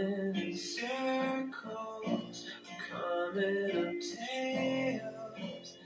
[0.00, 2.46] in circles,
[2.90, 5.76] coming up tails.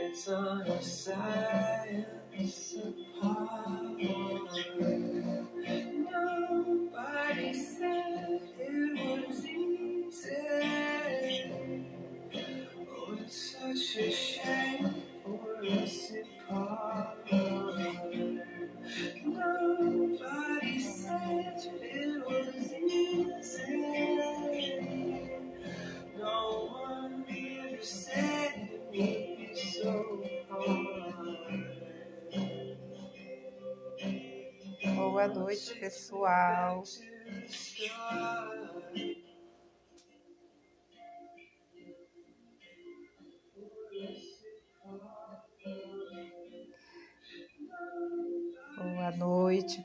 [0.00, 1.43] It's on a science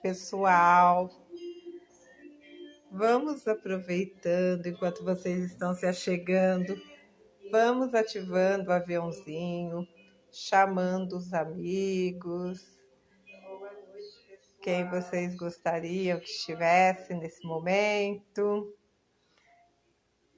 [0.10, 1.08] pessoal.
[2.92, 6.76] Vamos aproveitando enquanto vocês estão se achegando.
[7.52, 9.88] Vamos ativando o aviãozinho,
[10.32, 12.66] chamando os amigos.
[14.64, 18.76] Quem vocês gostariam que estivesse nesse momento.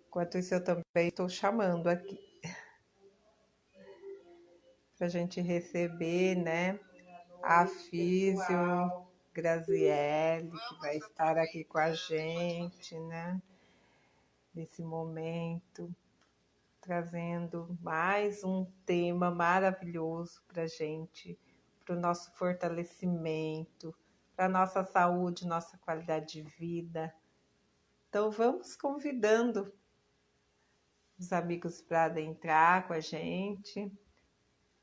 [0.06, 2.20] Enquanto isso, eu também estou chamando aqui
[4.98, 6.78] para a gente receber, né?
[7.42, 13.42] A Físio Graziele, que vai estar aqui com a gente, né?
[14.54, 15.90] Nesse momento,
[16.82, 21.40] trazendo mais um tema maravilhoso para a gente,
[21.86, 23.96] para o nosso fortalecimento,
[24.36, 27.16] para a nossa saúde, nossa qualidade de vida.
[28.09, 29.74] Então, vamos convidando
[31.18, 33.90] os amigos para adentrar com a gente.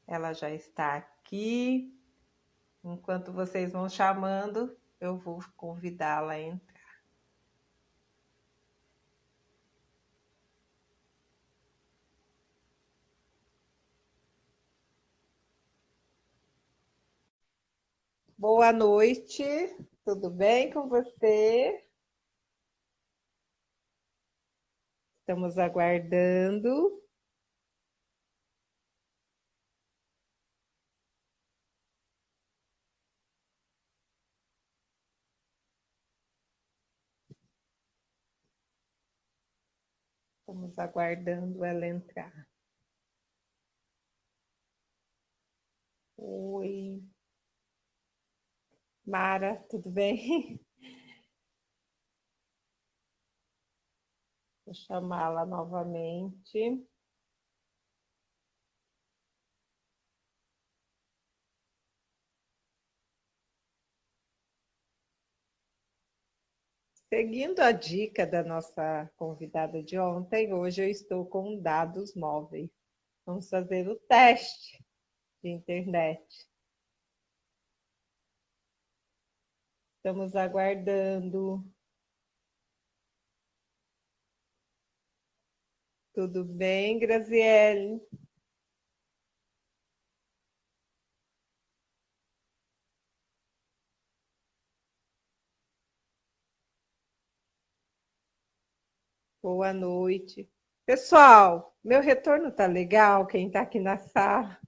[0.06, 1.97] Ela já está aqui.
[2.82, 6.78] Enquanto vocês vão chamando, eu vou convidá-la a entrar.
[18.36, 19.44] Boa noite,
[20.04, 21.84] tudo bem com você?
[25.20, 27.02] Estamos aguardando.
[40.58, 42.48] Estamos aguardando ela entrar.
[46.16, 47.00] Oi.
[49.04, 50.60] Mara, tudo bem?
[54.64, 56.58] Vou chamá-la novamente.
[67.12, 72.70] Seguindo a dica da nossa convidada de ontem, hoje eu estou com dados móveis.
[73.24, 74.84] Vamos fazer o teste
[75.42, 76.22] de internet.
[79.96, 81.64] Estamos aguardando.
[86.12, 88.02] Tudo bem, Graziele?
[99.42, 100.50] Boa noite.
[100.84, 103.26] Pessoal, meu retorno tá legal?
[103.26, 104.58] Quem tá aqui na sala?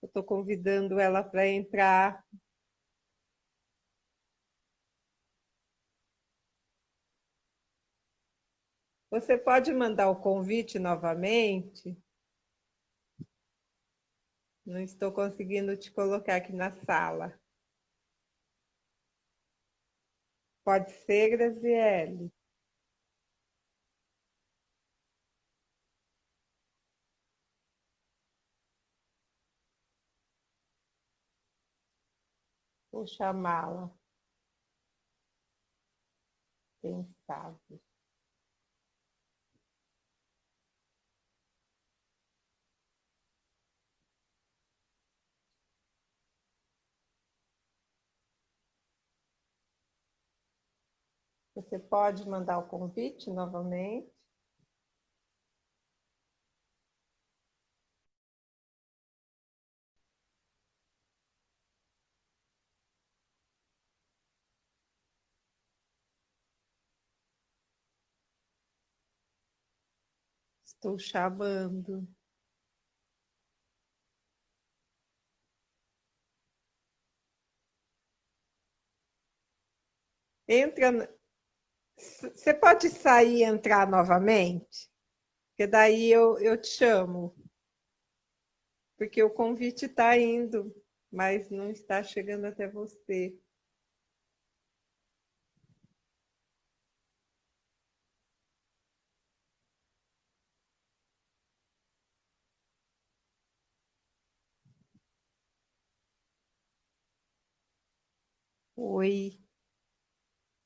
[0.00, 2.24] Eu tô convidando ela para entrar.
[9.10, 11.96] Você pode mandar o convite novamente?
[14.64, 17.38] Não estou conseguindo te colocar aqui na sala.
[20.64, 22.32] Pode ser, Graziele?
[32.92, 33.90] Vou chamá-la.
[37.26, 37.80] Sabe?
[51.54, 54.11] Você pode mandar o convite novamente?
[70.82, 72.06] Estou chamando.
[80.46, 81.08] Entra,
[82.34, 84.90] Você pode sair e entrar novamente?
[85.50, 87.34] Porque daí eu, eu te chamo.
[88.96, 90.74] Porque o convite está indo,
[91.10, 93.38] mas não está chegando até você.
[108.82, 109.38] Oi.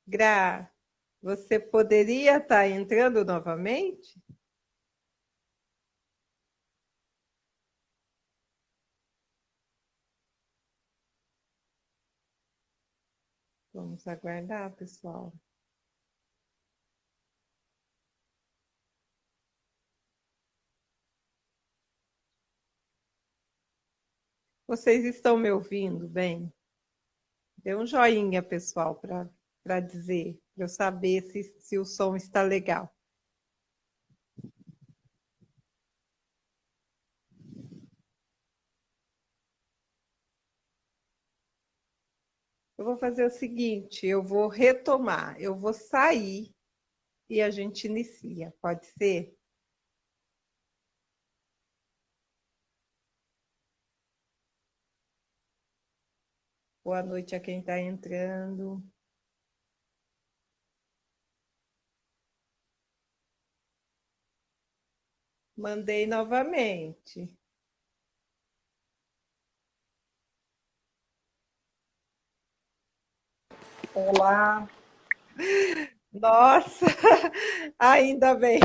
[0.06, 0.68] Gra,
[1.22, 4.20] você poderia estar tá entrando novamente?
[13.72, 15.32] Vamos aguardar, pessoal.
[24.68, 26.52] Vocês estão me ouvindo bem?
[27.66, 32.94] Dê um joinha, pessoal, para dizer, para eu saber se, se o som está legal.
[42.78, 46.54] Eu vou fazer o seguinte, eu vou retomar, eu vou sair
[47.28, 49.35] e a gente inicia, pode ser?
[56.86, 58.80] Boa noite a quem está entrando.
[65.56, 67.28] Mandei novamente.
[73.92, 74.70] Olá.
[76.12, 76.86] Nossa,
[77.80, 78.60] ainda bem.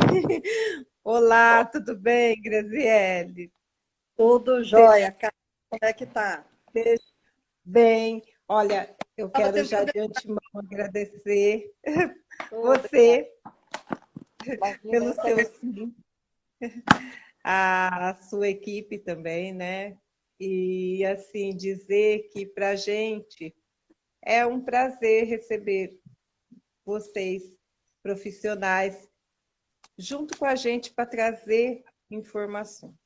[1.03, 3.51] Olá, tudo bem, Graziele?
[4.15, 5.11] Tudo jóia,
[5.71, 6.45] Como é que tá?
[7.63, 11.71] Bem, olha, eu quero já de antemão agradecer
[12.49, 13.31] você
[14.89, 15.95] pelo seu sim,
[17.43, 19.95] a sua equipe também, né?
[20.39, 23.55] E assim, dizer que para a gente
[24.23, 25.99] é um prazer receber
[26.83, 27.43] vocês,
[28.01, 29.07] profissionais,
[29.99, 32.97] junto com a gente para trazer informação.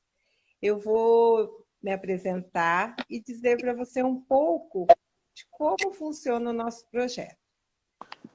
[0.62, 4.88] Eu vou me apresentar e dizer para você um pouco
[5.32, 7.38] de como funciona o nosso projeto.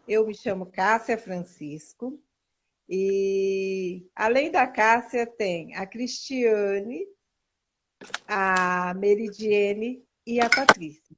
[0.08, 2.18] Eu me chamo Cássia Francisco
[2.88, 7.06] e além da Cássia tem a Cristiane,
[8.26, 11.18] a Meridiene e a Patrícia.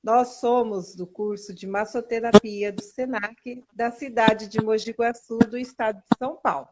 [0.00, 5.98] Nós somos do curso de massoterapia do SENAC da cidade de Mogi Guaçu, do estado
[5.98, 6.68] de São Paulo.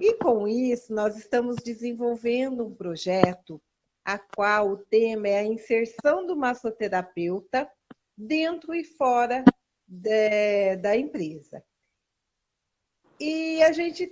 [0.00, 3.60] E com isso, nós estamos desenvolvendo um projeto
[4.08, 7.70] a qual o tema é a inserção do massoterapeuta
[8.16, 9.44] dentro e fora
[9.86, 11.62] de, da empresa.
[13.20, 14.10] E a gente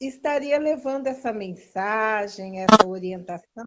[0.00, 3.64] estaria levando essa mensagem, essa orientação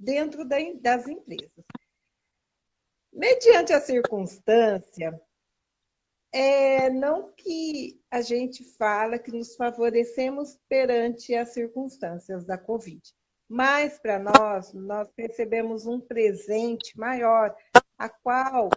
[0.00, 1.62] dentro das empresas.
[3.12, 5.20] Mediante a circunstância,
[6.32, 13.02] é, não que a gente fala que nos favorecemos perante as circunstâncias da Covid,
[13.52, 17.54] mas para nós, nós recebemos um presente maior,
[17.98, 18.70] a qual,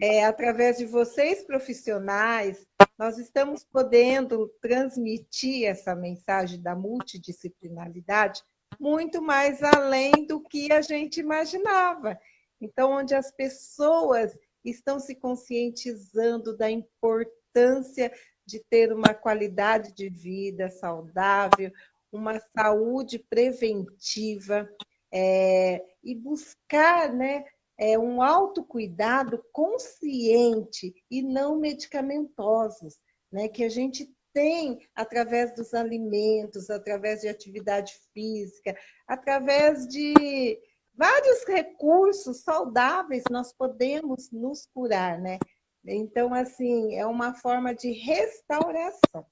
[0.00, 2.64] é, através de vocês profissionais,
[2.96, 8.40] nós estamos podendo transmitir essa mensagem da multidisciplinaridade
[8.78, 12.16] muito mais além do que a gente imaginava.
[12.60, 14.32] Então, onde as pessoas
[14.64, 18.12] estão se conscientizando da importância
[18.46, 21.72] de ter uma qualidade de vida saudável,
[22.14, 24.68] uma saúde preventiva
[25.12, 27.44] é, e buscar né,
[27.78, 32.98] é, um autocuidado consciente e não medicamentosos,
[33.30, 40.58] né, que a gente tem através dos alimentos, através de atividade física, através de
[40.92, 45.38] vários recursos saudáveis nós podemos nos curar, né?
[45.86, 49.26] Então, assim, é uma forma de restauração.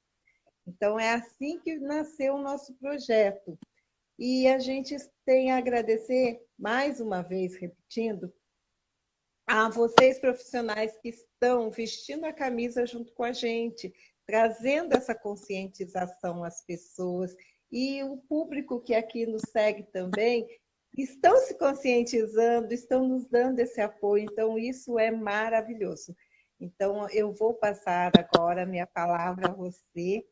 [0.66, 3.58] Então, é assim que nasceu o nosso projeto.
[4.18, 8.32] E a gente tem a agradecer, mais uma vez, repetindo,
[9.46, 13.92] a vocês profissionais que estão vestindo a camisa junto com a gente,
[14.26, 17.34] trazendo essa conscientização às pessoas
[17.70, 20.46] e o público que aqui nos segue também
[20.96, 26.14] estão se conscientizando, estão nos dando esse apoio, então isso é maravilhoso.
[26.60, 30.24] Então eu vou passar agora a minha palavra a você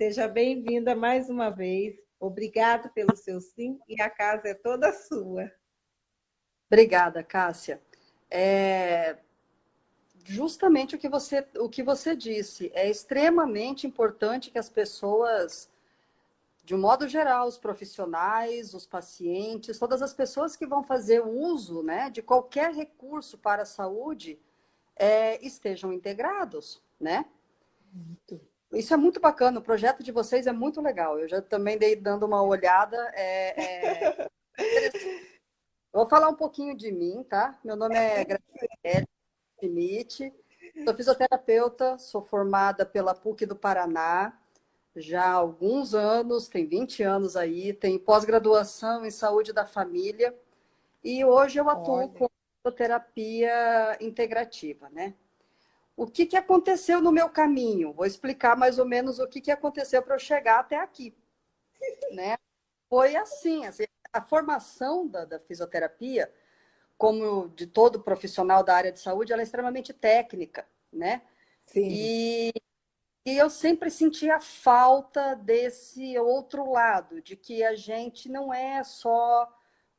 [0.00, 1.96] Seja bem-vinda mais uma vez.
[2.20, 5.50] Obrigado pelo seu sim e a casa é toda sua.
[6.70, 7.82] Obrigada, Cássia.
[8.30, 9.18] É...
[10.24, 12.70] justamente o que você, o que você disse.
[12.76, 15.68] É extremamente importante que as pessoas,
[16.62, 21.82] de um modo geral, os profissionais, os pacientes, todas as pessoas que vão fazer uso
[21.82, 24.38] né, de qualquer recurso para a saúde,
[24.94, 27.24] é, estejam integrados, né?
[27.92, 28.40] Muito.
[28.72, 31.18] Isso é muito bacana, o projeto de vocês é muito legal.
[31.18, 32.96] Eu já também dei dando uma olhada.
[33.14, 33.60] É,
[34.16, 34.28] é...
[35.92, 37.58] Vou falar um pouquinho de mim, tá?
[37.64, 39.06] Meu nome é Graciela
[39.58, 40.32] Schmidt,
[40.84, 44.38] sou fisioterapeuta, sou formada pela PUC do Paraná
[45.00, 50.34] já há alguns anos, tem 20 anos aí, tenho pós-graduação em saúde da família
[51.02, 52.08] e hoje eu atuo Olha.
[52.08, 55.14] com fisioterapia integrativa, né?
[55.98, 57.92] O que, que aconteceu no meu caminho.
[57.92, 61.12] Vou explicar mais ou menos o que, que aconteceu para eu chegar até aqui.
[62.12, 62.38] Né?
[62.88, 66.32] Foi assim, assim a formação da, da, fisioterapia,
[66.96, 71.22] como de todo profissional da área de saúde, ela é extremamente técnica, né?
[71.66, 71.88] Sim.
[71.90, 72.52] E,
[73.26, 79.52] e eu sempre sentia falta desse outro lado, de que a gente não é só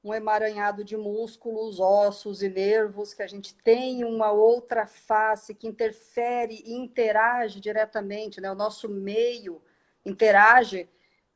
[0.03, 5.67] um emaranhado de músculos, ossos e nervos, que a gente tem uma outra face que
[5.67, 8.49] interfere e interage diretamente, né?
[8.49, 9.61] O nosso meio
[10.05, 10.89] interage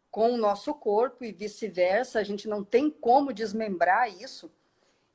[0.09, 4.51] com o nosso corpo e vice-versa, a gente não tem como desmembrar isso.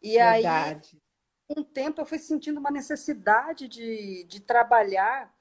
[0.03, 0.91] E Verdade.
[0.93, 5.35] aí, com um tempo, eu fui sentindo uma necessidade de, de trabalhar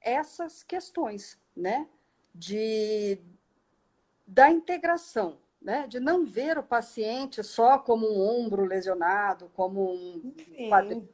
[0.00, 1.86] essas questões, né?
[2.34, 3.20] De,
[4.26, 5.86] da integração né?
[5.86, 10.34] De não ver o paciente só como um ombro lesionado, como um
[10.68, 11.08] quadril.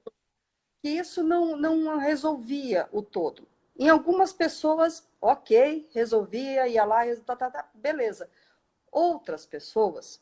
[0.83, 3.47] Que isso não, não resolvia o todo.
[3.79, 8.31] Em algumas pessoas, ok, resolvia, ia lá, tá, tá, tá, beleza.
[8.91, 10.21] Outras pessoas,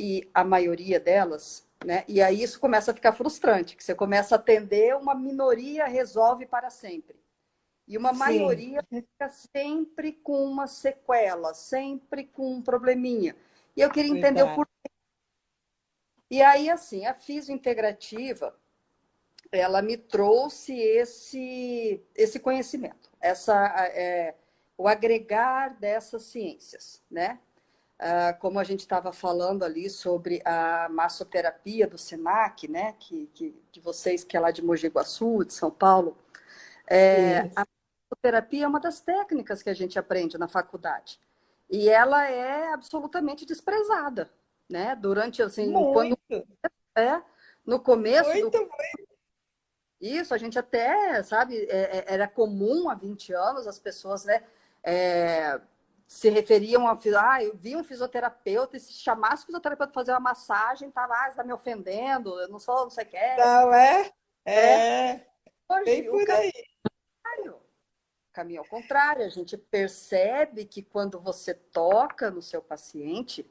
[0.00, 2.04] e a maioria delas, né?
[2.08, 6.46] E aí isso começa a ficar frustrante, que você começa a atender, uma minoria resolve
[6.46, 7.16] para sempre.
[7.90, 8.18] E uma Sim.
[8.20, 13.34] maioria fica sempre com uma sequela, sempre com um probleminha.
[13.76, 14.52] E eu queria entender Verdade.
[14.52, 14.90] o porquê.
[16.30, 18.54] E aí, assim, a fisiointegrativa,
[19.50, 24.36] ela me trouxe esse, esse conhecimento, essa, é,
[24.78, 27.40] o agregar dessas ciências, né?
[27.98, 32.94] Ah, como a gente estava falando ali sobre a massoterapia do SENAC, né?
[33.00, 36.16] Que, que, de vocês que é lá de Mogi Guaçu, de São Paulo,
[36.86, 37.66] é, a
[38.20, 41.18] terapia é uma das técnicas que a gente aprende na faculdade.
[41.68, 44.30] E ela é absolutamente desprezada,
[44.68, 44.96] né?
[44.96, 46.18] Durante, assim, quando...
[46.96, 47.22] É,
[47.64, 48.30] no começo...
[48.30, 48.58] Muito, do...
[48.58, 49.10] muito.
[50.00, 54.42] Isso, a gente até, sabe, é, é, era comum há 20 anos as pessoas, né,
[54.82, 55.60] é,
[56.06, 60.20] se referiam a, ah, eu vi um fisioterapeuta e se chamasse o fisioterapeuta fazer uma
[60.20, 63.36] massagem, tá lá, está me ofendendo, eu não sou, não sei o que.
[63.36, 64.10] Não é?
[64.46, 64.54] É.
[64.54, 65.26] é.
[65.68, 66.50] Hoje, Bem por aí
[68.32, 73.48] caminho ao contrário, a gente percebe que quando você toca no seu paciente,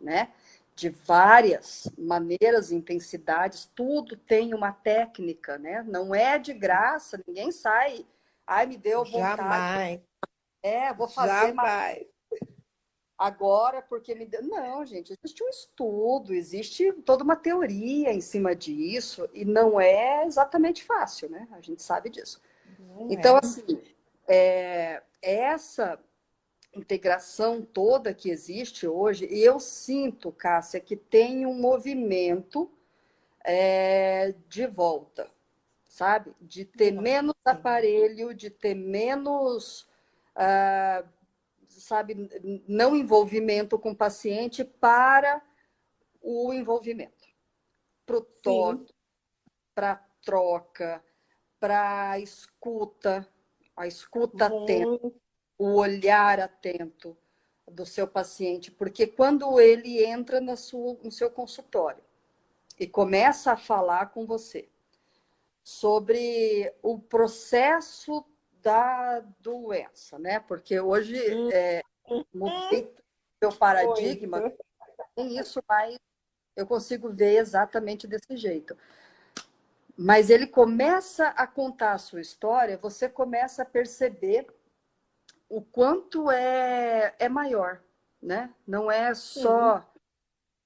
[0.00, 0.32] né,
[0.74, 5.82] de várias maneiras e intensidades, tudo tem uma técnica, né?
[5.86, 8.06] Não é de graça, ninguém sai,
[8.46, 9.42] ai, me deu vontade.
[9.42, 10.00] Jamais.
[10.62, 12.06] É, vou fazer Jamais.
[13.18, 14.42] agora porque me deu.
[14.42, 20.24] Não, gente, existe um estudo, existe toda uma teoria em cima disso e não é
[20.24, 21.48] exatamente fácil, né?
[21.52, 22.40] A gente sabe disso.
[22.78, 23.40] Não então, é.
[23.42, 23.80] assim,
[24.28, 25.98] é, essa
[26.74, 32.70] integração toda que existe hoje, e eu sinto, Cássia, que tem um movimento
[33.44, 35.30] é, de volta,
[35.86, 36.34] sabe?
[36.40, 39.86] De ter menos aparelho, de ter menos,
[40.34, 41.04] ah,
[41.68, 42.30] sabe,
[42.66, 45.42] não envolvimento com o paciente para
[46.22, 47.28] o envolvimento,
[48.06, 48.94] para o toque,
[49.74, 51.04] para troca,
[51.58, 53.28] para escuta,
[53.76, 54.62] a escuta uhum.
[54.62, 55.12] atenta,
[55.58, 57.16] o olhar atento
[57.70, 62.02] do seu paciente, porque quando ele entra no seu, no seu consultório
[62.78, 64.68] e começa a falar com você
[65.62, 68.24] sobre o processo
[68.60, 70.40] da doença, né?
[70.40, 71.50] Porque hoje uhum.
[71.52, 71.82] é,
[72.34, 72.92] mudei
[73.40, 74.52] meu paradigma,
[75.16, 75.98] tem isso, mas
[76.54, 78.76] eu consigo ver exatamente desse jeito
[79.96, 84.46] mas ele começa a contar a sua história, você começa a perceber
[85.48, 87.82] o quanto é, é maior,
[88.20, 88.50] né?
[88.66, 89.82] Não é só uhum.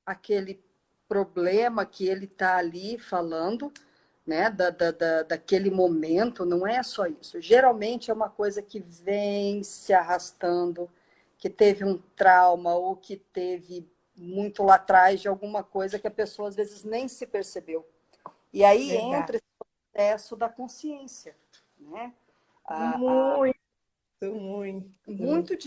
[0.04, 0.64] aquele
[1.09, 3.73] problema que ele está ali falando,
[4.25, 4.49] né?
[4.49, 7.40] Da, da, da, daquele momento, não é só isso.
[7.40, 10.88] Geralmente é uma coisa que vem se arrastando,
[11.37, 16.11] que teve um trauma ou que teve muito lá atrás de alguma coisa que a
[16.11, 17.87] pessoa às vezes nem se percebeu.
[18.56, 19.14] E aí Verdade.
[19.14, 19.46] entra esse
[19.92, 21.36] processo da consciência,
[21.78, 22.14] né?
[22.98, 23.54] muito,
[24.32, 25.12] muito.
[25.12, 25.58] Muito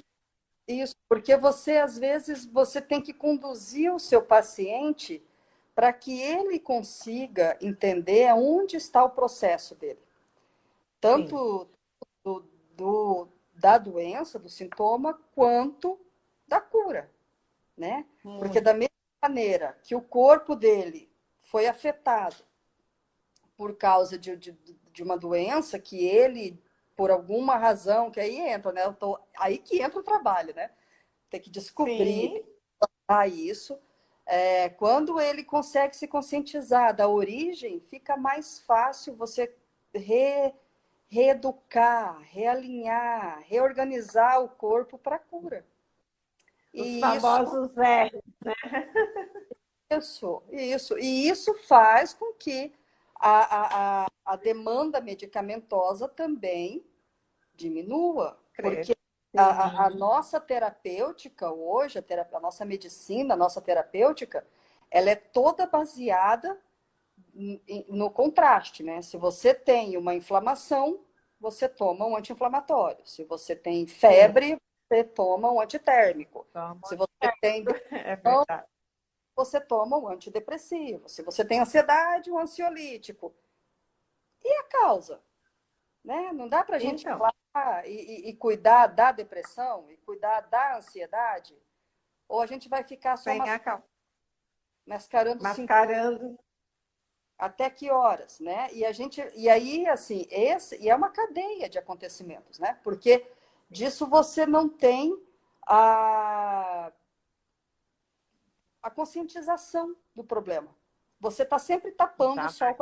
[0.68, 5.24] isso, porque você às vezes você tem que conduzir o seu paciente
[5.76, 10.02] para que ele consiga entender onde está o processo dele.
[11.00, 11.70] Tanto
[12.24, 12.44] do,
[12.76, 16.00] do, da doença, do sintoma, quanto
[16.48, 17.12] da cura,
[17.78, 18.08] né?
[18.40, 18.90] Porque da mesma
[19.22, 21.08] maneira que o corpo dele
[21.40, 22.49] foi afetado
[23.60, 24.58] por causa de, de,
[24.94, 26.58] de uma doença que ele,
[26.96, 28.90] por alguma razão, que aí entra, né?
[28.98, 30.72] Tô, aí que entra o trabalho, né?
[31.30, 32.46] Tem que descobrir
[33.06, 33.78] a isso.
[34.26, 39.54] É, quando ele consegue se conscientizar da origem, fica mais fácil você
[39.94, 40.54] re,
[41.10, 45.66] reeducar, realinhar, reorganizar o corpo para a cura.
[46.74, 48.10] Os e famosos isso, né?
[49.92, 50.98] Isso, isso.
[50.98, 52.79] E isso faz com que
[53.20, 56.86] a, a, a demanda medicamentosa também
[57.54, 58.40] diminua.
[58.56, 58.96] Porque
[59.36, 64.46] a, a, nossa terapêutica hoje, a, terapia, a nossa medicina, a nossa terapêutica,
[64.90, 66.60] ela é toda baseada
[67.90, 69.02] no contraste, né?
[69.02, 71.06] Se você tem uma inflamação,
[71.40, 73.06] você toma um anti-inflamatório.
[73.06, 74.58] Se você tem febre, Sim
[74.90, 76.48] você toma um antitérmico.
[76.52, 78.16] Toma Se você tem é
[79.40, 81.08] você toma um antidepressivo.
[81.08, 83.34] Se você tem ansiedade, um ansiolítico.
[84.44, 85.22] E a causa?
[86.04, 86.32] Né?
[86.34, 87.18] Não dá para a gente então.
[87.18, 91.58] falar e, e, cuidar da depressão e cuidar da ansiedade?
[92.28, 93.62] Ou a gente vai ficar só mas...
[94.86, 96.40] mascarando, mascarando.
[97.38, 98.68] Até que horas, né?
[98.74, 102.78] E a gente e aí assim esse e é uma cadeia de acontecimentos, né?
[102.84, 103.26] Porque
[103.70, 105.16] Disso você não tem
[105.68, 106.69] a,
[108.82, 110.76] a conscientização do problema.
[111.20, 112.48] Você está sempre tapando tá.
[112.48, 112.78] o sol.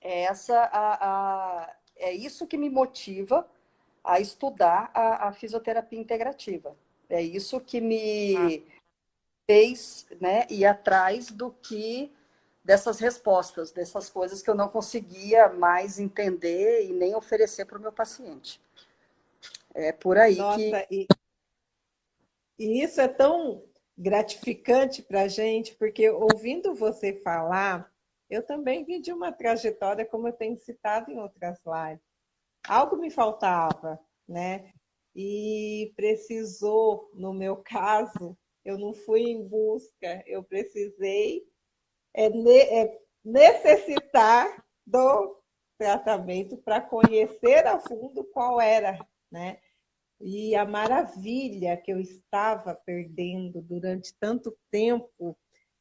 [0.00, 3.48] É, essa, a, a, é isso que me motiva
[4.04, 6.76] a estudar a, a fisioterapia integrativa.
[7.08, 8.80] É isso que me ah.
[9.46, 12.14] fez né, ir atrás do que
[12.62, 17.80] dessas respostas, dessas coisas que eu não conseguia mais entender e nem oferecer para o
[17.80, 18.60] meu paciente.
[19.74, 20.86] É por aí Nossa, que.
[20.90, 21.08] E,
[22.58, 23.62] e isso é tão
[23.98, 27.92] gratificante para a gente, porque ouvindo você falar,
[28.30, 32.04] eu também vi de uma trajetória, como eu tenho citado em outras lives.
[32.66, 34.72] Algo me faltava, né?
[35.16, 41.42] E precisou, no meu caso, eu não fui em busca, eu precisei
[42.14, 45.42] é, é, necessitar do
[45.76, 48.98] tratamento para conhecer a fundo qual era,
[49.30, 49.58] né?
[50.20, 55.36] E a maravilha que eu estava perdendo durante tanto tempo,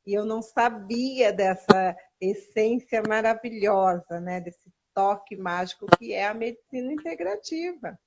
[0.06, 4.40] e eu não sabia dessa essência maravilhosa, né?
[4.40, 8.00] desse toque mágico que é a medicina integrativa.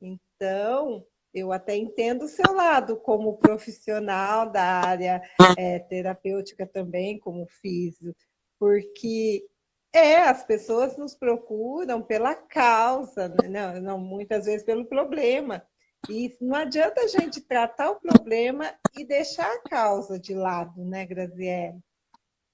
[0.00, 5.22] Então, eu até entendo o seu lado como profissional da área
[5.56, 8.14] é, terapêutica também, como físico,
[8.58, 9.46] porque
[9.92, 13.48] é, as pessoas nos procuram pela causa, né?
[13.48, 15.62] não, não muitas vezes pelo problema.
[16.08, 21.06] E não adianta a gente tratar o problema e deixar a causa de lado, né,
[21.06, 21.78] Graziele?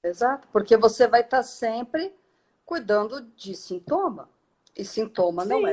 [0.03, 2.14] Exato, porque você vai estar sempre
[2.64, 4.29] cuidando de sintoma.
[4.77, 5.48] E sintoma Sim.
[5.48, 5.72] não é.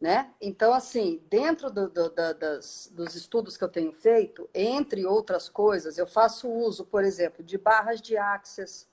[0.00, 0.34] Né?
[0.40, 5.48] Então, assim, dentro do, do, da, das, dos estudos que eu tenho feito, entre outras
[5.48, 8.88] coisas, eu faço uso, por exemplo, de barras de Access,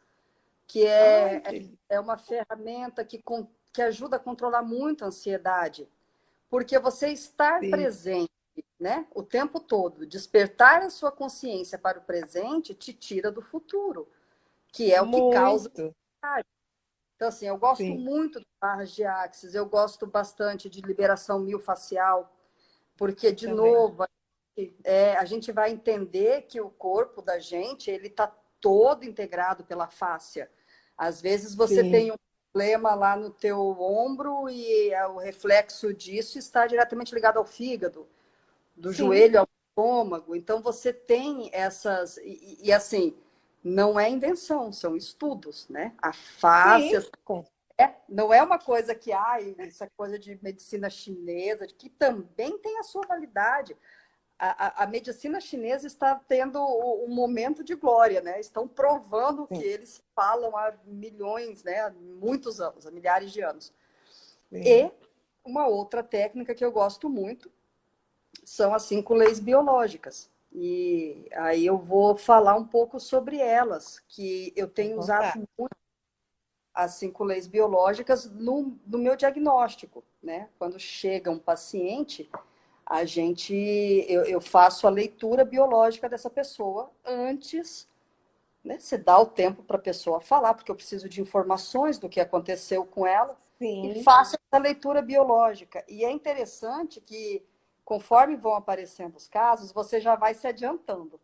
[0.69, 3.23] que é, Ai, é uma ferramenta que,
[3.73, 5.89] que ajuda a controlar muito a ansiedade.
[6.47, 7.71] Porque você estar Sim.
[7.71, 8.29] presente
[8.79, 14.07] né, o tempo todo, despertar a sua consciência para o presente, te tira do futuro,
[14.71, 15.29] que é o muito.
[15.29, 15.71] que causa.
[17.15, 17.97] Então, assim, eu gosto Sim.
[17.97, 22.31] muito de barras de axis, eu gosto bastante de liberação miofascial,
[22.95, 23.73] porque, de Também.
[23.73, 24.05] novo,
[24.83, 28.27] é, a gente vai entender que o corpo da gente ele está
[28.61, 30.49] todo integrado pela fáscia.
[30.99, 31.91] Às vezes você Sim.
[31.91, 32.17] tem um
[32.51, 38.05] problema lá no teu ombro e é, o reflexo disso está diretamente ligado ao fígado,
[38.75, 38.97] do Sim.
[38.97, 40.35] joelho ao estômago.
[40.35, 43.15] Então você tem essas e, e, assim
[43.63, 45.93] não é invenção, são estudos, né?
[46.01, 47.05] A fáscia
[47.77, 52.57] é, não é uma coisa que ah, isso é coisa de medicina chinesa, que também
[52.57, 53.75] tem a sua validade
[54.39, 58.39] a, a, medicina chinesa está tendo um momento de glória, né?
[58.39, 61.81] Estão provando o que eles falam há milhões, né?
[61.81, 63.73] Há muitos anos, há milhares de anos.
[64.49, 64.61] Sim.
[64.63, 64.91] E
[65.43, 67.51] uma outra técnica que eu gosto muito
[68.45, 70.31] são as cinco leis biológicas.
[70.53, 75.77] E aí eu vou falar um pouco sobre elas, que eu tenho usado muito
[76.73, 80.49] as cinco leis biológicas no, no meu diagnóstico, né?
[80.57, 82.29] Quando chega um paciente,
[82.89, 83.53] a gente,
[84.09, 87.87] eu, eu faço a leitura biológica dessa pessoa antes,
[88.63, 88.79] né?
[88.79, 92.19] Você dá o tempo para a pessoa falar, porque eu preciso de informações do que
[92.19, 93.91] aconteceu com ela Sim.
[93.91, 95.85] e faço essa leitura biológica.
[95.87, 97.45] E é interessante que,
[97.85, 101.21] conforme vão aparecendo os casos, você já vai se adiantando,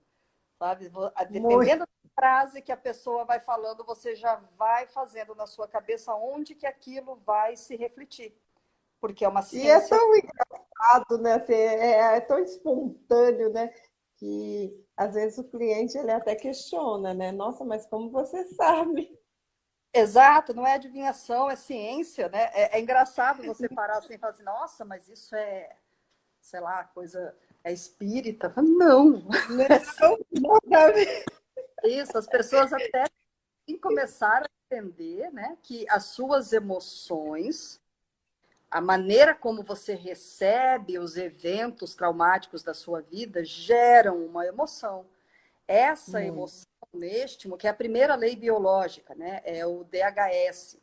[0.59, 0.91] sabe?
[1.31, 6.13] Dependendo da frase que a pessoa vai falando, você já vai fazendo na sua cabeça
[6.13, 8.37] onde que aquilo vai se refletir.
[9.05, 9.67] Porque é uma ciência.
[9.67, 11.33] E é tão engraçado, né?
[11.35, 13.71] Assim, é, é tão espontâneo, né?
[14.17, 17.31] Que às vezes o cliente ele até questiona, né?
[17.31, 19.15] Nossa, mas como você sabe?
[19.93, 22.49] Exato, não é adivinhação, é ciência, né?
[22.53, 25.69] É, é engraçado você parar assim e falar assim, nossa, mas isso é,
[26.41, 28.51] sei lá, coisa é espírita.
[28.57, 29.23] Não.
[30.31, 30.89] Não,
[31.83, 33.05] Isso, as pessoas até
[33.79, 37.79] começaram a entender né, que as suas emoções,
[38.75, 45.05] a maneira como você recebe os eventos traumáticos da sua vida, geram uma emoção.
[45.65, 46.23] Essa hum.
[46.23, 49.41] emoção neste, que é a primeira lei biológica, né?
[49.45, 50.77] É o DHS,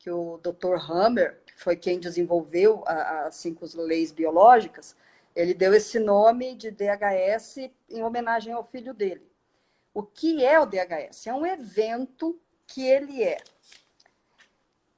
[0.00, 0.90] que o Dr.
[0.90, 4.96] Hammer, que foi quem desenvolveu as cinco leis biológicas,
[5.32, 9.30] ele deu esse nome de DHS em homenagem ao filho dele.
[9.94, 11.28] O que é o DHS?
[11.28, 13.38] É um evento que ele é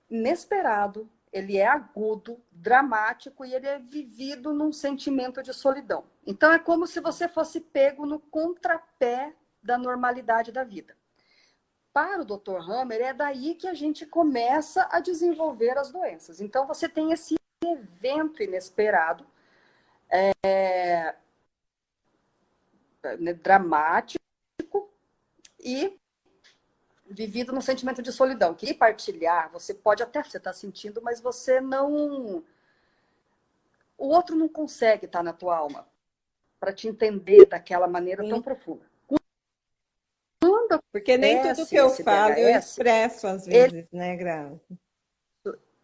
[0.09, 6.05] inesperado, ele é agudo, dramático e ele é vivido num sentimento de solidão.
[6.27, 10.97] Então é como se você fosse pego no contrapé da normalidade da vida.
[11.93, 12.59] Para o Dr.
[12.59, 16.41] Hammer, é daí que a gente começa a desenvolver as doenças.
[16.41, 19.27] Então, você tem esse evento inesperado,
[20.09, 21.17] é,
[23.19, 24.21] né, dramático
[25.59, 25.99] e
[27.11, 28.55] vivido num sentimento de solidão.
[28.55, 32.43] Que partilhar, você pode até você estar tá sentindo, mas você não.
[33.99, 35.87] O outro não consegue estar na tua alma
[36.59, 38.31] para te entender daquela maneira Sim.
[38.31, 38.89] tão profunda.
[40.93, 43.89] Porque nem tudo que eu falo eu expresso às vezes, ele...
[43.93, 44.53] né, Gra?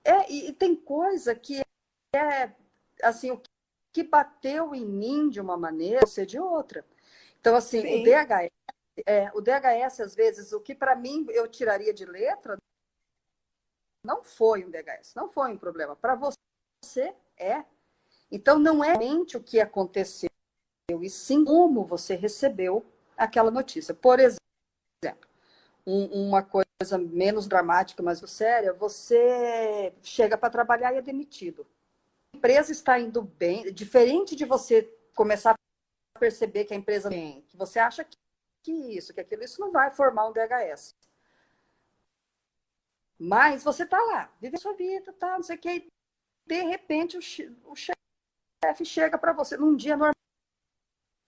[0.04, 1.60] É, e, e tem coisa que
[2.14, 2.50] é
[3.02, 3.40] assim, o
[3.92, 6.84] que bateu em mim de uma maneira, você de outra.
[7.40, 8.00] Então, assim, Sim.
[8.00, 8.50] o DHS,
[9.04, 12.56] é, o DHS, às vezes, o que para mim eu tiraria de letra,
[14.02, 15.96] não foi um DHS, não foi um problema.
[15.96, 17.64] Para você, é.
[18.30, 20.30] Então, não é mente o que aconteceu,
[21.00, 22.84] e sim como você recebeu
[23.16, 23.92] aquela notícia.
[23.92, 24.40] Por exemplo,
[25.86, 31.66] um, uma coisa menos dramática, mas séria, você chega para trabalhar e é demitido.
[32.34, 34.82] A empresa está indo bem, diferente de você
[35.14, 38.16] começar a perceber que a empresa bem, que você acha que,
[38.66, 40.96] que isso, que aquilo, isso não vai formar um DHS.
[43.16, 45.88] Mas você está lá, vive a sua vida, tá, não sei o que,
[46.44, 50.12] de repente o, o chefe chega para você num dia normal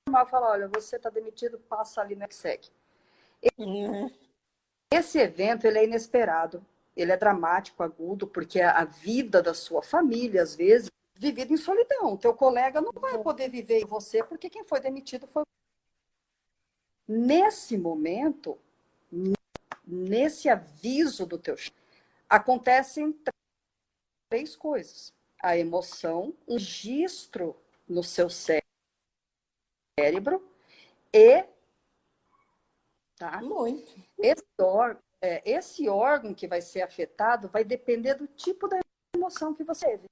[0.09, 2.71] e fala, olha, você está demitido, passa ali no EXEC.
[3.57, 4.11] Uhum.
[4.93, 10.43] Esse evento ele é inesperado, ele é dramático, agudo, porque a vida da sua família,
[10.43, 12.17] às vezes, vivida em solidão.
[12.17, 15.45] Teu colega não vai poder viver em você, porque quem foi demitido foi.
[17.09, 18.59] Nesse momento,
[19.87, 21.57] nesse aviso do teu
[22.29, 23.19] acontecem
[24.29, 27.57] três coisas: a emoção, um registro
[27.89, 28.63] no seu cérebro
[31.13, 31.45] e
[33.19, 33.43] Tá?
[33.43, 33.93] Muito.
[34.17, 38.79] Esse órgão, é, esse órgão que vai ser afetado vai depender do tipo da
[39.15, 40.07] emoção que você teve.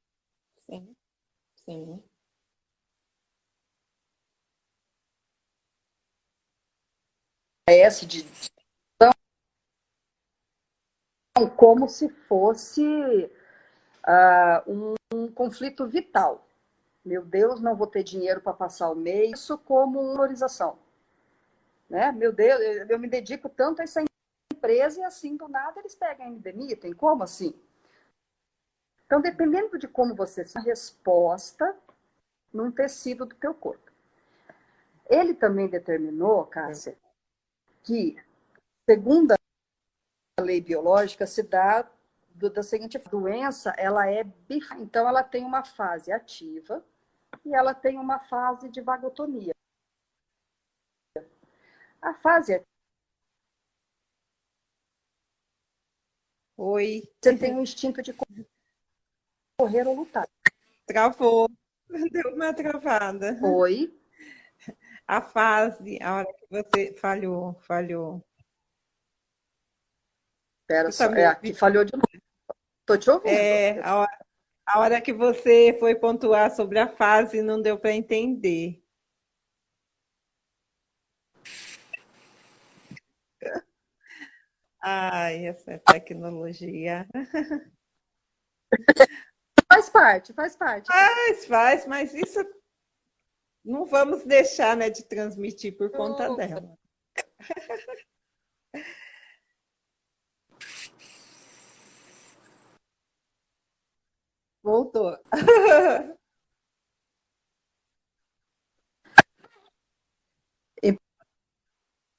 [0.58, 0.96] Sim.
[1.64, 2.02] Sim.
[7.68, 8.24] Esse de
[11.56, 12.82] como se fosse
[14.06, 16.46] uh, um, um, conflito vital.
[17.04, 19.40] Meu Deus, não vou ter dinheiro para passar o mês.
[19.40, 20.78] Isso como uma valorização.
[21.90, 22.10] Né?
[22.12, 24.02] Meu Deus, eu me dedico tanto a essa
[24.52, 26.92] empresa e assim, do nada, eles pegam e me demitem.
[26.92, 27.54] Como assim?
[29.04, 31.76] Então, dependendo de como você se resposta
[32.52, 33.92] num tecido do teu corpo.
[35.08, 36.96] Ele também determinou, Cássia,
[37.86, 38.16] que,
[38.84, 41.88] segundo a lei biológica, se dá
[42.34, 44.68] do, da seguinte doença, ela é bif...
[44.74, 46.84] então ela tem uma fase ativa
[47.44, 49.54] e ela tem uma fase de vagotonia.
[52.02, 52.62] A fase.
[56.56, 57.02] Oi.
[57.22, 58.12] Você tem um instinto de
[59.58, 60.28] correr ou lutar.
[60.86, 61.48] Travou.
[62.10, 63.38] Deu uma travada.
[63.42, 63.96] Oi.
[65.08, 68.26] A fase, a hora que você falhou, falhou.
[70.62, 71.04] Espera só.
[71.04, 72.04] É, aqui falhou de novo.
[72.84, 73.30] Tô te ouvindo.
[73.30, 74.18] É, a hora,
[74.66, 78.82] a hora que você foi pontuar sobre a fase, não deu para entender.
[84.82, 87.06] Ai, essa tecnologia.
[89.72, 90.86] Faz parte, faz parte.
[90.86, 92.44] Faz, faz, mas isso
[93.66, 96.78] não vamos deixar, né, de transmitir por conta dela.
[104.62, 105.18] Voltou.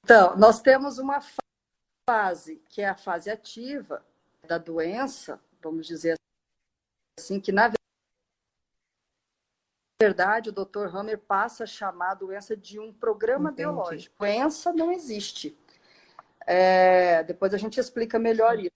[0.03, 1.19] Então, nós temos uma
[2.09, 4.05] fase, que é a fase ativa
[4.47, 6.15] da doença, vamos dizer
[7.19, 7.76] assim, que na
[10.01, 10.95] verdade o Dr.
[10.95, 13.63] Hammer passa a chamar a doença de um programa Entendi.
[13.63, 14.15] biológico.
[14.19, 15.57] Doença não existe.
[16.45, 18.71] É, depois a gente explica melhor isso.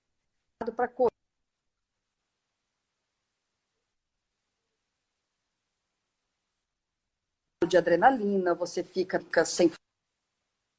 [0.76, 0.88] Para
[7.68, 9.72] de adrenalina, você fica, fica sem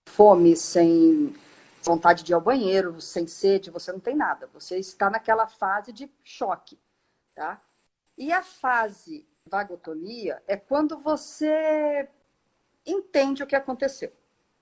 [0.08, 1.34] fome, sem
[1.82, 4.46] vontade de ir ao banheiro, sem sede, você não tem nada.
[4.48, 6.78] Você está naquela fase de choque,
[7.34, 7.60] tá?
[8.16, 12.08] E a fase vagotonia é quando você
[12.86, 14.12] entende o que aconteceu.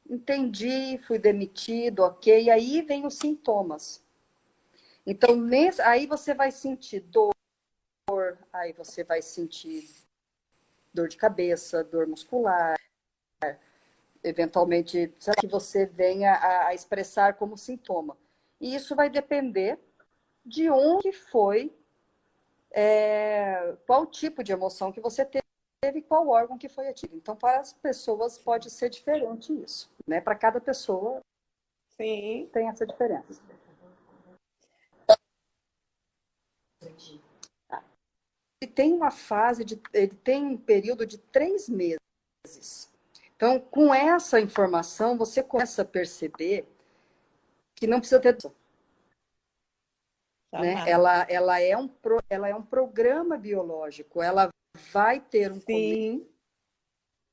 [0.09, 2.45] Entendi, fui demitido, ok.
[2.45, 4.03] E aí vem os sintomas.
[5.07, 7.33] Então, nesse, aí você vai sentir dor,
[8.53, 9.89] aí você vai sentir
[10.93, 12.77] dor de cabeça, dor muscular,
[14.23, 18.17] eventualmente, será que você venha a, a expressar como sintoma.
[18.61, 19.79] E isso vai depender
[20.45, 21.73] de onde foi,
[22.73, 27.17] é, qual tipo de emoção que você teve, qual órgão que foi ativo.
[27.17, 30.21] Então, para as pessoas pode ser diferente isso, né?
[30.21, 31.21] Para cada pessoa
[31.97, 32.49] Sim.
[32.53, 33.43] tem essa diferença.
[38.63, 42.91] Ele tem uma fase de, ele tem um período de três meses.
[43.35, 46.69] Então, com essa informação, você começa a perceber
[47.75, 48.37] que não precisa ter.
[50.53, 50.73] Né?
[50.73, 50.87] Jamais.
[50.89, 54.49] Ela, ela, é um, pro- ela é um programa biológico, ela
[54.93, 56.27] vai ter um Sim,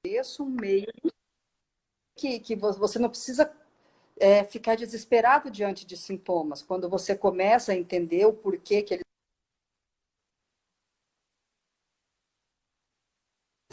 [0.04, 0.88] começo, um meio,
[2.18, 3.52] que, que vo- você não precisa
[4.20, 6.62] é, ficar desesperado diante de sintomas.
[6.62, 9.04] Quando você começa a entender o porquê que eles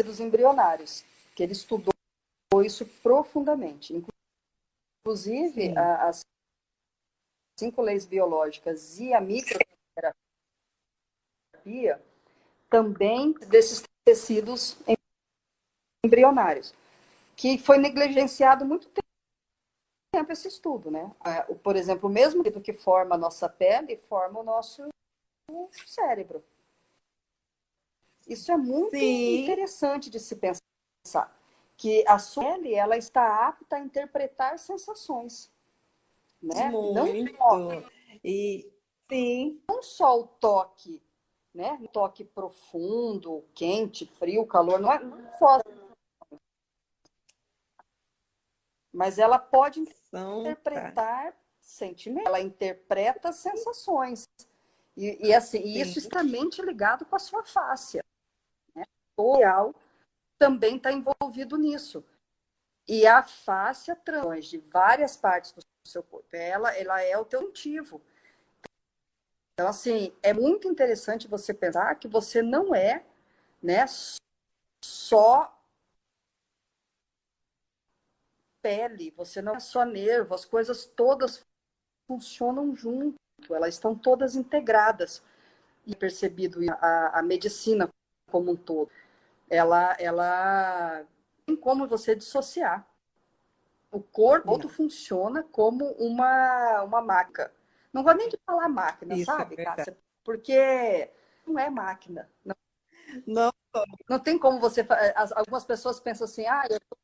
[0.05, 1.05] dos embrionários,
[1.35, 1.93] que ele estudou
[2.65, 3.95] isso profundamente.
[5.07, 6.21] Inclusive, a- as
[7.59, 9.65] cinco leis biológicas e a microterapia
[12.69, 14.77] também desses tecidos
[16.05, 16.75] embrionários,
[17.37, 21.11] que foi negligenciado muito tempo esse estudo, né?
[21.49, 24.89] O- Por exemplo, o mesmo que forma a nossa pele forma o nosso
[25.87, 26.45] cérebro.
[28.27, 29.43] Isso é muito Sim.
[29.43, 31.37] interessante de se pensar,
[31.77, 35.51] que a sua pele ela está apta a interpretar sensações,
[36.45, 36.71] né?
[36.71, 37.37] Não muito.
[37.37, 37.59] só,
[38.23, 38.71] E
[39.11, 41.03] sim, não só o toque,
[41.55, 41.79] né?
[41.83, 45.61] O toque profundo, quente, frio, calor, não é não é só
[48.93, 54.23] mas ela pode interpretar sentimentos, ela interpreta sensações.
[54.97, 55.99] E, e assim, isso Sim.
[55.99, 58.05] extremamente ligado com a sua fáscia.
[58.73, 58.85] Né?
[59.17, 59.75] O real
[60.39, 62.05] também está envolvido nisso.
[62.87, 67.43] E a fáscia trans de várias partes do seu corpo, ela, ela é o teu
[67.43, 68.01] motivo.
[69.53, 73.05] Então, assim, é muito interessante você pensar que você não é
[73.63, 73.85] né,
[74.85, 75.57] só
[78.63, 81.45] pele, você não é só nervo, as coisas todas
[82.07, 83.15] funcionam junto,
[83.51, 85.23] elas estão todas integradas.
[85.87, 87.91] E percebido a, a medicina
[88.31, 88.91] como um todo,
[89.51, 91.07] ela, ela
[91.45, 92.89] tem como você dissociar.
[93.95, 97.53] O corpo todo funciona como uma, uma máquina.
[97.93, 99.77] Não vou nem de falar máquina, Isso, é sabe, verdade.
[99.77, 99.99] Cássia?
[100.25, 101.11] Porque
[101.47, 102.29] não é máquina.
[102.45, 102.57] Não,
[103.27, 103.53] Não,
[104.09, 104.85] não tem como você.
[105.15, 106.99] as- Algumas pessoas pensam assim, ah, eu vou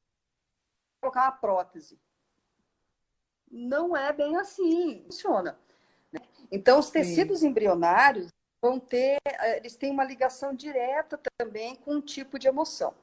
[1.01, 1.97] colocar uma prótese.
[3.51, 5.59] Não é bem assim, funciona.
[6.13, 6.21] né?
[6.51, 8.29] Então, os tecidos embrionários
[8.63, 12.95] vão ter, eh, eles têm uma ligação direta também com um tipo de emoção.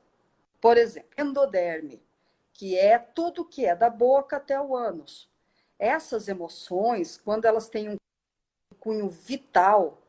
[0.62, 2.02] Por exemplo, endoderme,
[2.58, 5.30] que é tudo que é da boca até o ânus.
[5.80, 7.96] Essas emoções, quando elas têm um
[8.80, 10.02] cunho vital,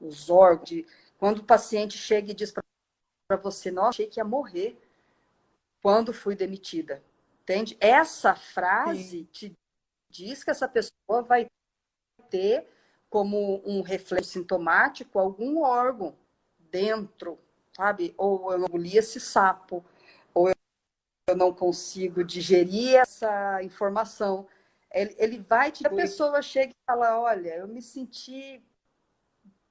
[0.00, 0.86] os órgãos, de-
[1.18, 4.76] quando o paciente chega e diz para você, nossa, achei que ia morrer
[5.82, 7.02] quando fui demitida.
[7.42, 7.76] Entende?
[7.78, 9.52] Essa frase te
[10.10, 11.46] diz que essa pessoa vai
[12.30, 12.66] ter
[13.10, 16.16] como um reflexo sintomático algum órgão
[16.58, 17.38] dentro,
[17.76, 18.14] sabe?
[18.16, 19.84] Ou eu engoli esse sapo,
[21.28, 24.46] eu não consigo digerir essa informação.
[24.92, 25.84] Ele, ele vai te.
[25.86, 28.62] A pessoa chega e fala: Olha, eu me senti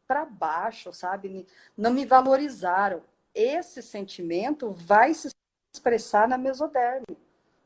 [0.06, 1.48] para baixo, sabe?
[1.78, 3.02] Não me valorizaram.
[3.34, 5.30] Esse sentimento vai se
[5.74, 7.18] expressar na mesoderme,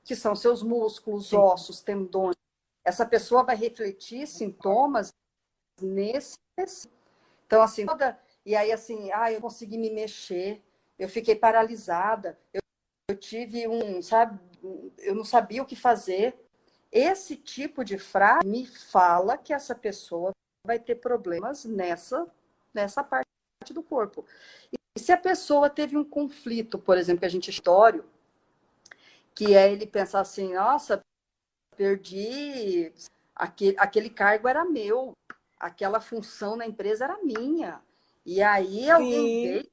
[0.04, 2.36] que são seus músculos, ossos, tendões.
[2.86, 5.12] Essa pessoa vai refletir sintomas
[5.82, 6.38] nesse.
[7.45, 8.19] Então, assim, toda.
[8.45, 10.63] E aí, assim, ah, eu consegui me mexer,
[10.97, 12.59] eu fiquei paralisada, eu
[13.19, 14.39] tive um, sabe,
[14.97, 16.36] eu não sabia o que fazer.
[16.91, 20.32] Esse tipo de frase me fala que essa pessoa
[20.65, 22.27] vai ter problemas nessa,
[22.73, 23.27] nessa parte
[23.71, 24.25] do corpo.
[24.71, 28.03] E se a pessoa teve um conflito, por exemplo, que a gente história,
[29.36, 31.01] que é ele pensar assim, nossa,
[31.77, 32.91] perdi
[33.36, 35.13] aquele, aquele cargo era meu,
[35.60, 37.82] aquela função na empresa era minha.
[38.25, 38.89] E aí Sim.
[38.91, 39.71] alguém veio,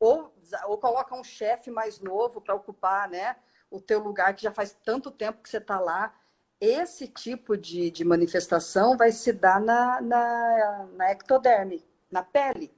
[0.00, 0.34] ou,
[0.66, 3.36] ou coloca um chefe mais novo para ocupar né,
[3.70, 6.12] o teu lugar que já faz tanto tempo que você está lá
[6.60, 12.70] esse tipo de, de manifestação vai se dar na, na, na ectoderme, na pele.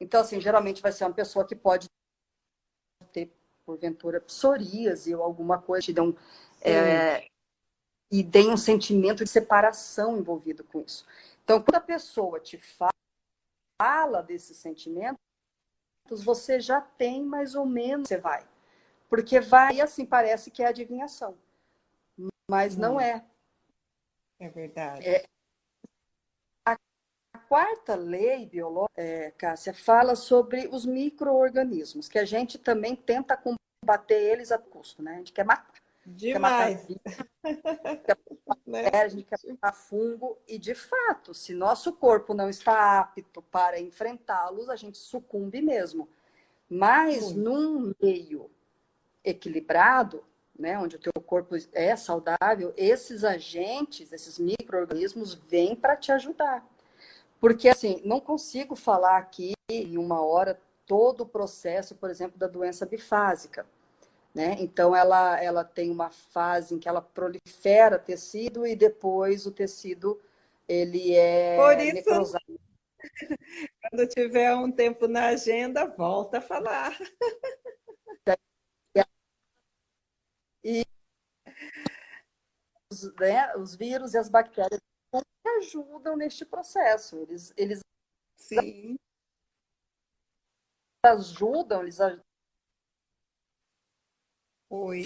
[0.00, 1.88] Então, assim, geralmente vai ser uma pessoa que pode
[3.12, 3.30] ter,
[3.66, 6.16] porventura, psoríase ou alguma coisa, te dão,
[6.62, 7.28] é,
[8.10, 11.06] e tem um sentimento de separação envolvido com isso.
[11.44, 12.58] Então, quando a pessoa te
[13.78, 14.56] fala desses
[16.16, 18.46] você já tem mais ou menos, você vai.
[19.08, 21.36] Porque vai, assim, parece que é adivinhação
[22.50, 23.00] mas não hum.
[23.00, 23.24] é.
[24.40, 25.06] É verdade.
[25.06, 25.24] É,
[26.64, 26.76] a,
[27.34, 33.36] a, quarta lei biológica, é, Cássia, fala sobre os micro-organismos, que a gente também tenta
[33.36, 35.14] combater eles a custo, né?
[35.14, 35.77] A gente quer matar.
[36.14, 36.86] Demais.
[38.66, 43.80] Matar, a quer matar fungo, e de fato, se nosso corpo não está apto para
[43.80, 46.08] enfrentá-los, a gente sucumbe mesmo.
[46.68, 48.50] Mas num meio
[49.24, 50.24] equilibrado,
[50.58, 56.66] né, onde o teu corpo é saudável, esses agentes, esses micro-organismos vêm para te ajudar.
[57.40, 62.48] Porque, assim, não consigo falar aqui em uma hora todo o processo, por exemplo, da
[62.48, 63.64] doença bifásica.
[64.38, 64.54] Né?
[64.60, 70.22] Então, ela, ela tem uma fase em que ela prolifera tecido e depois o tecido
[70.68, 72.60] ele é por isso, necrosado.
[73.82, 76.96] Quando tiver um tempo na agenda, volta a falar.
[80.64, 80.82] E
[82.92, 84.80] os, né, os vírus e as bactérias
[85.58, 87.16] ajudam neste processo.
[87.16, 87.80] Eles, eles
[88.36, 88.96] Sim.
[91.06, 92.27] ajudam, eles ajudam.
[94.70, 95.02] Oi.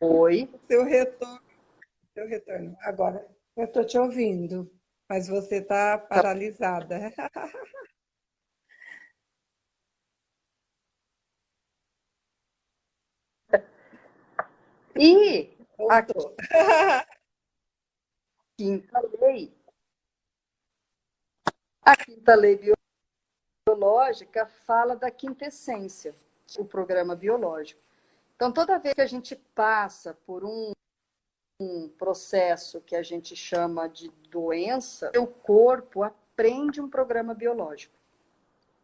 [0.00, 0.48] Oi.
[0.68, 1.40] Seu retorno.
[2.14, 2.76] Seu retorno.
[2.82, 4.70] Agora, eu estou te ouvindo,
[5.08, 7.12] mas você está paralisada.
[14.96, 15.56] E
[15.90, 16.02] a
[18.56, 19.54] quinta lei,
[21.82, 22.56] a quinta lei
[23.74, 26.14] biológica fala da quintessência,
[26.56, 27.80] o programa biológico.
[28.36, 30.72] Então, toda vez que a gente passa por um,
[31.60, 37.94] um processo que a gente chama de doença, o corpo aprende um programa biológico.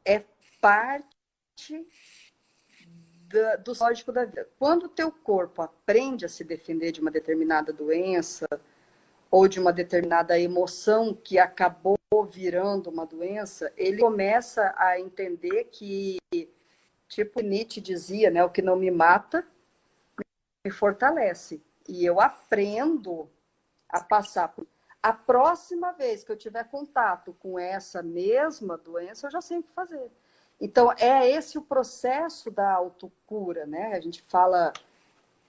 [0.05, 0.25] É
[0.61, 1.87] parte
[3.29, 4.49] da, do lógico da vida.
[4.59, 8.47] Quando o teu corpo aprende a se defender de uma determinada doença
[9.31, 16.19] ou de uma determinada emoção que acabou virando uma doença, ele começa a entender que,
[17.07, 19.47] tipo Nietzsche dizia, né, o que não me mata
[20.65, 21.63] me fortalece.
[21.89, 23.31] E eu aprendo
[23.89, 24.67] a passar por
[25.01, 29.63] a próxima vez que eu tiver contato com essa mesma doença, eu já sei o
[29.63, 30.11] que fazer.
[30.61, 33.95] Então, é esse o processo da autocura, né?
[33.95, 34.73] A gente fala,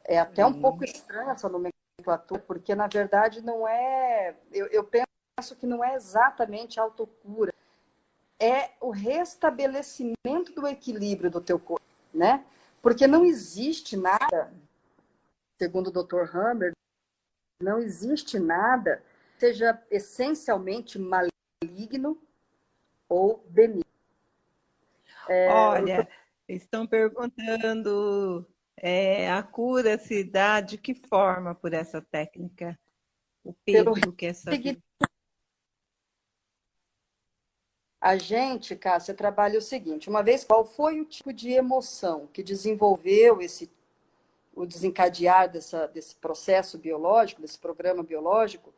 [0.06, 5.11] é até um pouco estranho essa nomenclatura, porque na verdade não é, eu, eu penso
[5.58, 7.54] que não é exatamente autocura,
[8.40, 12.46] é o restabelecimento do equilíbrio do teu corpo, né?
[12.82, 14.52] Porque não existe nada,
[15.58, 16.36] segundo o Dr.
[16.36, 16.74] Hammer,
[17.62, 19.04] não existe nada
[19.34, 22.20] que seja essencialmente maligno
[23.08, 23.86] ou benigno.
[25.30, 26.08] É, Olha,
[26.48, 32.78] estão perguntando é, a cura se dá de que forma por essa técnica?
[33.44, 34.82] O Pedro quer saber.
[38.02, 42.42] A gente, Cássia, trabalha o seguinte: uma vez, qual foi o tipo de emoção que
[42.42, 43.70] desenvolveu esse
[44.54, 48.74] o desencadear dessa, desse processo biológico, desse programa biológico,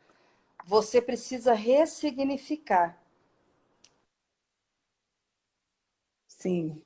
[0.64, 2.96] você precisa ressignificar.
[6.28, 6.80] Sim.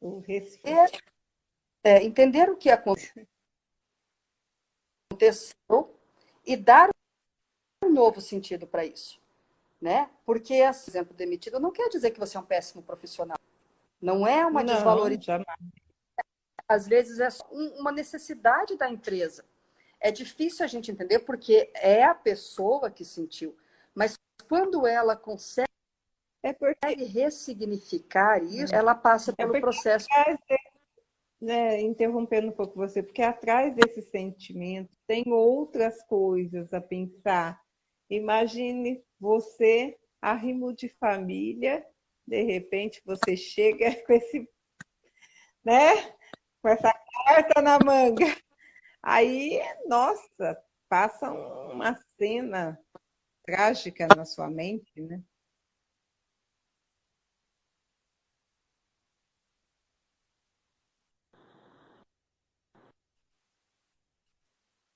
[0.00, 1.12] O ressignificar.
[1.84, 3.26] É, entender o que aconteceu
[6.44, 6.90] e dar
[7.84, 9.20] um novo sentido para isso,
[9.80, 10.10] né?
[10.24, 13.38] Porque, esse exemplo demitido não quer dizer que você é um péssimo profissional.
[14.00, 15.44] Não é uma desvalorização.
[16.68, 17.28] Às vezes é
[17.78, 19.44] uma necessidade da empresa.
[20.00, 23.56] É difícil a gente entender porque é a pessoa que sentiu.
[23.94, 24.18] Mas
[24.48, 25.68] quando ela consegue
[26.42, 27.04] é porque...
[27.04, 30.06] ressignificar isso, ela passa é pelo é processo.
[31.40, 37.60] né, interrompendo um pouco você, porque atrás desse sentimento tem outras coisas a pensar.
[38.10, 41.86] Imagine você, arrimo de família,
[42.26, 44.48] de repente você chega com esse,
[45.64, 46.14] né,
[46.62, 46.92] com essa
[47.24, 48.26] carta na manga.
[49.02, 52.78] Aí, nossa, passa uma cena
[53.44, 55.22] trágica na sua mente, né?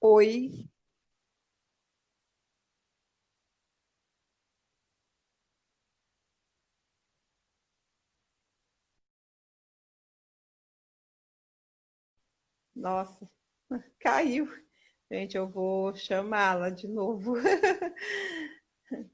[0.01, 0.72] Oi.
[12.75, 13.29] Nossa,
[14.01, 14.49] caiu.
[15.11, 17.35] Gente, eu vou chamá-la de novo.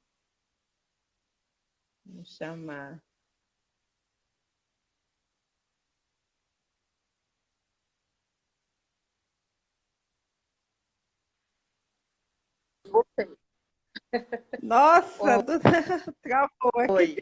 [2.05, 3.03] Vou chamar.
[14.61, 15.59] Nossa, do...
[16.21, 16.91] travou aqui.
[16.91, 17.17] Oi.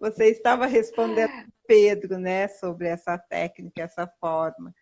[0.00, 4.74] Você estava respondendo Pedro, né, sobre essa técnica, essa forma.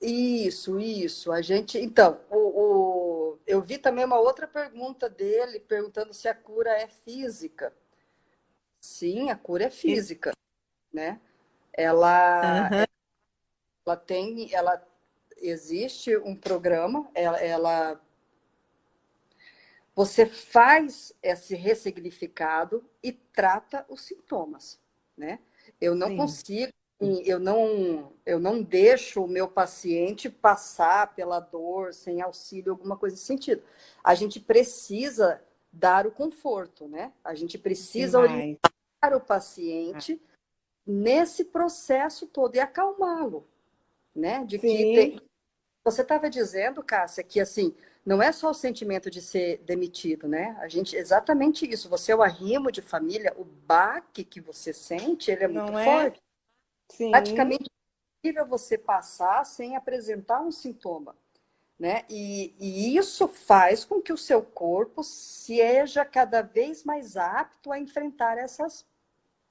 [0.00, 1.30] Isso, isso.
[1.30, 6.34] A gente, então, o, o, eu vi também uma outra pergunta dele perguntando se a
[6.34, 7.72] cura é física.
[8.80, 10.32] Sim, a cura é física,
[10.92, 11.20] né?
[11.72, 12.84] Ela, uhum.
[13.86, 14.84] ela tem, ela
[15.36, 18.00] existe um programa, ela, ela
[19.94, 24.80] você faz esse ressignificado e trata os sintomas,
[25.16, 25.38] né?
[25.80, 26.16] Eu não Sim.
[26.16, 26.72] consigo,
[27.24, 33.14] eu não, eu não deixo o meu paciente passar pela dor sem auxílio, alguma coisa
[33.14, 33.62] nesse sentido.
[34.02, 35.42] A gente precisa
[35.72, 37.12] dar o conforto, né?
[37.24, 38.70] A gente precisa orientar
[39.14, 40.20] o paciente
[40.86, 43.46] nesse processo todo e acalmá-lo,
[44.14, 44.44] né?
[44.44, 44.66] De Sim.
[44.68, 45.20] que tem...
[45.84, 50.56] você estava dizendo, Cássia, que assim não é só o sentimento de ser demitido, né?
[50.60, 51.88] A gente exatamente isso.
[51.88, 55.78] Você é o arrimo de família, o baque que você sente, ele é muito não
[55.78, 55.84] é?
[55.84, 56.22] forte.
[56.90, 57.10] Sim.
[57.10, 57.70] Praticamente
[58.22, 61.16] impossível você passar sem apresentar um sintoma,
[61.78, 62.04] né?
[62.10, 67.78] E, e isso faz com que o seu corpo seja cada vez mais apto a
[67.78, 68.84] enfrentar essas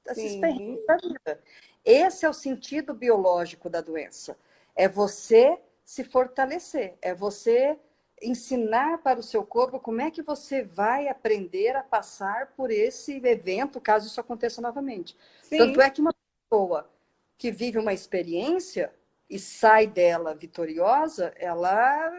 [0.05, 1.43] essas perrengues da vida.
[1.85, 4.37] Esse é o sentido biológico da doença.
[4.75, 7.77] É você se fortalecer, é você
[8.21, 13.17] ensinar para o seu corpo como é que você vai aprender a passar por esse
[13.25, 15.17] evento, caso isso aconteça novamente.
[15.41, 15.57] Sim.
[15.57, 16.89] Tanto é que uma pessoa
[17.37, 18.93] que vive uma experiência
[19.29, 22.11] e sai dela vitoriosa, ela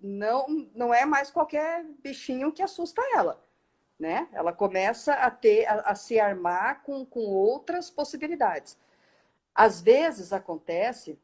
[0.00, 3.42] não, não é mais qualquer bichinho que assusta ela.
[3.98, 4.28] Né?
[4.32, 8.78] Ela começa a ter a, a se armar com, com outras possibilidades.
[9.54, 11.18] Às vezes acontece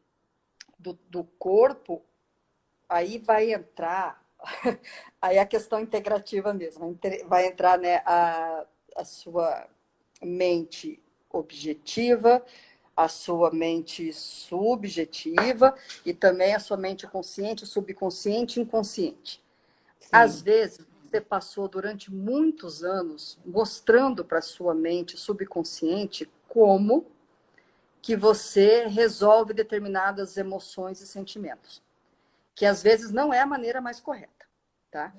[0.79, 2.03] do, do corpo
[2.91, 4.21] aí vai entrar
[5.23, 8.67] aí a questão integrativa mesmo, vai entrar né, a,
[8.97, 9.67] a sua
[10.21, 12.45] mente objetiva,
[12.97, 15.75] a sua mente subjetiva
[16.05, 19.43] e também a sua mente consciente, subconsciente e inconsciente.
[20.01, 20.09] Sim.
[20.11, 27.07] Às vezes, você passou durante muitos anos mostrando para a sua mente subconsciente como
[28.03, 31.83] que você resolve determinadas emoções e sentimentos
[32.61, 34.47] que às vezes não é a maneira mais correta,
[34.91, 35.15] tá?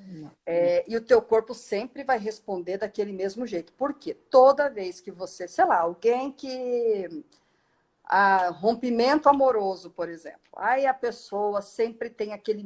[0.46, 3.74] É, e o teu corpo sempre vai responder daquele mesmo jeito.
[3.74, 4.14] Por quê?
[4.14, 7.26] Toda vez que você, sei lá, alguém que
[8.04, 10.52] ah, rompimento amoroso, por exemplo.
[10.56, 12.64] Aí a pessoa sempre tem aquele.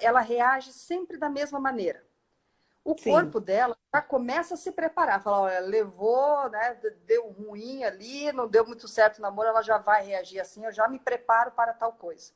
[0.00, 2.04] Ela reage sempre da mesma maneira.
[2.84, 3.12] O Sim.
[3.12, 5.22] corpo dela já começa a se preparar.
[5.22, 6.74] Fala, olha, levou, né?
[7.06, 10.72] Deu ruim ali, não deu muito certo o namoro, ela já vai reagir assim, eu
[10.72, 12.32] já me preparo para tal coisa.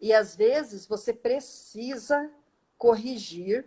[0.00, 2.30] E às vezes você precisa
[2.76, 3.66] corrigir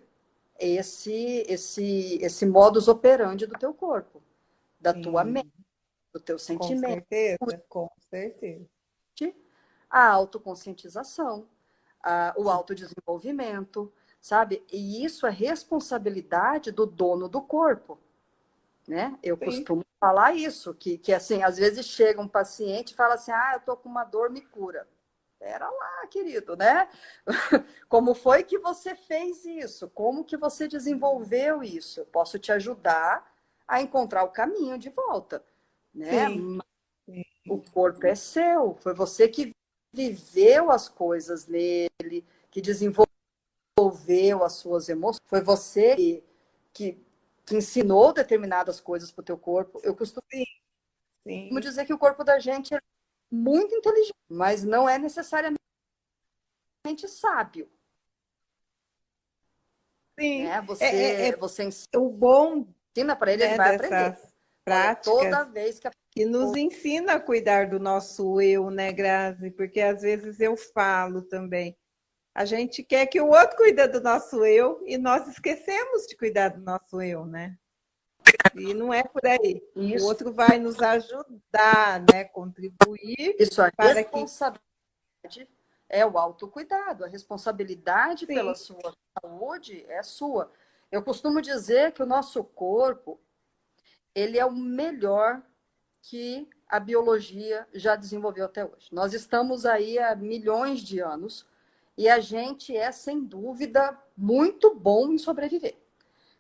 [0.59, 4.21] esse esse esse modus operandi do teu corpo,
[4.80, 5.01] da Sim.
[5.01, 5.51] tua mente.
[6.13, 8.69] do teu Com sentimento, certeza, com certeza.
[9.89, 11.47] a autoconscientização,
[12.01, 14.63] a, o autodesenvolvimento, sabe?
[14.71, 17.99] E isso é responsabilidade do dono do corpo,
[18.88, 19.17] né?
[19.23, 19.45] Eu Sim.
[19.45, 23.53] costumo falar isso, que, que assim, às vezes chega um paciente e fala assim, ah,
[23.55, 24.88] eu tô com uma dor, me cura.
[25.39, 26.89] Pera lá, querido, né?
[27.87, 29.89] Como foi que você fez isso?
[29.89, 32.01] Como que você desenvolveu isso?
[32.01, 33.33] Eu posso te ajudar
[33.65, 35.43] a encontrar o caminho de volta,
[35.93, 36.27] né?
[36.27, 37.23] Sim.
[37.47, 39.55] O corpo é seu, foi você que
[39.93, 43.07] viveu as coisas nele, que desenvolveu
[44.43, 46.23] as suas emoções, foi você que,
[46.73, 47.05] que,
[47.45, 49.79] que ensinou determinadas coisas para o teu corpo.
[49.83, 50.23] Eu costumo
[51.25, 51.59] Sim.
[51.59, 52.79] dizer que o corpo da gente é
[53.32, 55.59] muito inteligente, mas não é necessariamente
[57.07, 57.69] sábio.
[60.19, 60.43] Sim.
[60.43, 60.61] Né?
[60.61, 62.67] Você, É, é, é- você ensina O bom
[63.17, 64.17] para ele, né, ele vai aprender.
[64.65, 69.51] práticas Toda vez que a que nos ensina a cuidar do nosso eu, né, Grazi?
[69.51, 71.77] Porque às vezes eu falo também.
[72.36, 76.49] A gente quer que o outro cuide do nosso eu e nós esquecemos de cuidar
[76.49, 77.57] do nosso eu, né?
[78.55, 79.61] E não é por aí.
[79.75, 82.23] O isso, outro vai nos ajudar, né?
[82.25, 85.47] Contribuir isso a para que- responsabilidade
[85.88, 87.05] é o autocuidado.
[87.05, 88.34] A responsabilidade Sim.
[88.34, 90.51] pela sua saúde é sua.
[90.91, 93.19] Eu costumo dizer que o nosso corpo
[94.15, 95.41] ele é o melhor
[96.01, 98.88] que a biologia já desenvolveu até hoje.
[98.91, 101.45] Nós estamos aí há milhões de anos
[101.97, 105.77] e a gente é, sem dúvida, muito bom em sobreviver.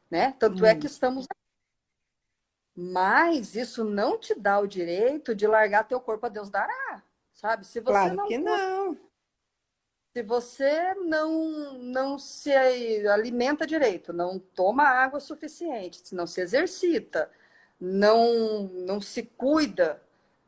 [0.09, 0.33] Né?
[0.39, 0.81] Tanto é Muito.
[0.81, 1.38] que estamos aqui.
[2.81, 7.03] Mas isso não te dá o direito de largar teu corpo a Deus dará.
[7.33, 7.67] Sabe?
[7.67, 8.97] Se você Claro não que não.
[10.13, 17.29] se você não, não se alimenta direito, não toma água suficiente, se não se exercita,
[17.77, 20.01] não, não se cuida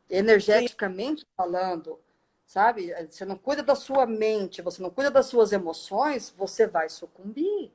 [0.09, 1.99] energeticamente falando,
[2.45, 2.93] sabe?
[3.09, 7.73] Você não cuida da sua mente, você não cuida das suas emoções, você vai sucumbir,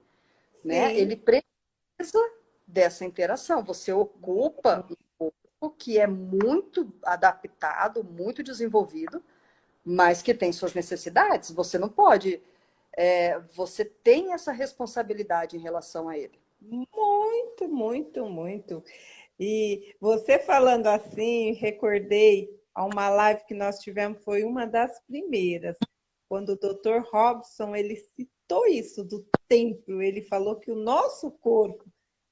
[0.64, 0.88] né?
[0.88, 0.96] Sim.
[0.96, 2.36] Ele precisa
[2.66, 3.64] dessa interação.
[3.64, 9.22] Você ocupa um corpo que é muito adaptado, muito desenvolvido,
[9.84, 11.50] mas que tem suas necessidades.
[11.52, 12.42] Você não pode.
[12.96, 16.38] é, você tem essa responsabilidade em relação a ele.
[16.60, 18.82] Muito, muito, muito.
[19.38, 25.76] E você falando assim, recordei a uma live que nós tivemos, foi uma das primeiras,
[26.28, 27.00] quando o Dr.
[27.10, 30.02] Robson ele citou isso do templo.
[30.02, 31.84] Ele falou que o nosso corpo,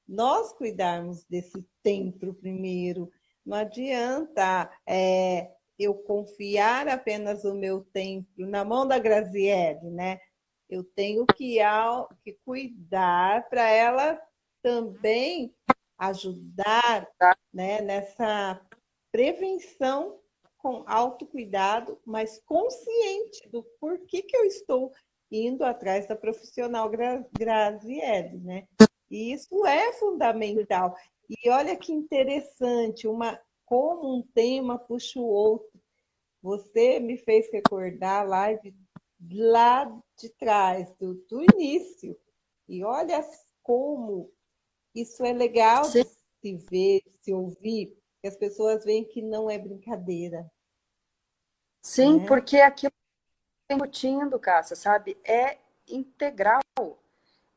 [0.07, 3.11] nós cuidarmos desse templo primeiro.
[3.45, 10.19] Não adianta é, eu confiar apenas o meu templo na mão da Graziele, né?
[10.69, 14.19] Eu tenho que, ao- que cuidar para ela
[14.63, 15.53] também
[15.97, 17.07] ajudar
[17.53, 18.59] né, nessa
[19.11, 20.19] prevenção
[20.57, 24.91] com autocuidado, mas consciente do porquê que eu estou
[25.31, 28.67] indo atrás da profissional Gra- Graziele, né?
[29.09, 30.95] E isso é fundamental.
[31.29, 35.79] E olha que interessante, uma, como um tema puxa o outro.
[36.41, 38.75] Você me fez recordar a live
[39.31, 39.85] lá
[40.17, 42.17] de trás, do, do início.
[42.67, 43.23] E olha
[43.63, 44.31] como
[44.93, 46.03] isso é legal Sim.
[46.03, 46.09] de
[46.41, 50.49] se ver, de se ouvir, que as pessoas veem que não é brincadeira.
[51.81, 52.27] Sim, Né?
[52.27, 55.17] porque aquilo que eu discutindo, Cássia, sabe?
[55.23, 56.61] É integral.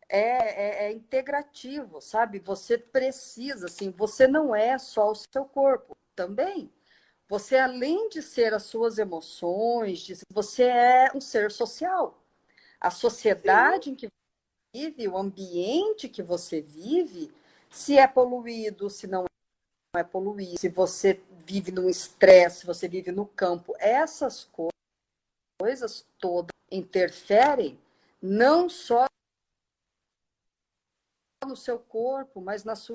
[0.08, 2.38] É, é, é integrativo, sabe?
[2.38, 6.72] Você precisa, assim, você não é só o seu corpo, também.
[7.28, 12.22] Você, além de ser as suas emoções, você é um ser social.
[12.80, 14.12] A sociedade em que você
[14.74, 17.30] vive, o ambiente que você vive,
[17.70, 19.26] se é poluído, se não
[19.94, 24.68] é poluído, se você vive num estresse, se você vive no campo, essas co-
[25.60, 27.78] coisas todas interferem
[28.22, 29.06] não só
[31.48, 32.92] no seu corpo, mas nas su-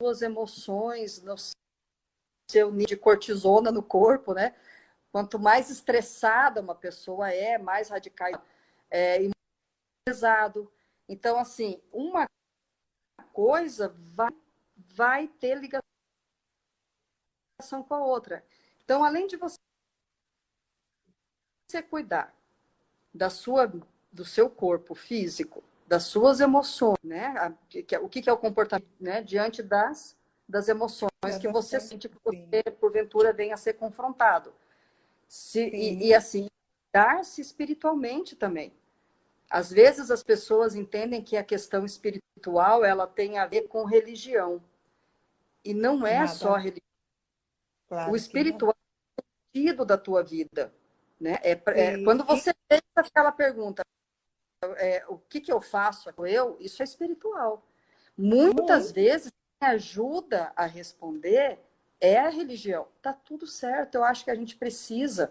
[0.00, 1.34] suas emoções, no
[2.50, 4.56] seu nível de cortisona no corpo, né?
[5.12, 8.30] Quanto mais estressada uma pessoa é, mais radical
[8.88, 9.30] é, e
[10.06, 10.72] pesado.
[11.08, 12.26] Então, assim, uma
[13.32, 14.30] coisa vai,
[14.76, 15.82] vai ter ligação
[17.82, 18.46] com a outra.
[18.84, 19.56] Então, além de você
[21.70, 22.34] você cuidar
[23.12, 23.66] da sua,
[24.10, 27.56] do seu corpo físico, das suas emoções, né?
[27.70, 29.22] Que- O que é o comportamento, né?
[29.22, 30.14] Diante das,
[30.46, 31.10] das emoções
[31.40, 34.52] que você sente que você, porventura, venha a ser confrontado.
[35.26, 36.46] Se, e, e, assim,
[36.92, 38.72] dar-se espiritualmente também.
[39.50, 44.62] Às vezes as pessoas entendem que a questão espiritual ela tem a ver com religião.
[45.64, 46.28] E não é Nada.
[46.28, 46.82] só religião.
[47.88, 48.74] Claro o espiritual
[49.16, 49.24] é o
[49.56, 50.70] sentido da tua vida.
[51.18, 51.38] Né?
[51.42, 53.82] É, é quando você fez aquela pergunta,
[54.62, 56.10] é, o que, que eu faço?
[56.26, 57.64] Eu, isso é espiritual.
[58.16, 61.58] Muitas vezes, quem ajuda a responder
[62.00, 62.86] é a religião.
[63.00, 63.96] Tá tudo certo.
[63.96, 65.30] Eu acho que a gente precisa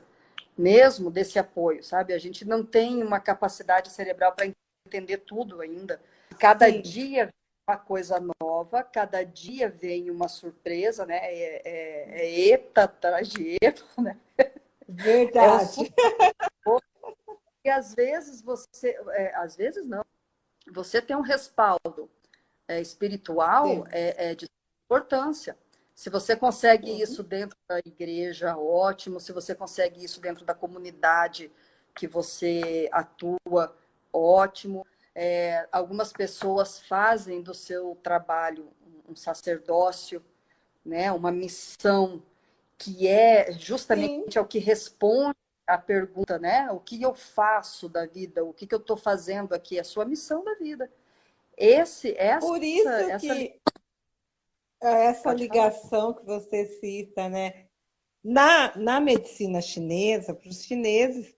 [0.58, 2.14] mesmo desse apoio, sabe?
[2.14, 4.52] A gente não tem uma capacidade cerebral para
[4.86, 6.02] entender tudo ainda.
[6.40, 6.82] Cada Sim.
[6.82, 7.30] dia
[7.70, 11.18] uma coisa nova, cada dia vem uma surpresa, né?
[11.18, 14.18] É, é, é eta atrás de eta, né?
[14.88, 15.94] Verdade.
[16.42, 16.47] É
[17.68, 20.06] e às vezes você, é, às vezes não,
[20.72, 22.10] você tem um respaldo
[22.66, 24.48] é, espiritual é, é, de
[24.86, 25.58] importância.
[25.94, 26.98] Se você consegue uhum.
[26.98, 29.20] isso dentro da igreja, ótimo.
[29.20, 31.52] Se você consegue isso dentro da comunidade
[31.94, 33.76] que você atua,
[34.14, 34.88] ótimo.
[35.14, 38.72] É, algumas pessoas fazem do seu trabalho
[39.10, 40.24] um sacerdócio,
[40.86, 42.22] né, uma missão
[42.78, 44.40] que é justamente Sim.
[44.40, 45.36] ao que responde
[45.68, 46.72] a pergunta, né?
[46.72, 48.44] O que eu faço da vida?
[48.44, 49.78] O que, que eu estou fazendo aqui?
[49.78, 50.90] É a sua missão da vida.
[51.58, 53.20] Esse, essa, Por isso essa...
[53.20, 53.60] que
[54.82, 57.66] essa ligação que você cita, né?
[58.24, 61.36] Na, na medicina chinesa, para os chineses,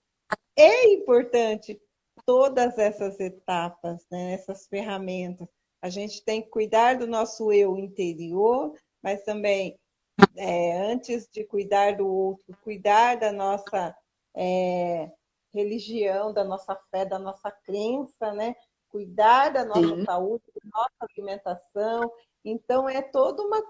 [0.55, 1.81] é importante
[2.25, 4.33] todas essas etapas, né?
[4.33, 5.47] essas ferramentas.
[5.81, 9.79] A gente tem que cuidar do nosso eu interior, mas também,
[10.35, 13.95] é, antes de cuidar do outro, cuidar da nossa
[14.39, 15.11] é,
[15.53, 18.55] religião, da nossa fé, da nossa crença, né?
[18.89, 20.03] cuidar da nossa Sim.
[20.03, 22.11] saúde, da nossa alimentação.
[22.43, 23.61] Então, é todo uma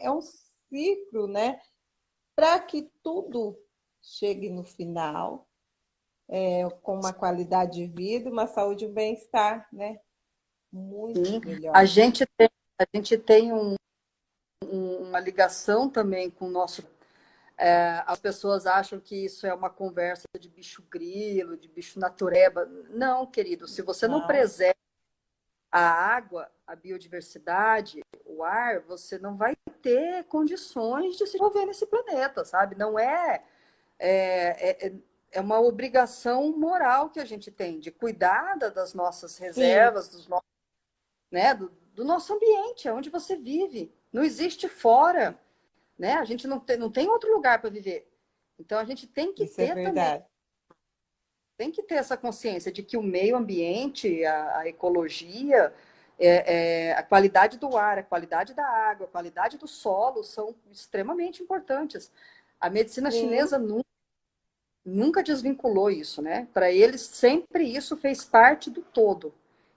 [0.00, 0.20] é um
[0.68, 1.60] ciclo, né?
[2.34, 3.58] Para que tudo
[4.00, 5.48] chegue no final
[6.28, 10.00] é, com uma qualidade de vida, uma saúde e um bem-estar, né?
[10.72, 11.40] Muito Sim.
[11.44, 11.76] melhor.
[11.76, 12.48] A gente tem,
[12.78, 13.76] a gente tem um,
[14.64, 16.82] uma ligação também com o nosso
[17.62, 22.66] é, as pessoas acham que isso é uma conversa de bicho grilo, de bicho natureba.
[22.90, 24.74] Não, querido, se você não, não preserva
[25.70, 31.86] a água, a biodiversidade, o ar, você não vai ter condições de se envolver nesse
[31.86, 32.74] planeta, sabe?
[32.74, 33.44] Não é,
[33.96, 34.92] é, é,
[35.30, 40.48] é uma obrigação moral que a gente tem de cuidar das nossas reservas, dos nossos,
[41.30, 43.94] né, do, do nosso ambiente, é onde você vive.
[44.12, 45.38] Não existe fora
[46.02, 46.14] né?
[46.14, 48.10] A gente não tem, não tem outro lugar para viver.
[48.58, 50.24] Então a gente tem que Isso é ter é também.
[51.56, 55.72] Tem que ter essa consciência de que o meio ambiente, a, a ecologia,
[56.18, 60.56] é, é, a qualidade do ar, a qualidade da água, a qualidade do solo são
[60.72, 62.10] extremamente importantes.
[62.60, 63.20] A medicina Sim.
[63.20, 63.86] chinesa nunca,
[64.84, 66.48] nunca desvinculou isso, né?
[66.52, 69.32] Para eles, sempre isso fez parte do todo.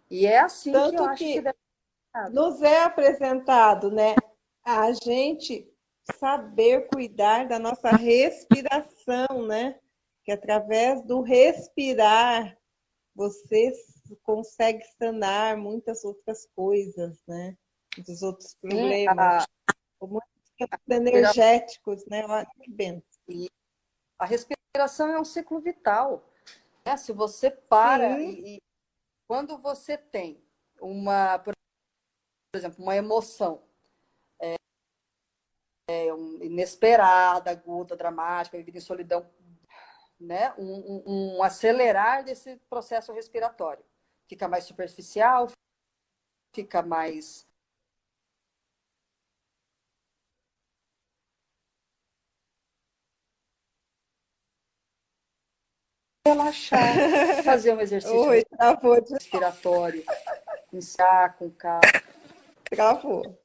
[0.10, 2.30] E é assim Tanto que eu acho que, que deve...
[2.32, 4.16] nos é apresentado, né?
[4.64, 5.72] A gente
[6.14, 9.80] saber cuidar da nossa respiração, né?
[10.24, 12.58] Que através do respirar
[13.16, 13.72] você
[14.24, 17.58] consegue sanar muitas outras coisas, né?
[17.98, 19.46] Muitos outros problemas.
[20.02, 20.30] Muitos
[20.90, 22.26] energéticos, né?
[22.26, 23.04] Olha que bem.
[24.20, 26.30] A respiração é um ciclo vital.
[26.86, 26.98] Né?
[26.98, 28.62] Se você para e, e
[29.28, 30.44] quando você tem
[30.82, 31.54] uma, por
[32.54, 33.64] exemplo, uma emoção
[35.88, 39.30] é, um, inesperada, aguda, dramática, vivida em solidão,
[40.20, 40.54] né?
[40.58, 43.84] Um, um, um, acelerar desse processo respiratório.
[44.28, 45.48] Fica mais superficial,
[46.54, 47.48] fica mais.
[56.28, 56.80] Relaxar,
[57.46, 58.44] fazer um exercício Oi,
[59.12, 60.04] respiratório,
[60.74, 61.82] iniciar com calma.
[62.68, 63.45] Travou.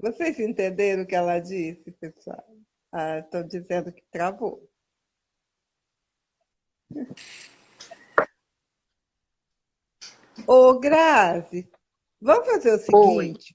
[0.00, 2.42] Vocês entenderam o que ela disse, pessoal?
[3.22, 4.66] Estou ah, dizendo que travou.
[10.46, 11.70] Ô, Grazi,
[12.18, 13.54] vamos fazer o seguinte.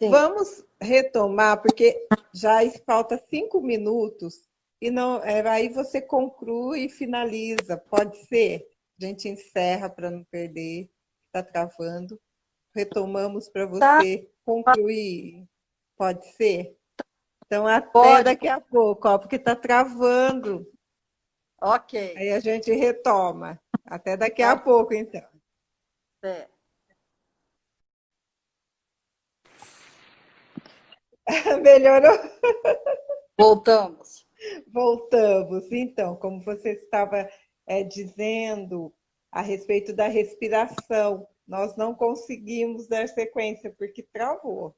[0.00, 4.48] Vamos retomar, porque já falta cinco minutos
[4.80, 7.76] e não, é, aí você conclui e finaliza.
[7.76, 8.66] Pode ser?
[9.00, 10.90] A gente encerra para não perder.
[11.26, 12.18] Está travando.
[12.74, 13.98] Retomamos para tá.
[13.98, 14.18] você.
[14.18, 15.44] Tá concluir?
[15.96, 16.78] Pode ser?
[17.44, 18.24] Então, até Pode.
[18.24, 20.66] daqui a pouco, ó, porque está travando.
[21.60, 22.14] Ok.
[22.16, 23.60] Aí a gente retoma.
[23.84, 25.24] Até daqui a pouco, então.
[26.24, 26.48] É.
[31.62, 32.18] Melhorou?
[33.38, 34.26] Voltamos.
[34.68, 35.70] Voltamos.
[35.72, 37.28] Então, como você estava
[37.66, 38.92] é, dizendo
[39.30, 44.74] a respeito da respiração, nós não conseguimos dar sequência porque travou.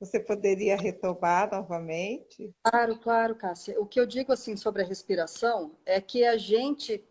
[0.00, 2.54] Você poderia retomar novamente?
[2.64, 3.78] Claro, claro, Cássia.
[3.78, 7.04] O que eu digo assim sobre a respiração é que a gente,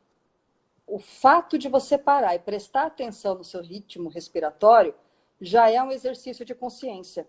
[0.87, 4.95] o fato de você parar e prestar atenção no seu ritmo respiratório
[5.39, 7.27] já é um exercício de consciência.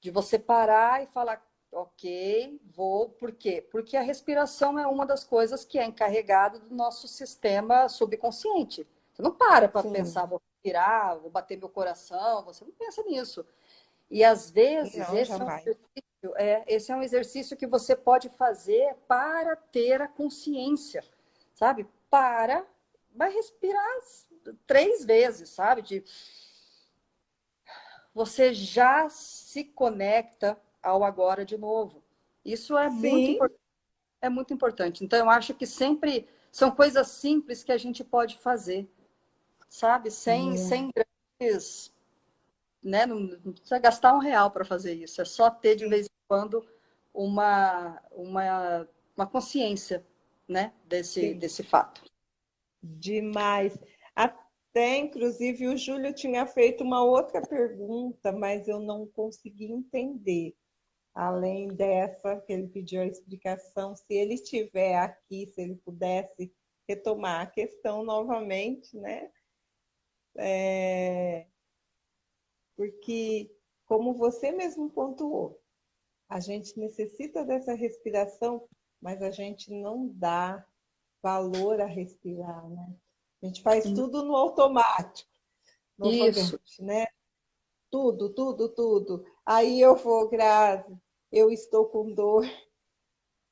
[0.00, 3.66] De você parar e falar, ok, vou, por quê?
[3.68, 8.86] Porque a respiração é uma das coisas que é encarregada do nosso sistema subconsciente.
[9.16, 13.46] Você não para para pensar, vou respirar, vou bater meu coração, você não pensa nisso.
[14.10, 18.28] E às vezes não, esse, é um é, esse é um exercício que você pode
[18.28, 21.02] fazer para ter a consciência,
[21.54, 21.88] sabe?
[22.10, 22.66] Para,
[23.14, 23.82] vai respirar
[24.66, 25.80] três vezes, sabe?
[25.80, 26.04] De,
[28.12, 32.04] você já se conecta ao agora de novo.
[32.44, 33.50] Isso é muito,
[34.20, 35.02] é muito importante.
[35.02, 38.86] Então, eu acho que sempre são coisas simples que a gente pode fazer,
[39.76, 40.10] sabe?
[40.10, 40.56] Sem, é.
[40.56, 41.92] sem grandes
[42.82, 43.04] né?
[43.04, 45.20] Não, não precisa gastar um real para fazer isso.
[45.20, 46.64] É só ter de vez em quando
[47.12, 50.06] uma, uma, uma consciência,
[50.48, 50.72] né?
[50.86, 52.02] Desse, desse fato.
[52.80, 53.76] Demais.
[54.14, 60.54] Até, inclusive, o Júlio tinha feito uma outra pergunta, mas eu não consegui entender.
[61.12, 66.52] Além dessa, que ele pediu a explicação, se ele estiver aqui, se ele pudesse
[66.88, 69.30] retomar a questão novamente, né?
[70.38, 71.46] É,
[72.76, 73.50] porque,
[73.86, 75.60] como você mesmo pontuou,
[76.28, 78.68] a gente necessita dessa respiração,
[79.00, 80.66] mas a gente não dá
[81.22, 82.96] valor a respirar, né?
[83.42, 83.94] A gente faz Sim.
[83.94, 85.30] tudo no automático.
[86.04, 86.58] Isso.
[86.80, 87.06] Né?
[87.90, 89.24] Tudo, tudo, tudo.
[89.44, 90.96] Aí eu vou, Grazi,
[91.32, 92.44] eu estou com dor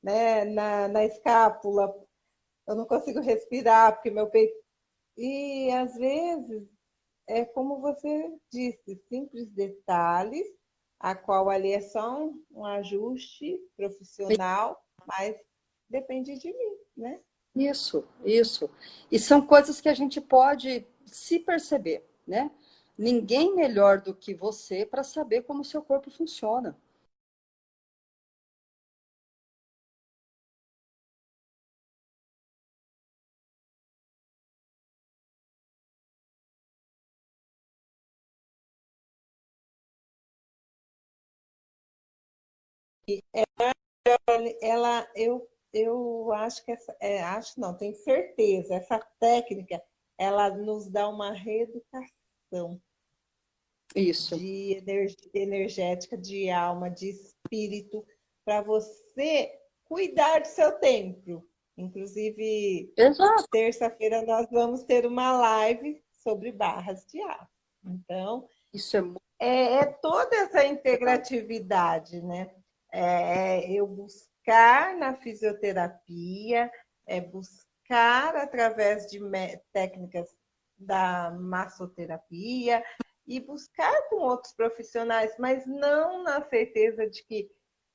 [0.03, 1.95] né, na, na escápula,
[2.67, 4.55] eu não consigo respirar porque meu peito.
[5.17, 6.69] E às vezes
[7.27, 10.47] é como você disse, simples detalhes,
[10.99, 15.37] a qual ali é só um, um ajuste profissional, mas
[15.89, 17.21] depende de mim, né?
[17.55, 18.71] Isso, isso.
[19.11, 22.51] E são coisas que a gente pode se perceber, né?
[22.97, 26.77] Ninguém melhor do que você para saber como o seu corpo funciona.
[43.33, 43.73] Ela,
[44.61, 49.83] ela eu, eu acho que essa, é, acho não, tenho certeza, essa técnica
[50.19, 52.81] ela nos dá uma reeducação.
[53.95, 54.37] Isso.
[54.37, 54.83] De
[55.33, 58.05] energética, de alma, de espírito,
[58.45, 59.53] para você
[59.85, 61.47] cuidar do seu templo.
[61.77, 62.93] Inclusive,
[63.51, 67.49] terça-feira nós vamos ter uma live sobre barras de ar.
[67.85, 72.55] Então, isso é, é, é toda essa integratividade, né?
[72.95, 76.71] É eu buscar na fisioterapia,
[77.07, 79.19] é buscar através de
[79.73, 80.29] técnicas
[80.79, 82.85] da massoterapia
[83.27, 87.51] e buscar com outros profissionais, mas não na certeza de que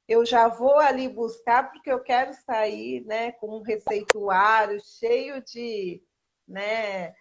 [0.06, 6.04] eu já vou ali buscar porque eu quero sair né, com um receituário cheio de
[6.46, 7.14] né,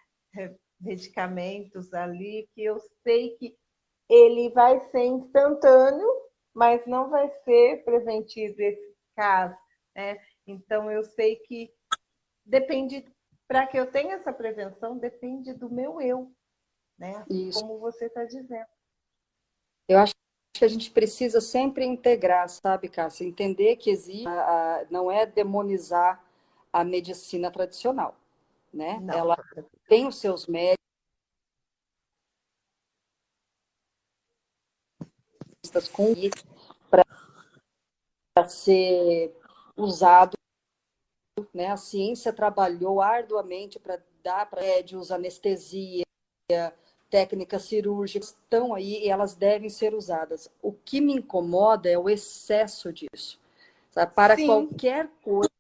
[0.81, 3.57] medicamentos ali, que eu sei que
[4.09, 9.57] ele vai ser instantâneo mas não vai ser preventivo esse caso.
[9.95, 10.19] Né?
[10.47, 11.73] Então, eu sei que
[12.45, 13.05] depende,
[13.47, 16.33] para que eu tenha essa prevenção, depende do meu eu,
[16.99, 17.25] né?
[17.31, 17.61] Isso.
[17.61, 18.67] como você está dizendo.
[19.89, 20.15] Eu acho
[20.53, 23.25] que a gente precisa sempre integrar, sabe, Cássia?
[23.25, 26.23] Entender que existe, a, a, não é demonizar
[26.73, 28.17] a medicina tradicional,
[28.73, 28.99] né?
[29.01, 29.37] Não, Ela
[29.89, 30.79] tem os seus médicos,
[35.93, 36.15] com
[36.91, 39.35] para ser
[39.77, 40.37] usado.
[41.53, 41.69] Né?
[41.69, 46.05] A ciência trabalhou arduamente para dar para médios anestesia,
[47.11, 50.51] técnicas cirúrgicas estão aí e elas devem ser usadas.
[50.63, 53.41] O que me incomoda é o excesso disso.
[53.91, 54.13] Sabe?
[54.15, 54.47] Para Sim.
[54.47, 55.51] qualquer coisa,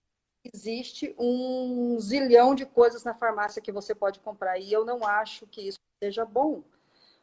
[0.44, 5.46] existe um zilhão de coisas na farmácia que você pode comprar e eu não acho
[5.46, 6.62] que isso seja bom.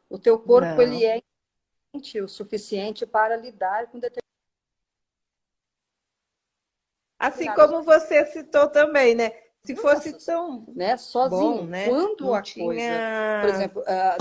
[0.10, 0.82] O teu corpo não.
[0.82, 1.22] ele é
[2.22, 4.26] o suficiente para lidar com determinados
[7.26, 9.32] Assim como você citou também, né?
[9.64, 10.96] Se Nossa, fosse tão né?
[10.96, 11.88] sozinho, bom, né?
[11.88, 12.66] quando Não a tinha...
[12.66, 14.18] coisa, por exemplo, uh...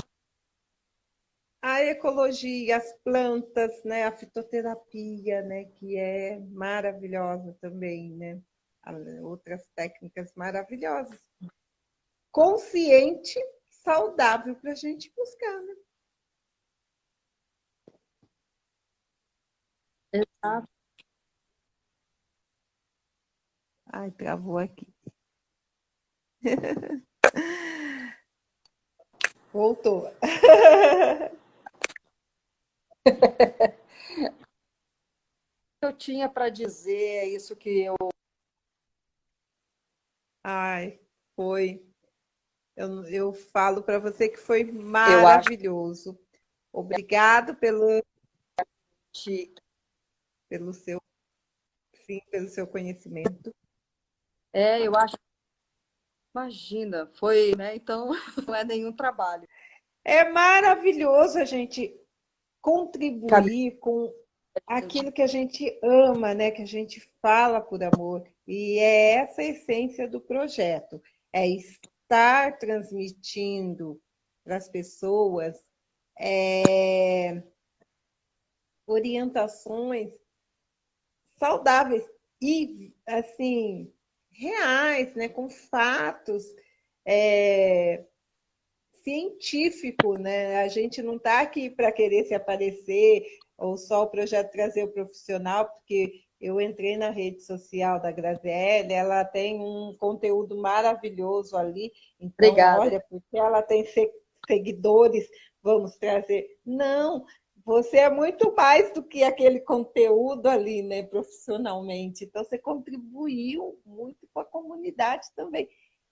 [1.61, 4.05] a ecologia, as plantas, né?
[4.05, 5.65] A fitoterapia, né?
[5.65, 8.41] Que é maravilhosa também, né?
[9.21, 11.19] Outras técnicas maravilhosas.
[12.31, 15.75] Consciente, saudável para a gente buscar, né?
[23.91, 24.87] Ai, travou aqui.
[29.51, 30.11] Voltou.
[35.81, 37.95] eu tinha para dizer é isso que eu.
[40.43, 40.99] Ai,
[41.35, 41.83] foi.
[42.75, 46.19] Eu, eu falo para você que foi maravilhoso.
[46.73, 48.03] Obrigado pelo,
[50.49, 50.99] pelo seu,
[52.05, 53.53] sim, pelo seu conhecimento.
[54.53, 55.15] É, eu acho.
[56.33, 57.75] Imagina, foi, né?
[57.75, 58.09] Então
[58.47, 59.47] não é nenhum trabalho.
[60.03, 61.99] É maravilhoso a gente
[62.61, 64.13] contribuir com
[64.67, 66.51] aquilo que a gente ama, né?
[66.51, 68.23] Que a gente fala por amor.
[68.47, 71.01] E é essa a essência do projeto.
[71.33, 74.01] É estar transmitindo
[74.43, 75.57] para as pessoas
[76.19, 77.43] é,
[78.87, 80.11] orientações
[81.37, 82.03] saudáveis
[82.41, 83.91] e assim
[84.31, 86.43] reais, né, com fatos
[87.05, 88.03] é,
[89.03, 90.57] científico, né?
[90.57, 93.25] A gente não está aqui para querer se aparecer
[93.57, 98.91] ou só o projeto trazer o profissional, porque eu entrei na rede social da Graziele,
[98.91, 101.91] ela tem um conteúdo maravilhoso ali.
[102.19, 102.81] Então, Obrigada.
[102.81, 103.85] olha, porque ela tem
[104.45, 105.29] seguidores,
[105.63, 106.59] vamos trazer.
[106.65, 107.25] Não,
[107.65, 112.23] você é muito mais do que aquele conteúdo ali, né, profissionalmente.
[112.23, 115.67] Então, você contribuiu muito com a comunidade também.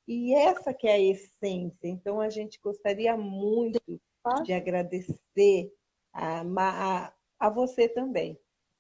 [0.08, 1.88] E essa que é a essência.
[1.88, 3.80] Então, a gente gostaria muito
[4.44, 5.72] de agradecer
[6.12, 8.38] a, a, a você também,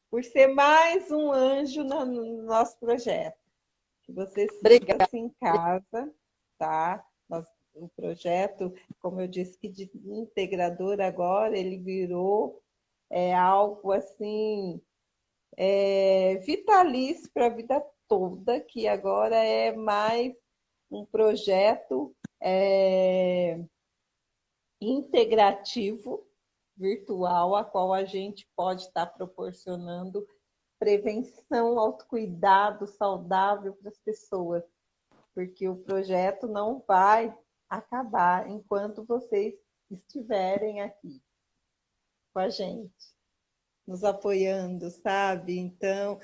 [0.09, 3.37] por ser mais um anjo no, no nosso projeto.
[4.01, 6.11] Que você sinta-se em casa,
[6.57, 7.05] tá?
[7.29, 7.45] Nós,
[7.75, 12.62] o projeto, como eu disse, que de integrador agora, ele virou
[13.13, 14.81] é, algo assim
[15.55, 20.33] é, vitalício para a vida toda, que agora é mais
[20.89, 23.63] um projeto é,
[24.81, 26.27] integrativo
[26.75, 30.27] virtual, a qual a gente pode estar proporcionando
[30.79, 34.63] prevenção, autocuidado saudável para as pessoas,
[35.35, 37.31] porque o projeto não vai
[37.69, 39.53] acabar enquanto vocês
[39.91, 41.22] estiverem aqui
[42.33, 43.13] com a gente,
[43.85, 45.57] nos apoiando, sabe?
[45.57, 46.19] Então,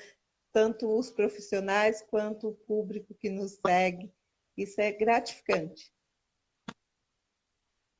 [0.52, 4.12] tanto os profissionais quanto o público que nos segue,
[4.56, 5.92] isso é gratificante.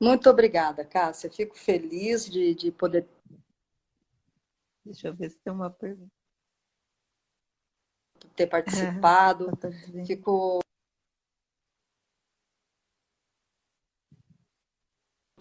[0.01, 1.31] Muito obrigada, Cássia.
[1.31, 3.07] Fico feliz de, de poder.
[4.83, 6.11] Deixa eu ver se tem uma pergunta.
[8.35, 9.49] Ter participado.
[10.07, 10.59] Fico.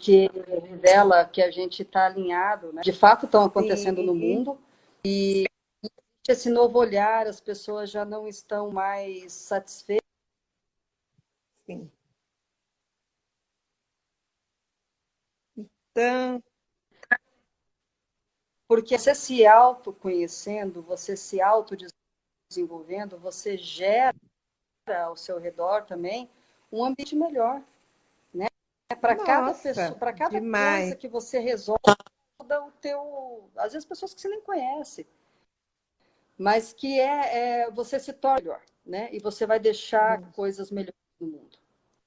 [0.03, 0.31] Que
[0.63, 2.81] revela que a gente está alinhado, né?
[2.83, 4.07] De fato, estão acontecendo Sim.
[4.07, 4.59] no mundo.
[5.05, 5.45] E
[6.27, 10.01] esse novo olhar, as pessoas já não estão mais satisfeitas.
[11.67, 11.91] Sim.
[15.57, 16.43] Então,
[18.69, 24.15] porque você se autoconhecendo, você se autodesenvolvendo, você gera
[25.05, 26.31] ao seu redor também
[26.71, 27.63] um ambiente melhor?
[28.97, 30.83] Para cada pessoa, para cada demais.
[30.83, 31.81] coisa que você resolve,
[32.39, 35.07] o teu, às vezes pessoas que você nem conhece,
[36.37, 39.09] mas que é, é você se torna melhor, né?
[39.13, 40.33] E você vai deixar uhum.
[40.33, 41.59] coisas melhores no mundo.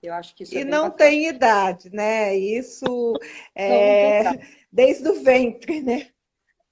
[0.02, 0.98] Eu acho que isso e é não bacana.
[0.98, 2.36] tem idade, né?
[2.36, 3.14] Isso
[3.56, 4.40] é não, não
[4.72, 6.10] desde o ventre, né?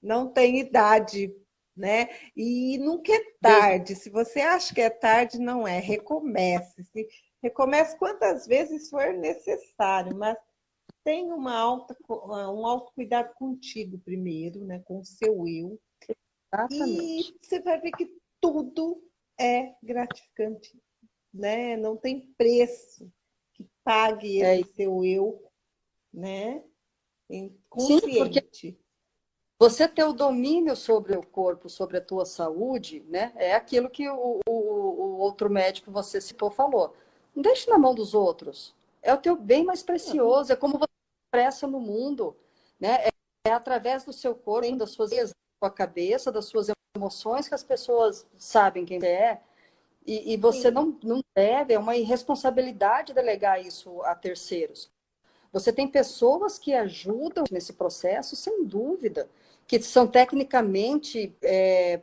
[0.02, 1.34] Não tem idade,
[1.74, 2.08] né?
[2.36, 3.94] E nunca é tarde.
[3.94, 5.78] Se você acha que é tarde, não é.
[5.78, 6.84] Recomece.
[6.84, 7.08] Se
[7.42, 10.36] recomece quantas vezes for necessário, mas
[11.04, 14.80] tem uma alta, um autocuidado contigo primeiro, né?
[14.84, 15.80] Com o seu eu.
[16.52, 17.30] Exatamente.
[17.32, 19.02] E você vai ver que tudo
[19.40, 20.78] é gratificante,
[21.32, 21.76] né?
[21.76, 23.10] Não tem preço
[23.84, 24.60] pague é.
[24.60, 24.74] esse é.
[24.74, 25.42] seu eu,
[26.12, 26.62] né?
[27.68, 28.12] Consciente.
[28.12, 28.76] Sim, porque
[29.58, 33.32] você ter o domínio sobre o corpo, sobre a tua saúde, né?
[33.36, 36.94] É aquilo que o, o, o outro médico você citou falou.
[37.34, 38.74] Não deixe na mão dos outros.
[39.02, 40.92] É o teu bem mais precioso, é como você
[41.26, 42.36] expressa no mundo,
[42.78, 43.06] né?
[43.06, 43.10] É,
[43.48, 47.64] é através do seu corpo, das suas da sua cabeça, das suas emoções que as
[47.64, 49.40] pessoas sabem quem é.
[50.06, 54.90] E, e você não, não deve, é uma irresponsabilidade delegar isso a terceiros.
[55.52, 59.28] Você tem pessoas que ajudam nesse processo, sem dúvida,
[59.66, 62.02] que são tecnicamente é,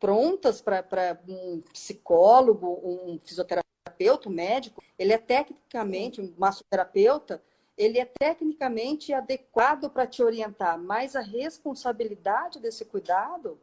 [0.00, 3.61] prontas para um psicólogo, um fisioterapeuta,
[4.10, 4.82] um médico.
[4.98, 7.42] Ele é tecnicamente, um massoterapeuta,
[7.76, 13.58] ele é tecnicamente adequado para te orientar, mas a responsabilidade desse cuidado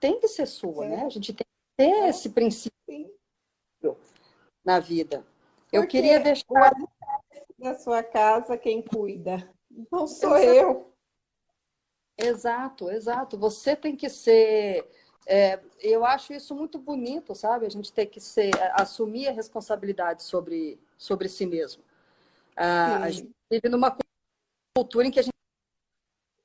[0.00, 0.88] tem que ser sua, É.
[0.88, 1.04] né?
[1.06, 3.10] A gente tem que ter esse princípio Sim.
[4.64, 5.24] na vida.
[5.72, 6.72] Eu Porque queria o deixar.
[7.58, 9.50] da sua casa, quem cuida?
[9.90, 10.54] Não sou Exato.
[10.54, 10.94] eu.
[12.16, 13.38] Exato, exato.
[13.38, 14.88] Você tem que ser.
[15.26, 17.66] É, eu acho isso muito bonito, sabe?
[17.66, 21.82] A gente tem que ser, assumir a responsabilidade sobre, sobre si mesmo.
[22.56, 23.96] Ah, a gente vive numa
[24.76, 25.32] cultura em que a gente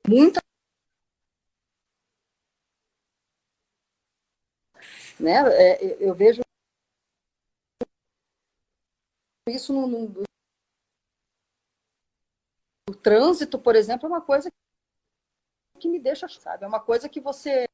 [0.08, 0.40] muita
[5.18, 5.34] né?
[5.52, 6.40] É, eu vejo
[9.48, 10.24] isso no, no-
[12.88, 14.50] no trânsito, por exemplo, é uma coisa
[15.78, 16.64] que me deixa, sabe?
[16.64, 17.66] É uma coisa que você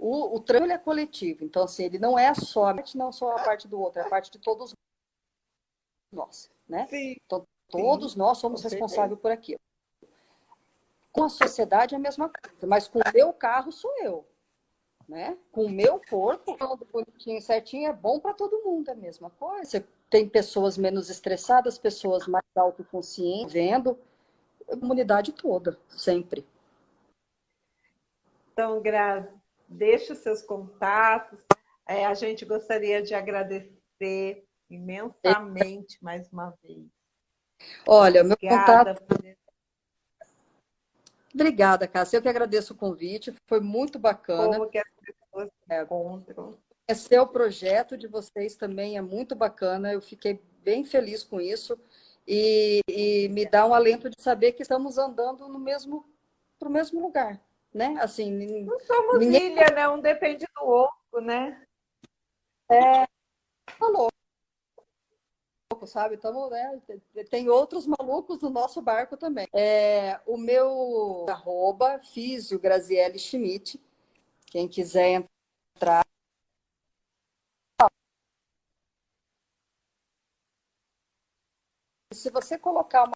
[0.00, 3.44] o, o é coletivo, então assim, ele não é só a parte, não só a
[3.44, 4.72] parte do outro, é a parte de todos
[6.10, 6.86] nós, né?
[6.88, 7.16] Sim.
[7.68, 9.60] Todos nós somos responsáveis por aquilo.
[11.12, 14.26] Com a sociedade é a mesma coisa, mas com o meu carro sou eu.
[15.06, 15.36] Né?
[15.52, 19.28] Com o meu corpo, todo bonitinho, certinho, é bom para todo mundo, é a mesma
[19.28, 19.86] coisa.
[20.08, 23.98] Tem pessoas menos estressadas, pessoas mais autoconscientes, vendo,
[24.68, 26.46] a comunidade toda, sempre.
[28.52, 29.39] Então, Grazi,
[29.70, 31.40] deixe os seus contatos.
[31.88, 36.86] É, a gente gostaria de agradecer imensamente mais uma vez.
[37.86, 38.90] Olha, meu contato.
[38.90, 39.20] Obrigada por
[41.32, 42.16] Obrigada, Cássia.
[42.16, 44.58] Eu que agradeço o convite, foi muito bacana.
[44.58, 45.82] como que as pessoas se É.
[45.82, 46.58] encontram.
[46.88, 49.92] Conhecer o projeto de vocês também é muito bacana.
[49.92, 51.78] Eu fiquei bem feliz com isso
[52.26, 56.04] e, e me dá um alento de saber que estamos andando no mesmo
[56.58, 57.40] para o mesmo lugar,
[57.72, 57.96] né?
[58.00, 58.30] Assim,
[58.64, 59.88] Não somos Ninguém- ilha, né?
[59.88, 61.64] Um depende do outro, né?
[62.68, 64.10] tá louco,
[65.86, 66.16] sabe?
[66.16, 66.80] Tamo, né?
[67.30, 69.46] Tem outros malucos no nosso barco também.
[69.52, 73.80] É, o meu arroba, Físio Graziele Schmidt.
[74.46, 75.24] Quem quiser
[75.76, 76.04] entrar.
[82.12, 83.12] Se você colocar uma,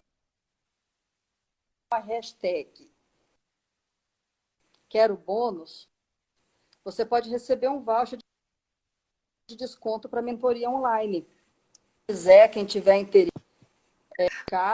[1.93, 2.89] uma hashtag
[4.89, 5.89] quero bônus,
[6.83, 8.19] você pode receber um voucher
[9.49, 11.27] de desconto para mentoria online.
[11.71, 13.31] Se quiser, quem tiver interesse,
[14.19, 14.27] é,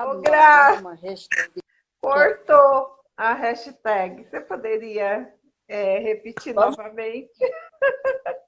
[0.05, 1.61] Ô, Gra- uma hashtag.
[2.01, 4.23] Cortou a hashtag.
[4.25, 5.33] Você poderia
[5.67, 6.77] é, repetir Vamos?
[6.77, 7.31] novamente?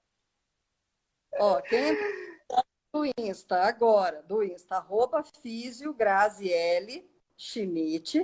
[1.39, 2.05] Ó, quem entra
[2.93, 8.19] do Insta agora, do Insta, arroba Físio Graziele Schmidt,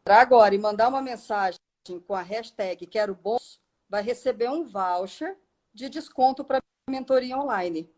[0.00, 1.58] entrar agora e mandar uma mensagem
[2.00, 5.36] com a hashtag quero bônus, vai receber um voucher
[5.72, 6.60] de desconto para
[6.90, 7.90] mentoria online.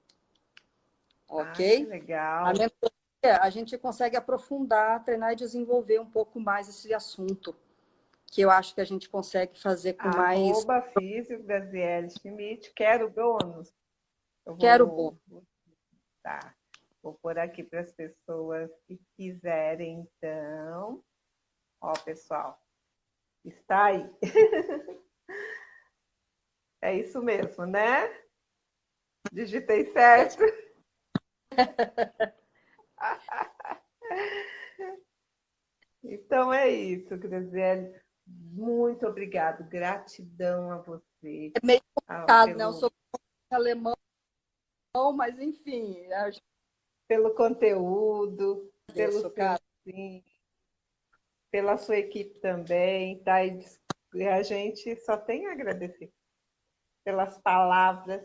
[1.28, 1.84] Ah, Ok?
[1.84, 2.46] que legal.
[2.46, 7.56] A mentoria, a gente consegue aprofundar, treinar e desenvolver um pouco mais esse assunto,
[8.26, 10.38] que eu acho que a gente consegue fazer com mais.
[10.40, 12.72] Arroba Físio Graziele Schmidt.
[12.74, 13.72] Quero bônus?
[14.46, 15.44] Eu vou- Quero bônus.
[16.22, 16.54] Tá.
[17.02, 21.02] Vou pôr aqui para as pessoas que quiserem, então.
[21.80, 22.60] Ó, pessoal.
[23.44, 24.10] Está aí.
[26.82, 28.08] É isso mesmo, né?
[29.30, 30.42] Digitei certo.
[36.02, 37.94] Então é isso, Graziele.
[38.26, 39.68] Muito obrigado.
[39.68, 41.52] Gratidão a você.
[41.54, 42.52] É meio complicado, né?
[42.52, 42.90] Eu pelo- sou
[43.50, 43.94] alemão,
[45.14, 46.32] mas enfim, eu
[47.08, 49.32] pelo conteúdo, pelo
[49.84, 50.24] sim,
[51.50, 53.44] pela sua equipe também, tá?
[53.44, 56.12] E a gente só tem a agradecer
[57.04, 58.22] pelas palavras.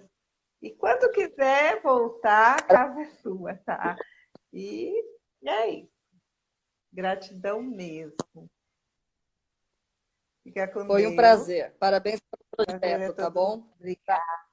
[0.61, 3.95] E quando quiser voltar, a casa é sua, tá?
[4.51, 4.93] E
[5.43, 5.91] é isso.
[6.91, 8.49] Gratidão mesmo.
[10.43, 11.75] Fica com Foi um prazer.
[11.77, 13.67] Parabéns pelo Prazer é projeto, tá bom?
[13.75, 14.45] Obrigada.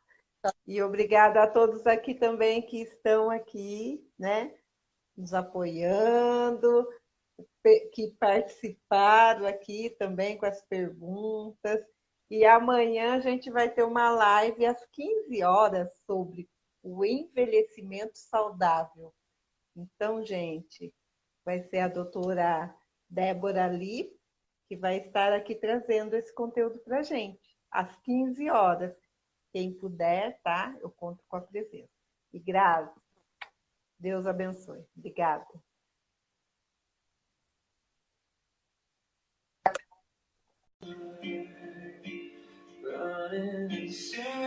[0.66, 4.58] E obrigada a todos aqui também que estão aqui, né?
[5.16, 6.88] Nos apoiando,
[7.92, 11.80] que participaram aqui também com as perguntas.
[12.30, 16.48] E amanhã a gente vai ter uma live às 15 horas sobre
[16.82, 19.14] o envelhecimento saudável.
[19.76, 20.92] Então, gente,
[21.44, 22.74] vai ser a doutora
[23.08, 24.10] Débora Li,
[24.66, 28.96] que vai estar aqui trazendo esse conteúdo para gente, às 15 horas.
[29.52, 30.74] Quem puder, tá?
[30.80, 31.92] Eu conto com a presença.
[32.32, 32.98] E Grazi,
[33.98, 34.82] Deus abençoe.
[34.96, 35.46] Obrigada.
[43.92, 44.41] said.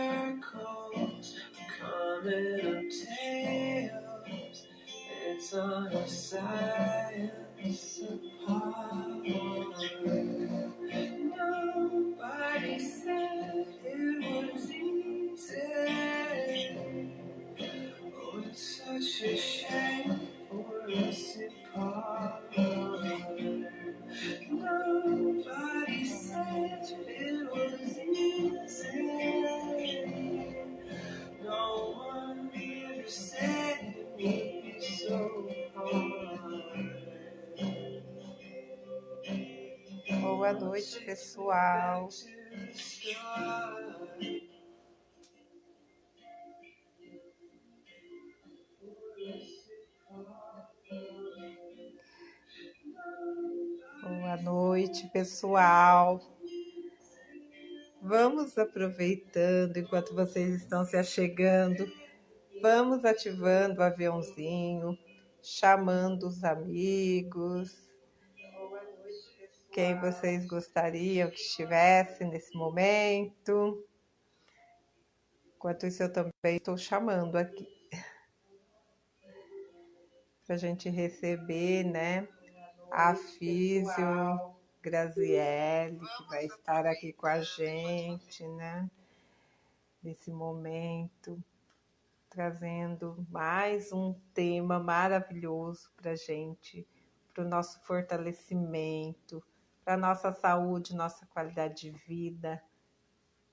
[41.26, 42.08] Pessoal.
[54.02, 56.20] Boa noite, pessoal.
[58.00, 61.90] Vamos aproveitando enquanto vocês estão se achegando,
[62.62, 64.96] vamos ativando o aviãozinho,
[65.42, 67.85] chamando os amigos,
[69.76, 73.86] quem vocês gostariam que estivesse nesse momento.
[75.54, 77.68] Enquanto isso, eu também estou chamando aqui
[80.46, 82.26] para a gente receber, né?
[82.90, 88.90] A Físio Graziele, que vai estar aqui com a gente, né?
[90.02, 91.38] Nesse momento,
[92.30, 96.88] trazendo mais um tema maravilhoso para a gente,
[97.34, 99.44] para o nosso fortalecimento,
[99.86, 102.60] para nossa saúde, nossa qualidade de vida.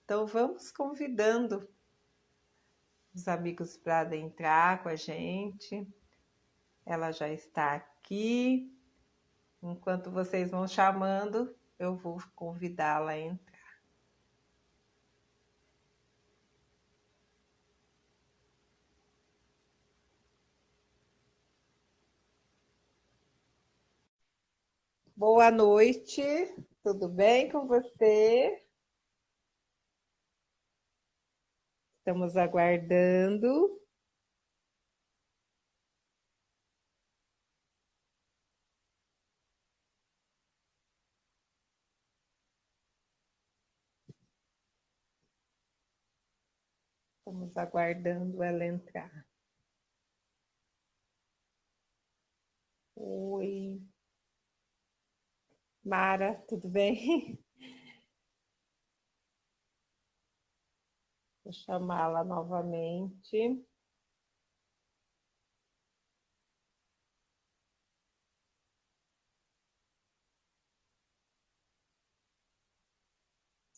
[0.03, 1.69] Então, vamos convidando
[3.13, 5.87] os amigos para adentrar com a gente.
[6.83, 8.75] Ela já está aqui.
[9.61, 13.52] Enquanto vocês vão chamando, eu vou convidá-la a entrar.
[25.25, 26.21] Boa noite,
[26.83, 28.61] tudo bem com você?
[31.97, 33.79] Estamos aguardando.
[47.17, 49.25] Estamos aguardando ela entrar.
[52.95, 53.79] Oi.
[55.85, 57.39] Mara, tudo bem?
[61.41, 63.63] Vou chamá-la novamente.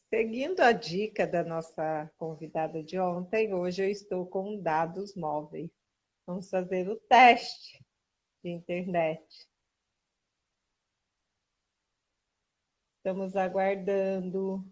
[0.10, 5.70] Seguindo a dica da nossa convidada de ontem, hoje eu estou com dados móveis.
[6.26, 7.84] Vamos fazer o teste
[8.44, 9.24] de internet.
[13.06, 14.66] Estamos aguardando.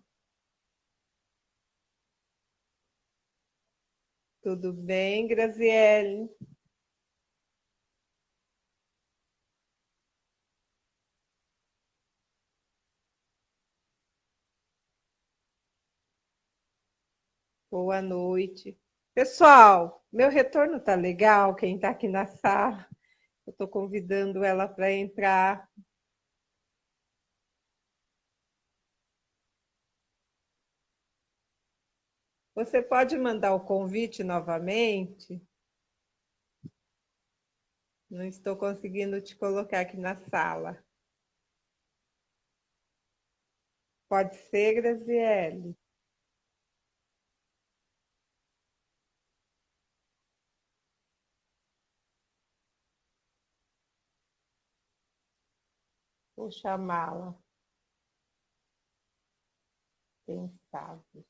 [4.41, 6.27] Tudo bem, Graziele?
[17.69, 18.75] Boa noite.
[19.13, 21.53] Pessoal, meu retorno tá legal?
[21.53, 22.87] Quem está aqui na sala?
[23.45, 25.69] Eu estou convidando ela para entrar.
[32.55, 35.41] Você pode mandar o convite novamente?
[38.09, 40.83] Não estou conseguindo te colocar aqui na sala.
[44.07, 45.75] Pode ser, Graziele?
[56.35, 57.35] Vou chamá-la.
[60.25, 61.25] Quem sabe?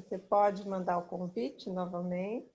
[0.00, 2.48] Você pode mandar o convite novamente?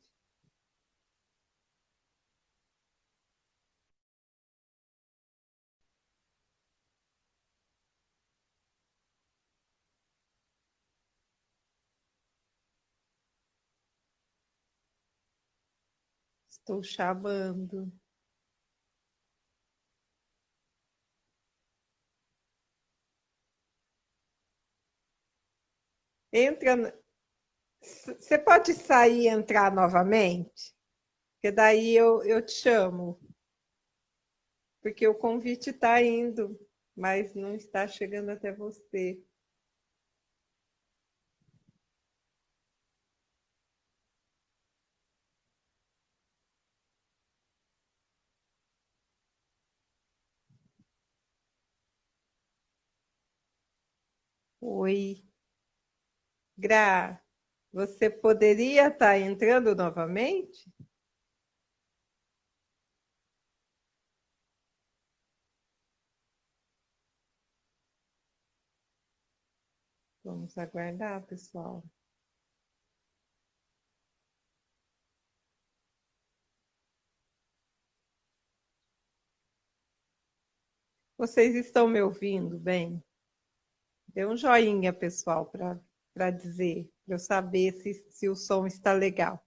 [16.49, 17.91] Estou chamando.
[26.33, 26.93] Entra.
[27.83, 30.73] Você pode sair e entrar novamente?
[31.35, 33.19] Porque daí eu, eu te chamo.
[34.83, 36.55] Porque o convite está indo,
[36.95, 39.19] mas não está chegando até você.
[54.61, 55.21] Oi.
[56.57, 57.22] Gra,
[57.73, 60.71] você poderia estar entrando novamente?
[70.23, 71.83] Vamos aguardar, pessoal.
[81.17, 83.03] Vocês estão me ouvindo bem?
[84.09, 85.51] Dê um joinha, pessoal,
[86.13, 89.43] para dizer, para eu saber se, se o som está legal.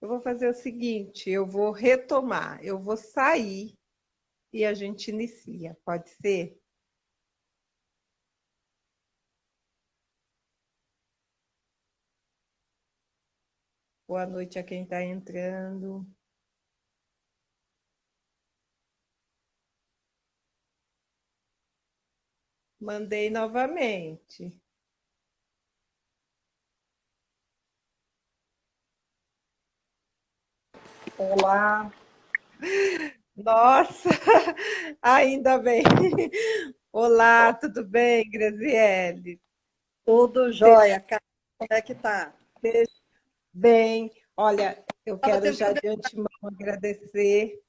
[0.00, 3.76] Eu vou fazer o seguinte, eu vou retomar, eu vou sair
[4.52, 6.56] e a gente inicia, pode ser?
[14.06, 16.06] Boa noite a quem está entrando.
[22.80, 24.54] Mandei novamente.
[31.16, 31.90] Olá.
[33.34, 34.10] Nossa,
[35.00, 35.82] ainda bem.
[36.92, 39.40] Olá, tudo bem, Graziele?
[40.04, 41.00] Tudo jóia,
[41.58, 42.34] Como é que tá?
[43.52, 47.62] Bem, olha, eu quero já de antemão agradecer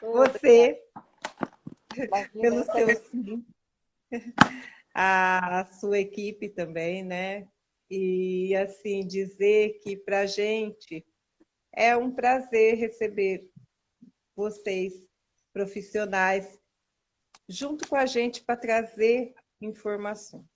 [0.00, 0.80] você
[2.40, 3.44] pelo seu sim,
[4.94, 7.48] a sua equipe também, né?
[7.90, 11.06] E assim dizer que para a gente
[11.72, 13.50] é um prazer receber
[14.34, 15.06] vocês,
[15.52, 16.60] profissionais,
[17.48, 20.46] junto com a gente para trazer informações.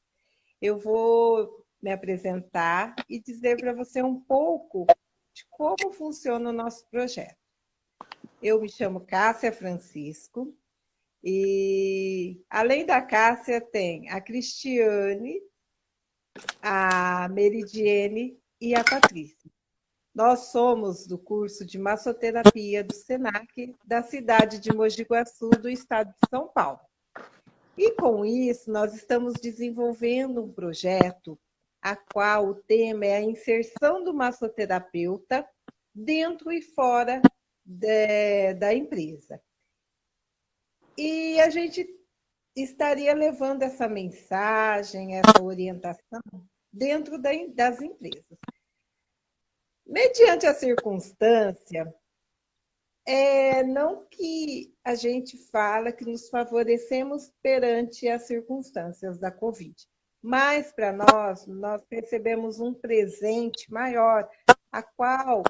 [0.60, 4.86] Eu vou me apresentar e dizer para você um pouco
[5.34, 7.36] de como funciona o nosso projeto.
[8.40, 10.54] Eu me chamo Cássia Francisco
[11.22, 15.40] e, além da Cássia, tem a Cristiane,
[16.60, 19.50] a Meridiene e a Patrícia.
[20.14, 26.10] Nós somos do curso de massoterapia do SENAC, da cidade de Mogi Guaçu, do estado
[26.10, 26.80] de São Paulo.
[27.78, 31.38] E com isso, nós estamos desenvolvendo um projeto
[31.80, 35.48] a qual o tema é a inserção do massoterapeuta
[35.94, 37.22] dentro e fora
[37.64, 39.40] de, da empresa.
[40.97, 41.86] E a gente
[42.55, 46.20] estaria levando essa mensagem, essa orientação
[46.73, 48.39] dentro das empresas.
[49.86, 51.93] Mediante a circunstância,
[53.05, 59.74] é, não que a gente fala que nos favorecemos perante as circunstâncias da Covid,
[60.23, 64.28] mas para nós, nós recebemos um presente maior,
[64.70, 65.43] a qual,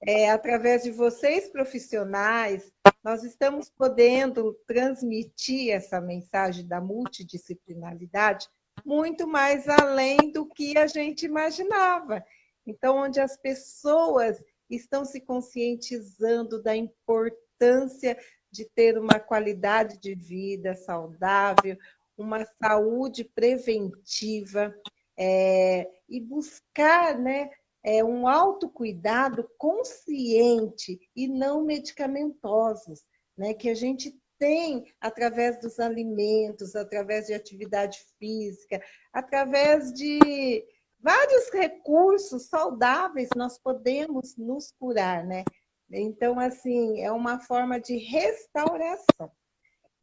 [0.00, 8.48] é, através de vocês profissionais, nós estamos podendo transmitir essa mensagem da multidisciplinaridade
[8.84, 12.24] muito mais além do que a gente imaginava.
[12.66, 18.18] Então, onde as pessoas estão se conscientizando da importância
[18.50, 21.76] de ter uma qualidade de vida saudável,
[22.16, 24.74] uma saúde preventiva
[25.16, 27.50] é, e buscar né,
[27.86, 33.06] é, um autocuidado consciente e não medicamentosos,
[33.38, 38.82] né, que a gente tem através dos alimentos, através de atividade física,
[39.12, 40.66] através de
[40.98, 45.44] vários recursos saudáveis nós podemos nos curar, né?
[45.88, 49.30] Então, assim, é uma forma de restauração.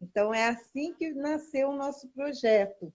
[0.01, 2.93] Então, é assim que nasceu o nosso projeto.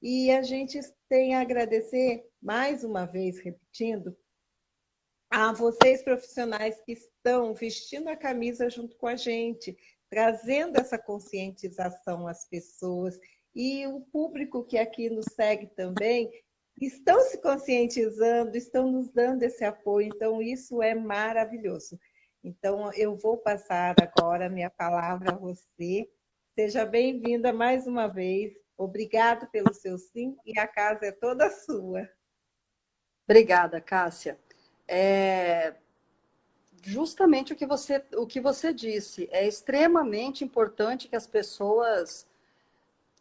[0.00, 4.16] E a gente tem a agradecer, mais uma vez, repetindo,
[5.32, 9.74] a vocês profissionais que estão vestindo a camisa junto com a gente,
[10.10, 13.18] trazendo essa conscientização às pessoas
[13.54, 16.30] e o público que aqui nos segue também
[16.78, 21.98] estão se conscientizando, estão nos dando esse apoio, então isso é maravilhoso.
[22.44, 26.10] Então, eu vou passar agora a minha palavra a você.
[26.54, 28.52] Seja bem-vinda mais uma vez.
[28.76, 32.06] Obrigado pelo seu sim e a casa é toda sua.
[33.26, 34.38] Obrigada, Cássia.
[34.94, 35.74] É
[36.82, 39.28] justamente o que você o que você disse.
[39.32, 42.26] É extremamente importante que as pessoas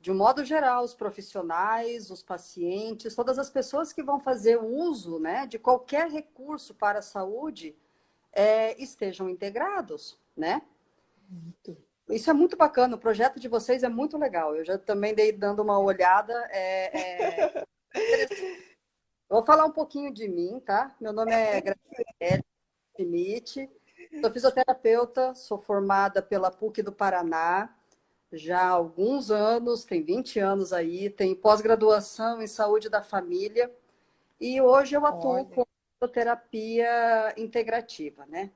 [0.02, 5.20] de um modo geral, os profissionais, os pacientes, todas as pessoas que vão fazer uso
[5.20, 7.76] né, de qualquer recurso para a saúde
[8.34, 10.64] é, estejam integrados, né?
[11.30, 11.78] Muito.
[12.10, 14.56] Isso é muito bacana, o projeto de vocês é muito legal.
[14.56, 16.34] Eu já também dei dando uma olhada.
[16.50, 16.98] É,
[17.54, 17.66] é...
[19.32, 20.94] Vou falar um pouquinho de mim, tá?
[21.00, 22.44] Meu nome é Graciela
[22.94, 23.70] Schmidt,
[24.20, 27.74] sou fisioterapeuta, sou formada pela PUC do Paraná,
[28.34, 33.74] já há alguns anos, tem 20 anos aí, tem pós-graduação em saúde da família
[34.38, 35.46] e hoje eu atuo Olha.
[35.46, 35.66] com
[36.10, 38.52] terapia integrativa, né?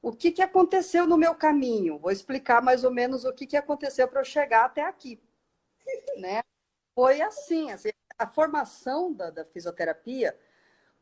[0.00, 1.98] o que, que aconteceu no meu caminho.
[1.98, 5.20] Vou explicar mais ou menos o que, que aconteceu para eu chegar até aqui.
[6.16, 6.42] Né?
[6.94, 7.90] Foi assim, assim
[8.20, 10.38] a formação da, da, fisioterapia,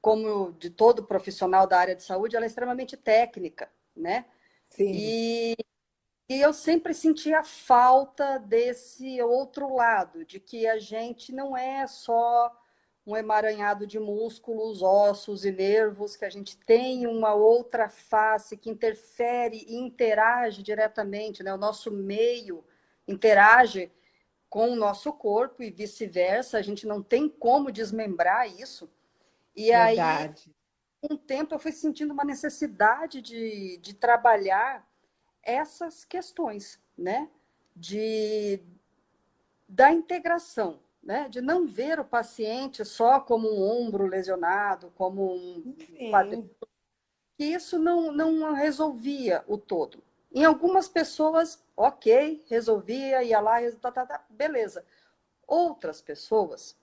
[0.00, 4.24] como de todo profissional da área de saúde, ela é extremamente técnica, né?
[4.70, 4.92] Sim.
[4.94, 5.56] E,
[6.28, 12.56] e eu sempre sentia falta desse outro lado, de que a gente não é só
[13.04, 18.70] um emaranhado de músculos, ossos e nervos, que a gente tem uma outra face que
[18.70, 21.52] interfere e interage diretamente, né?
[21.52, 22.62] O nosso meio
[23.08, 23.90] interage
[24.48, 28.90] com o nosso corpo e vice-versa, a gente não tem como desmembrar isso.
[29.54, 30.44] E Verdade.
[30.46, 34.88] aí, com um tempo, eu fui sentindo uma necessidade de, de trabalhar
[35.42, 37.28] essas questões, né?
[37.76, 38.60] De,
[39.68, 41.28] da integração, né?
[41.28, 45.76] De não ver o paciente só como um ombro lesionado, como um
[46.10, 46.50] quadril.
[47.36, 50.02] Que isso não, não resolvia o todo.
[50.32, 54.84] Em algumas pessoas, ok, resolvia, ia lá, tá, tá, tá, beleza.
[55.46, 56.76] Outras pessoas,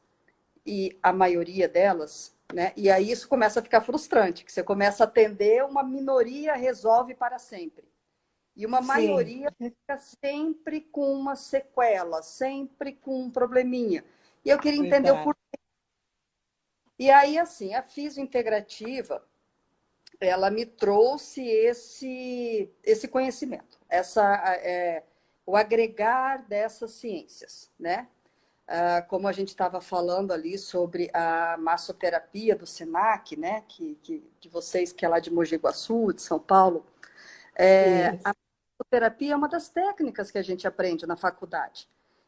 [0.66, 2.74] e a maioria delas, né?
[2.76, 7.14] E aí isso começa a ficar frustrante, que você começa a atender, uma minoria resolve
[7.14, 7.86] para sempre.
[8.56, 8.88] E uma Sim.
[8.88, 14.04] maioria fica sempre com uma sequela, sempre com um probleminha.
[14.44, 15.22] E eu queria entender Verdade.
[15.22, 15.60] o porquê.
[16.98, 19.22] E aí, assim, a fisiointegrativa,
[20.20, 24.24] ela me trouxe esse, esse conhecimento, essa,
[24.58, 25.04] é,
[25.46, 28.08] o agregar dessas ciências, né?
[28.68, 33.64] Ah, como a gente estava falando ali sobre a massoterapia do SENAC, né?
[33.68, 36.86] Que, que, de vocês que é lá de Mogi Guaçu, de São Paulo.
[37.56, 38.34] É, a
[38.80, 41.88] massoterapia é uma das técnicas que a gente aprende na faculdade.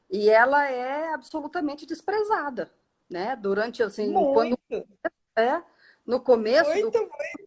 [0.09, 2.71] E ela é absolutamente desprezada,
[3.09, 3.35] né?
[3.35, 4.33] Durante assim, muito.
[4.33, 4.59] quando
[5.35, 5.63] é
[6.05, 7.46] no começo muito, do muito.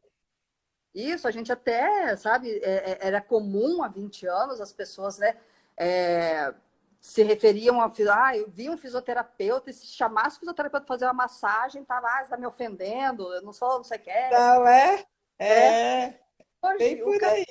[0.95, 5.37] Isso a gente até sabe é, é, era comum há 20 anos as pessoas, né?
[5.77, 6.53] É,
[7.01, 11.15] se referiam a ah, eu vi um fisioterapeuta e se chamasse o fisioterapeuta fazer uma
[11.15, 14.31] massagem, tava, ah, está me ofendendo, eu não sou, não sei o que.
[14.31, 15.05] Não é?
[15.39, 15.55] É.
[16.05, 16.21] é.
[16.63, 17.47] Hoje, Bem por aí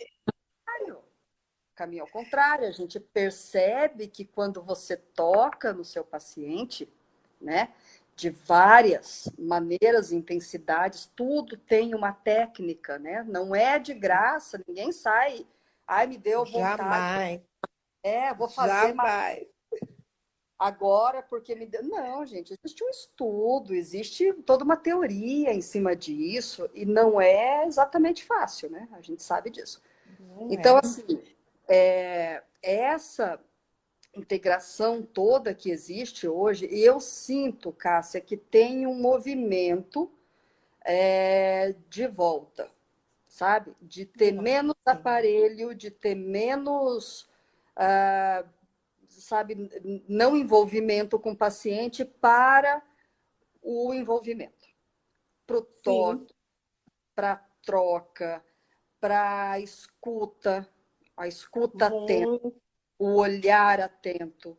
[1.80, 6.92] caminho ao contrário, a gente percebe que quando você toca no seu paciente,
[7.40, 7.74] né,
[8.20, 13.24] de várias maneiras e intensidades, tudo tem uma técnica, né?
[13.24, 15.48] Não é de graça, ninguém sai,
[15.88, 16.84] ai, me deu vontade.
[16.84, 17.42] Jamais.
[18.04, 19.48] É, vou fazer Jamais.
[20.58, 21.82] agora porque me deu.
[21.84, 27.66] Não, gente, existe um estudo, existe toda uma teoria em cima disso e não é
[27.66, 28.90] exatamente fácil, né?
[28.92, 29.82] A gente sabe disso.
[30.20, 30.80] Não então, é.
[30.84, 31.24] assim,
[31.70, 33.40] é, essa
[34.20, 40.12] integração toda que existe hoje, eu sinto, Cássia, que tem um movimento
[40.82, 42.70] é, de volta,
[43.28, 43.76] sabe?
[43.82, 47.30] De ter menos aparelho, de ter menos,
[47.76, 48.46] ah,
[49.08, 49.70] sabe,
[50.08, 52.82] não envolvimento com o paciente para
[53.62, 54.68] o envolvimento,
[55.46, 56.34] para o toque,
[57.16, 58.44] para troca,
[59.00, 60.68] para a escuta,
[61.16, 62.52] a escuta atenta,
[63.00, 64.58] o olhar atento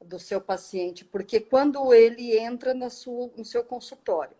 [0.00, 4.36] do seu paciente, porque quando ele entra na sua, no seu consultório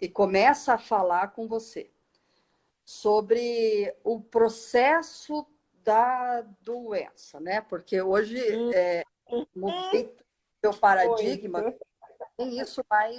[0.00, 1.90] e começa a falar com você
[2.84, 5.46] sobre o processo
[5.84, 7.60] da doença, né?
[7.60, 8.40] Porque hoje
[8.74, 9.04] é,
[9.54, 10.16] mudei
[10.62, 11.74] meu paradigma,
[12.36, 13.18] tem isso, mas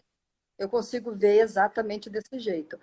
[0.57, 2.79] eu consigo ver exatamente desse jeito.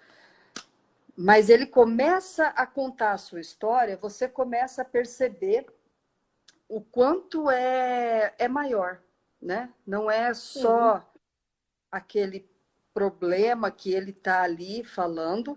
[1.16, 5.66] Mas ele começa a contar a sua história, você começa a perceber
[6.68, 9.00] o quanto é, é maior,
[9.40, 9.72] né?
[9.86, 11.02] Não é só Sim.
[11.90, 12.48] aquele
[12.92, 15.56] problema que ele está ali falando,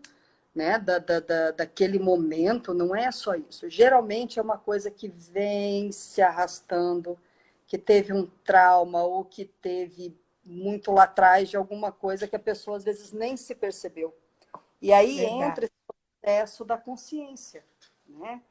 [0.56, 0.80] né?
[0.80, 3.70] Da, da, da, daquele momento, não é só isso.
[3.70, 7.20] Geralmente é uma coisa que vem se arrastando,
[7.68, 12.40] que teve um trauma ou que teve muito lá atrás de alguma coisa que a
[12.40, 14.16] pessoa às vezes nem se percebeu.
[14.82, 15.44] E aí Verdade.
[15.44, 15.74] entra esse
[16.22, 17.64] processo da consciência,
[18.08, 18.42] né?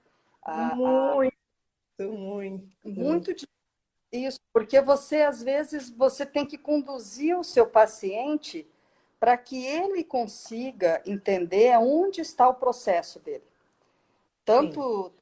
[0.74, 1.29] muito, a...
[2.08, 2.68] muito.
[2.84, 3.34] Muito
[4.12, 8.68] isso, porque você, às vezes, você tem que conduzir o seu paciente
[9.20, 13.44] para que ele consiga entender onde está o processo dele.
[14.44, 15.12] Tanto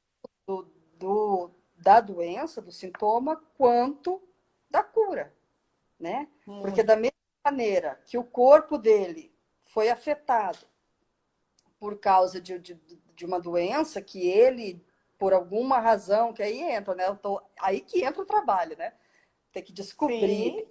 [0.47, 0.67] do,
[0.99, 4.23] do, da doença, do sintoma, quanto
[4.71, 5.35] da cura,
[5.99, 6.29] né?
[6.63, 7.13] Porque da mesma
[7.45, 10.67] maneira que o corpo dele foi afetado
[11.79, 12.81] por causa de, de,
[13.15, 14.83] de uma doença que ele,
[15.19, 17.13] por alguma razão, que aí entra, né?
[17.21, 18.93] Tô, aí que entra o trabalho, né?
[19.53, 20.67] Tem que descobrir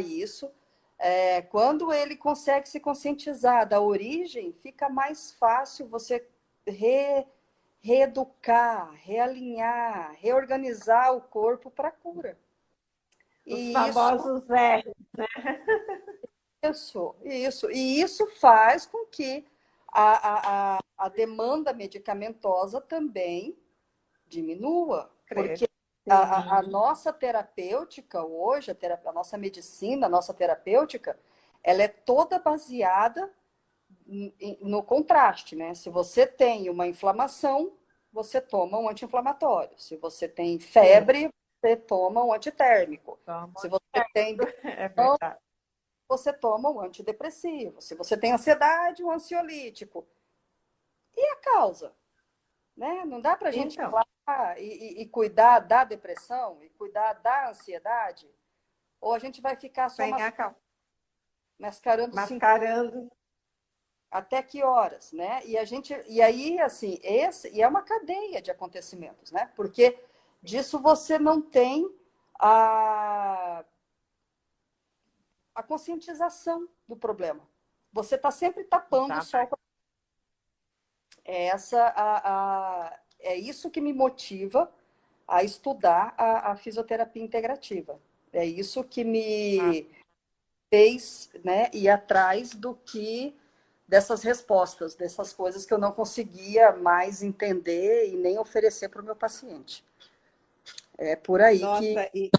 [0.00, 0.50] isso.
[0.98, 6.26] É, quando ele consegue se conscientizar da origem, fica mais fácil você
[6.66, 7.24] re,
[7.80, 12.36] reeducar, realinhar, reorganizar o corpo para a cura.
[13.46, 14.82] Os e famosos isso, né?
[16.60, 17.70] Isso, isso.
[17.70, 19.46] E isso faz com que
[19.88, 23.58] a, a, a demanda medicamentosa também
[24.26, 25.10] diminua.
[25.26, 25.68] Porque
[26.08, 31.18] a, a, nossa terapêutica hoje, a, terapia, a nossa medicina, a nossa terapêutica,
[31.62, 33.30] ela é toda baseada
[34.62, 35.74] no contraste, né?
[35.74, 37.74] Se você tem uma inflamação,
[38.12, 39.78] você toma um anti-inflamatório.
[39.78, 41.30] Se você tem febre, Sim.
[41.60, 43.18] você toma um antitérmico.
[43.24, 44.88] Toma Se você tem é
[46.08, 47.80] você toma um antidepressivo.
[47.82, 50.06] Se você tem ansiedade, um ansiolítico.
[51.14, 51.94] E a causa?
[52.76, 53.04] Né?
[53.04, 53.90] Não dá para a gente então.
[53.90, 58.28] falar e, e, cuidar da depressão e cuidar da ansiedade?
[59.00, 60.34] Ou a gente vai ficar só mas...
[61.58, 63.12] mascarando, mascarando
[64.10, 65.44] até que horas, né?
[65.44, 69.50] E a gente e aí assim, esse e é uma cadeia de acontecimentos, né?
[69.54, 69.98] Porque
[70.42, 71.88] disso você não tem
[72.38, 73.64] a
[75.58, 77.42] a conscientização do problema.
[77.92, 79.58] Você está sempre tapando o sol.
[81.24, 82.20] É essa a,
[82.86, 84.72] a, é isso que me motiva
[85.26, 88.00] a estudar a, a fisioterapia integrativa.
[88.32, 90.04] É isso que me ah.
[90.70, 93.36] fez, né, ir atrás do que
[93.86, 99.04] dessas respostas, dessas coisas que eu não conseguia mais entender e nem oferecer para o
[99.04, 99.84] meu paciente.
[100.96, 102.08] É por aí Nossa, que.
[102.14, 102.30] E,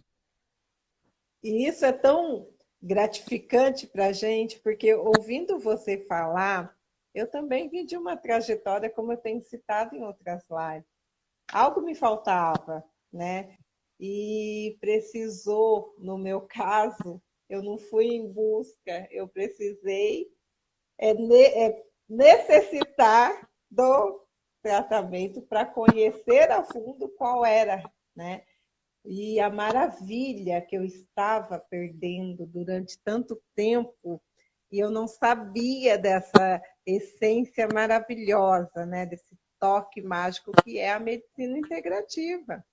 [1.43, 2.47] e isso é tão
[2.81, 6.75] gratificante para a gente, porque ouvindo você falar,
[7.13, 10.87] eu também vim de uma trajetória, como eu tenho citado em outras lives.
[11.51, 13.57] Algo me faltava, né?
[13.99, 20.31] E precisou, no meu caso, eu não fui em busca, eu precisei
[20.97, 21.11] é,
[21.65, 24.25] é necessitar do
[24.61, 27.83] tratamento para conhecer a fundo qual era,
[28.15, 28.43] né?
[29.11, 34.21] E a maravilha que eu estava perdendo durante tanto tempo
[34.71, 39.07] e eu não sabia dessa essência maravilhosa, né?
[39.07, 42.63] Desse toque mágico que é a medicina integrativa.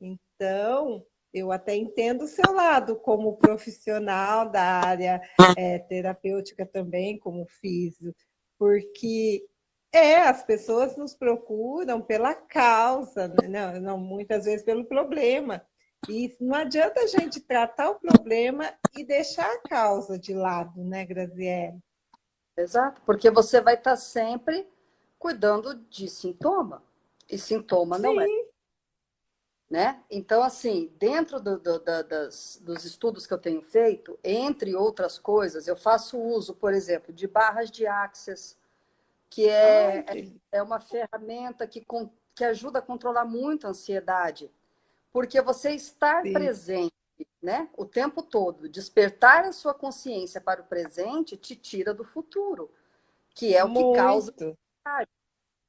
[0.00, 5.22] Então, eu até entendo o seu lado como profissional da área
[5.56, 8.18] é, terapêutica também, como físico,
[8.58, 9.46] porque
[9.92, 13.48] é, as pessoas nos procuram pela causa, né?
[13.48, 15.64] não, não muitas vezes pelo problema.
[16.08, 21.04] E não adianta a gente tratar o problema e deixar a causa de lado, né,
[21.04, 21.78] Graziele?
[22.56, 24.68] Exato, porque você vai estar sempre
[25.18, 26.82] cuidando de sintoma.
[27.28, 28.02] E sintoma Sim.
[28.02, 28.26] não é
[29.70, 30.02] né?
[30.10, 35.18] Então, assim, dentro do, do, da, das, dos estudos que eu tenho feito, entre outras
[35.18, 38.56] coisas, eu faço uso, por exemplo, de barras de Access,
[39.30, 41.84] que é, é, é uma ferramenta que,
[42.34, 44.50] que ajuda a controlar muito a ansiedade,
[45.12, 46.32] porque você estar Sim.
[46.32, 46.92] presente
[47.42, 52.70] né, o tempo todo, despertar a sua consciência para o presente, te tira do futuro,
[53.34, 53.92] que é o muito.
[53.92, 55.10] que causa ansiedade.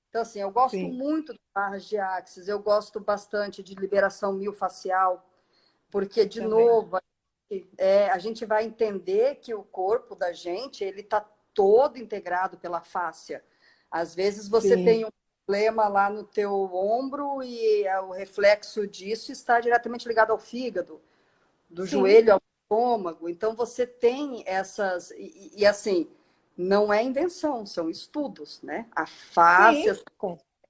[0.10, 0.92] Então, assim, eu gosto Sim.
[0.92, 5.30] muito de barras de axis, eu gosto bastante de liberação miofascial,
[5.92, 6.66] porque, de Também.
[6.66, 7.00] novo,
[7.78, 11.22] é, a gente vai entender que o corpo da gente, ele está
[11.54, 13.44] todo integrado pela fáscia.
[13.92, 14.86] Às vezes você Sim.
[14.86, 15.10] tem um
[15.46, 21.02] problema lá no teu ombro e é, o reflexo disso está diretamente ligado ao fígado,
[21.70, 21.92] do Sim.
[21.92, 23.28] joelho ao estômago.
[23.30, 25.12] Então, você tem essas...
[25.12, 26.10] e, e assim
[26.60, 28.86] não é invenção, são estudos, né?
[28.92, 29.90] A face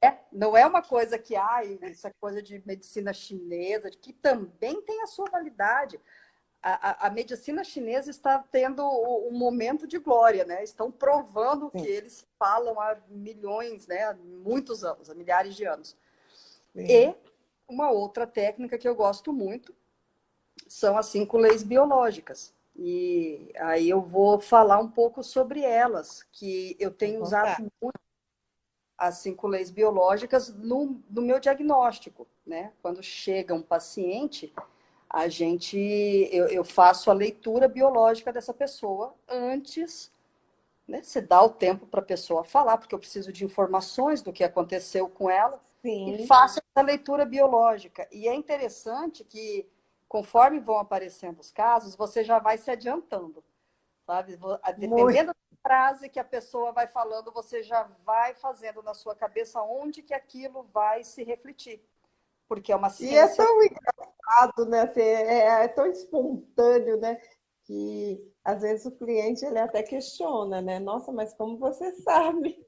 [0.02, 4.82] é, não é uma coisa que, ah, isso é coisa de medicina chinesa, que também
[4.84, 6.00] tem a sua validade.
[6.62, 10.62] A, a, medicina chinesa está tendo um momento de glória, né?
[10.62, 14.04] Estão provando o que eles falam há milhões, né?
[14.04, 15.96] Há muitos anos, há milhares de anos.
[16.76, 16.86] Sim.
[16.86, 17.16] E
[17.68, 19.74] uma outra técnica que eu gosto muito
[20.68, 22.54] são as cinco leis biológicas.
[22.76, 28.00] E aí eu vou falar um pouco sobre elas, que eu tenho usado muito
[28.98, 32.74] as cinco leis biológicas no, no meu diagnóstico, né?
[32.82, 34.54] Quando chega um paciente,
[35.10, 35.78] a gente
[36.32, 40.12] eu, eu faço a leitura biológica dessa pessoa antes,
[40.88, 41.02] né?
[41.02, 44.44] Você dá o tempo para a pessoa falar, porque eu preciso de informações do que
[44.44, 45.62] aconteceu com ela.
[45.82, 46.14] Sim.
[46.14, 48.08] E faço essa leitura biológica.
[48.12, 49.68] E é interessante que
[50.08, 53.44] conforme vão aparecendo os casos, você já vai se adiantando,
[54.06, 54.38] sabe?
[54.78, 55.26] Dependendo Muito.
[55.28, 60.02] da frase que a pessoa vai falando, você já vai fazendo na sua cabeça onde
[60.02, 61.82] que aquilo vai se refletir.
[62.50, 63.16] Porque é uma ciência...
[63.16, 64.82] E é tão engraçado, né?
[64.82, 67.22] Assim, é, é tão espontâneo, né?
[67.64, 70.80] Que às vezes o cliente ele até questiona, né?
[70.80, 72.68] Nossa, mas como você sabe?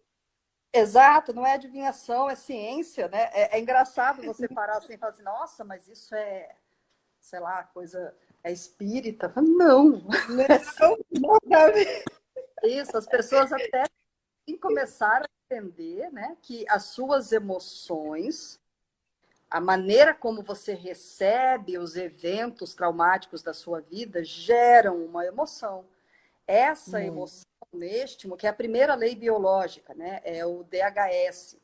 [0.73, 3.29] Exato, não é adivinhação, é ciência, né?
[3.33, 6.55] É, é engraçado você parar assim e falar assim, nossa, mas isso é,
[7.19, 9.33] sei lá, coisa é espírita.
[9.35, 10.03] Não.
[10.79, 11.39] Não, não
[12.63, 13.83] Isso, as pessoas até
[14.61, 18.59] começaram a entender né, que as suas emoções,
[19.51, 25.83] a maneira como você recebe os eventos traumáticos da sua vida geram uma emoção.
[26.47, 27.01] Essa hum.
[27.01, 31.57] emoção neste, que é a primeira lei biológica, né, é o DHS,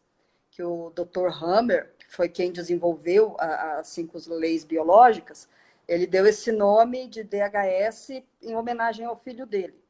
[0.52, 1.28] que o Dr.
[1.42, 5.48] Hammer, que foi quem desenvolveu as cinco leis biológicas,
[5.88, 9.82] ele deu esse nome de DHS em homenagem ao filho dele.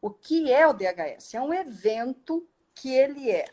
[0.00, 1.34] O que é o DHS?
[1.34, 3.46] É um evento que ele é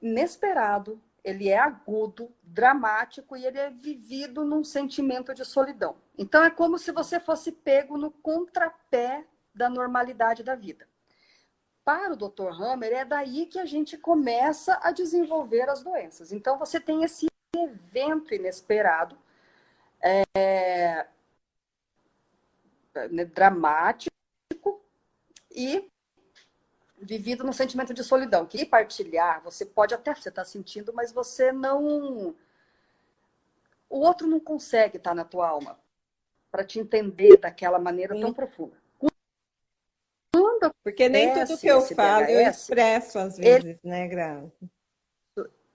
[0.00, 5.96] inesperado, ele é agudo, dramático e ele é vivido num sentimento de solidão.
[6.16, 9.24] Então é como se você fosse pego no contrapé
[9.54, 10.88] da normalidade da vida.
[11.84, 12.50] Para o Dr.
[12.50, 16.32] Hammer, é daí que a gente começa a desenvolver as doenças.
[16.32, 17.26] Então você tem esse
[17.56, 19.18] evento inesperado
[20.00, 21.06] é,
[23.10, 24.12] né, dramático
[25.50, 25.90] e
[27.00, 28.46] vivido num sentimento de solidão.
[28.46, 32.34] Que partilhar, você pode até você estar tá sentindo, mas você não.
[33.88, 35.78] O outro não consegue estar tá na tua alma
[36.50, 38.20] para te entender daquela maneira Sim.
[38.20, 38.76] tão profunda.
[40.32, 43.80] Quando Porque nem tudo que eu falo DHS, eu expresso às vezes, ele...
[43.82, 44.44] né, Gra?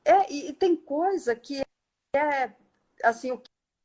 [0.06, 1.62] É, e, e tem coisa que
[2.16, 2.52] é
[3.04, 3.42] assim, o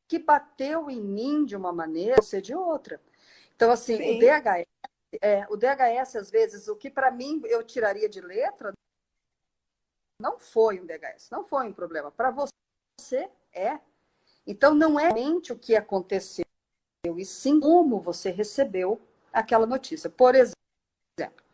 [0.07, 3.01] que bateu em mim de uma maneira, você de outra.
[3.55, 4.17] Então, assim, Sim.
[4.17, 4.67] o DHS,
[5.21, 8.73] é, o DHS, às vezes, o que para mim eu tiraria de letra,
[10.21, 12.11] não foi um DHS, não foi um problema.
[12.11, 13.79] Para você, é.
[14.47, 16.45] Então, não é mente o que aconteceu,
[17.05, 19.01] e sim como você recebeu
[19.33, 20.11] aquela notícia.
[20.11, 21.45] Por exemplo,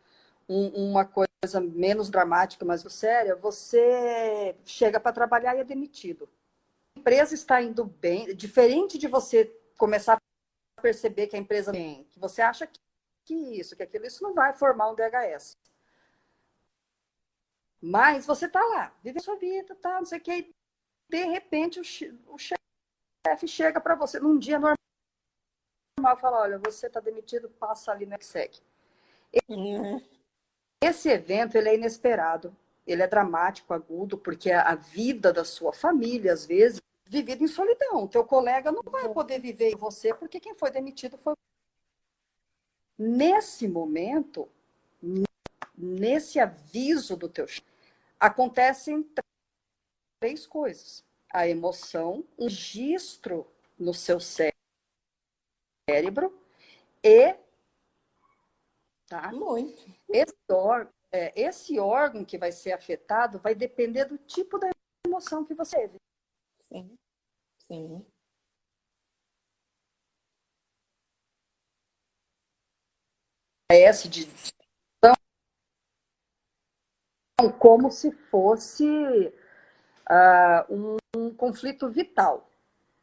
[0.47, 6.29] um, uma coisa menos dramática, mas séria, você chega para trabalhar e é demitido
[7.05, 9.45] empresa está indo bem, diferente de você
[9.77, 12.79] começar a perceber que a empresa tem, que você acha que,
[13.25, 15.57] que isso, que aquilo, isso não vai formar um DHS.
[17.81, 20.55] Mas você está lá, vive a sua vida, tá, não sei o que,
[21.09, 24.77] de repente o, chefe chega para você num dia normal
[25.99, 28.61] e fala, olha, você está demitido, passa ali no EXEC.
[30.81, 36.33] Esse evento ele é inesperado, ele é dramático, agudo, porque a vida da sua família,
[36.33, 38.07] às vezes, vivido em solidão.
[38.07, 41.33] Teu colega não vai poder viver você porque quem foi demitido foi.
[42.97, 44.49] Nesse momento,
[45.77, 47.45] nesse aviso do teu
[48.19, 49.07] acontecem
[50.19, 53.47] três coisas: a emoção, um registro
[53.77, 54.53] no seu cérebro
[57.03, 57.35] e
[59.07, 59.31] tá?
[59.31, 59.83] Muito.
[60.09, 64.69] Esse órgão, é, esse órgão que vai ser afetado vai depender do tipo da
[65.05, 65.97] emoção que você teve.
[66.63, 66.97] Sim.
[67.67, 68.05] Sim.
[73.71, 74.27] S de
[77.59, 78.85] como se fosse
[80.09, 82.49] uh, um, um, conflito vital.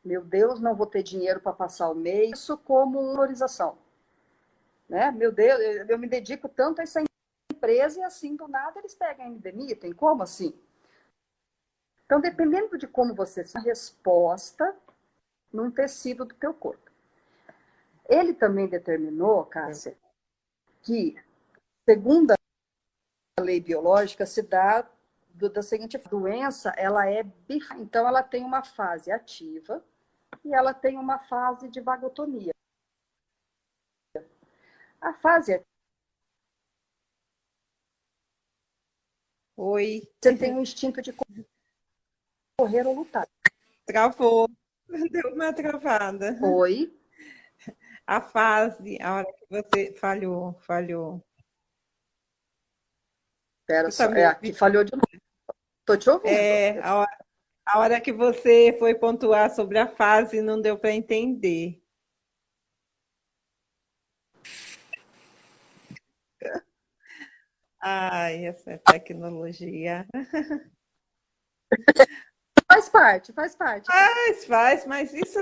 [0.04, 2.38] Meu Deus, não vou ter dinheiro para passar o mês.
[2.38, 3.78] Isso como uma valorização.
[4.88, 5.10] Né?
[5.10, 7.02] Meu Deus, eu me dedico tanto a essa
[7.52, 9.92] empresa e assim do nada eles pegam e me demitem.
[9.92, 10.54] Como assim?
[12.04, 14.76] Então, dependendo de como você se resposta
[15.52, 16.90] num tecido do teu corpo.
[18.08, 19.96] Ele também determinou, Cássia,
[20.82, 21.14] que,
[21.88, 24.88] segundo a lei biológica, se dá
[25.30, 27.24] do, da seguinte doença, ela é
[27.78, 29.84] então ela tem uma fase ativa
[30.44, 32.52] e ela tem uma fase de vagotonia.
[35.00, 35.64] A fase
[39.56, 40.02] Oi.
[40.20, 41.12] Você tem um instinto de
[42.58, 43.28] correr ou lutar.
[43.86, 44.48] Travou.
[45.10, 46.38] Deu uma travada.
[46.42, 46.92] Oi.
[48.06, 51.24] A fase, a hora que você falhou, falhou.
[53.60, 55.06] Espera só, é, aqui falhou de novo.
[55.80, 56.28] Estou te ouvindo.
[56.28, 57.18] É, a hora,
[57.66, 61.80] a hora que você foi pontuar sobre a fase não deu para entender.
[67.80, 70.06] Ai, essa tecnologia.
[72.70, 73.86] Faz parte, faz parte.
[73.86, 75.38] Faz, faz, mas isso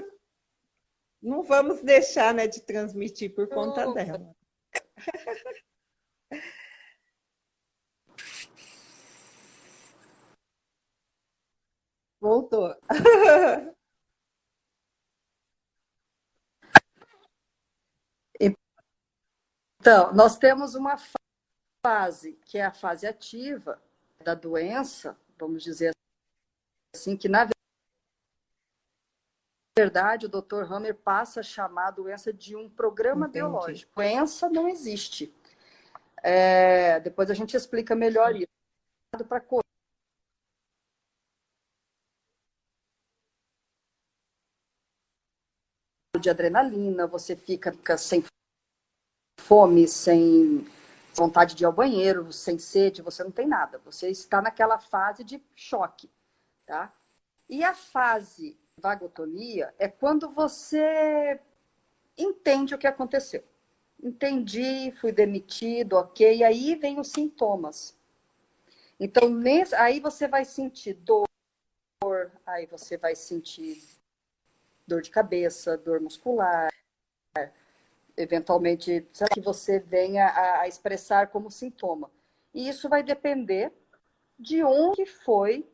[1.22, 4.05] não vamos deixar né, de transmitir por conta Opa.
[4.05, 4.34] dela.
[12.20, 12.74] Voltou.
[19.80, 20.98] Então, nós temos uma
[21.84, 23.82] fase, que é a fase ativa
[24.22, 25.92] da doença, vamos dizer
[26.94, 27.48] assim, que na
[29.81, 30.70] verdade o Dr.
[30.70, 33.39] Hammer passa a chamar a doença de um programa Entendi.
[33.39, 33.93] biológico.
[33.97, 35.35] Doença não existe.
[36.23, 38.47] É, depois a gente explica melhor isso.
[39.27, 39.40] Para
[46.20, 48.23] de adrenalina, você fica, fica sem
[49.40, 50.66] fome, sem
[51.15, 53.78] vontade de ir ao banheiro, sem sede, você não tem nada.
[53.86, 56.11] Você está naquela fase de choque,
[56.66, 56.93] tá?
[57.48, 61.39] E a fase vagotonia é quando você
[62.16, 63.44] entende o que aconteceu.
[64.02, 66.43] Entendi, fui demitido, ok.
[66.43, 67.97] Aí vem os sintomas.
[68.98, 71.27] Então, nesse, aí você vai sentir dor,
[72.47, 73.82] aí você vai sentir
[74.86, 76.69] dor de cabeça, dor muscular,
[78.16, 82.11] eventualmente que você venha a, a, expressar como sintoma.
[82.52, 83.73] E isso vai depender
[84.39, 85.69] de onde foi,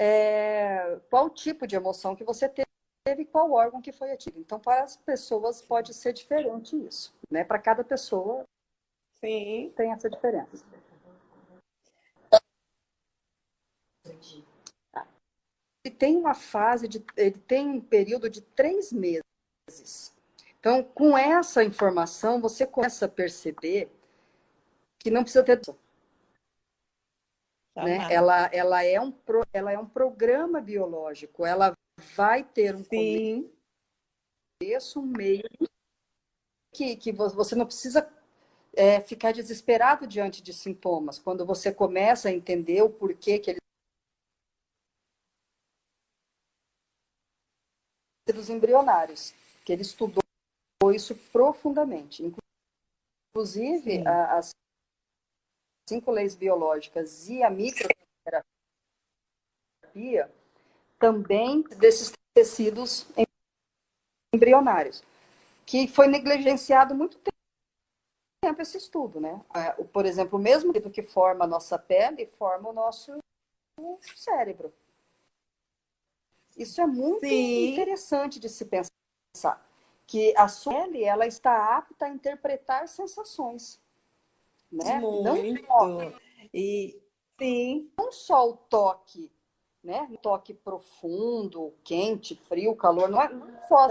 [0.00, 4.38] é, qual tipo de emoção que você teve, qual órgão que foi ativo.
[4.38, 7.44] Então, para as pessoas pode ser diferente isso, né?
[7.44, 8.44] Para cada pessoa
[9.20, 9.72] Sim.
[9.76, 10.64] tem essa diferença.
[15.84, 19.22] Ele tem uma fase de, ele tem um período de três meses
[20.60, 23.90] então, com essa informação, você começa a perceber
[24.98, 25.58] que não precisa ter.
[27.74, 28.12] Tá né?
[28.12, 29.14] Ela, ela, é um,
[29.52, 31.72] ela é um programa biológico, ela
[32.16, 33.50] vai ter um Sim.
[34.60, 35.48] começo, um meio,
[36.74, 38.10] que, que você não precisa
[38.74, 41.18] é, ficar desesperado diante de sintomas.
[41.18, 43.60] Quando você começa a entender o porquê que eles.
[48.32, 49.34] dos embrionários,
[49.64, 50.22] que ele estudou
[50.94, 52.22] isso profundamente.
[53.34, 54.50] Inclusive, a, as
[55.90, 58.44] cinco leis biológicas e a microterapia
[61.00, 63.08] também desses tecidos
[64.32, 65.02] embrionários,
[65.66, 69.44] que foi negligenciado muito tempo esse estudo, né?
[69.92, 73.18] Por exemplo, o mesmo que forma a nossa pele forma o nosso
[74.14, 74.72] cérebro.
[76.56, 77.72] Isso é muito Sim.
[77.72, 79.66] interessante de se pensar
[80.06, 83.80] que a sua pele ela está apta a interpretar sensações,
[84.70, 84.98] né?
[84.98, 85.66] Muito.
[85.68, 86.14] Não,
[86.52, 87.00] e
[87.38, 89.32] sim, não só o toque,
[89.82, 90.08] né?
[90.10, 93.90] O toque profundo, quente, frio, calor, não é não só.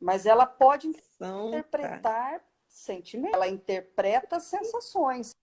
[0.00, 1.58] Mas ela pode são, tá.
[1.58, 5.34] interpretar sentimentos, ela interpreta sensações.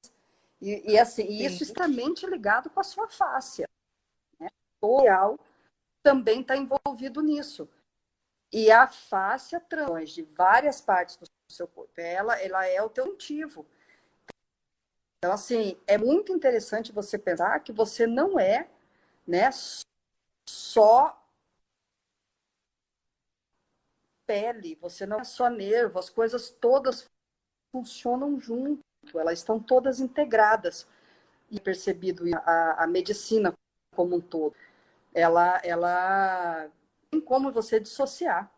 [0.62, 3.66] E, e assim, e isso extremamente ligado com a sua face.
[4.40, 4.48] Né?
[4.82, 5.38] O real
[6.02, 7.68] também está envolvido nisso.
[8.52, 13.06] E a face trans de várias partes do seu corpo, ela, ela é o teu
[13.06, 13.66] motivo.
[15.18, 18.70] Então, assim, é muito interessante você pensar que você não é
[19.28, 19.50] né,
[20.48, 21.22] só
[24.26, 27.06] pele, você não é só nervo, as coisas todas
[27.72, 30.88] funcionam junto, elas estão todas integradas.
[31.50, 33.54] E percebido a, a medicina
[33.96, 34.56] como um todo
[35.16, 36.70] ela, ela
[37.10, 38.52] tem como você dissociar.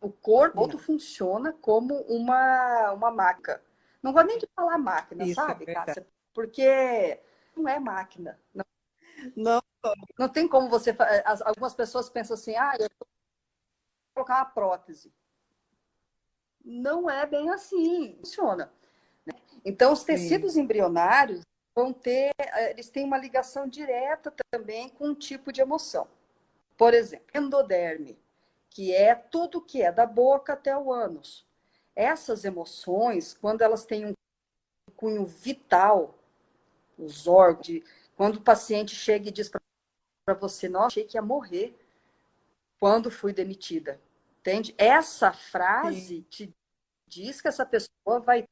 [0.00, 3.60] O corpo todo funciona como uma, uma máquina.
[4.02, 6.06] Não vou nem de falar máquina, Isso, sabe, é Cássia?
[6.32, 7.20] Porque
[7.54, 8.40] não é máquina.
[8.54, 8.64] Não,
[9.36, 9.62] não,
[10.18, 10.96] não tem como você.
[11.44, 13.08] Algumas pessoas pensam assim, ah, eu vou
[14.14, 15.12] colocar uma prótese.
[16.64, 18.72] Não é bem assim, funciona.
[19.64, 20.62] Então, os tecidos Sim.
[20.62, 21.42] embrionários,
[21.74, 22.32] vão ter,
[22.70, 26.08] eles têm uma ligação direta também com um tipo de emoção.
[26.76, 28.18] Por exemplo, endoderme,
[28.70, 31.44] que é tudo que é da boca até o ânus.
[31.94, 34.14] Essas emoções, quando elas têm um
[34.96, 36.16] cunho vital,
[36.96, 37.84] os órgãos, de,
[38.16, 41.76] quando o paciente chega e diz para você, nossa, achei que ia morrer
[42.78, 44.00] quando fui demitida.
[44.38, 44.74] Entende?
[44.78, 46.26] Essa frase Sim.
[46.30, 46.54] te
[47.06, 48.46] diz que essa pessoa vai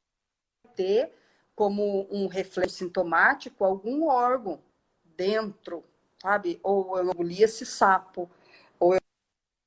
[0.75, 1.15] ter
[1.55, 4.61] como um reflexo sintomático algum órgão
[5.17, 5.83] dentro,
[6.21, 6.61] sabe?
[6.63, 8.31] Ou eu engoli esse sapo,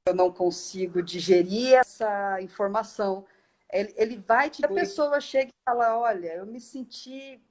[0.08, 3.26] eu não consigo digerir essa informação.
[3.72, 4.66] Ele, ele vai te.
[4.66, 7.42] A pessoa chega e fala: Olha, eu me senti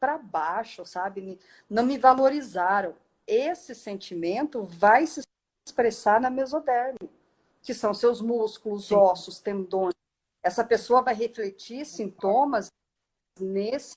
[0.00, 1.38] para baixo, sabe?
[1.68, 2.94] Não me valorizaram.
[3.26, 5.22] Esse sentimento vai se
[5.66, 7.10] expressar na mesoderme,
[7.62, 8.96] que são seus músculos, Sim.
[8.96, 9.94] ossos, tendões.
[10.42, 12.68] Essa pessoa vai refletir sintomas
[13.40, 13.96] nesse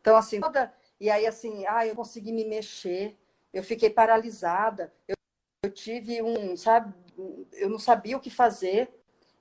[0.00, 3.18] então assim toda e aí assim ah eu consegui me mexer
[3.52, 5.16] eu fiquei paralisada eu,
[5.62, 6.94] eu tive um sabe
[7.52, 8.90] eu não sabia o que fazer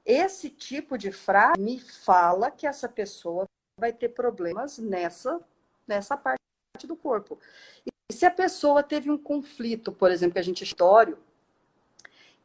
[0.06, 3.46] Esse tipo de frase me fala que essa pessoa
[3.80, 5.40] vai ter problemas nessa,
[5.88, 6.40] nessa parte
[6.86, 7.40] do corpo.
[7.86, 11.18] E se a pessoa teve um conflito, por exemplo, que a gente história,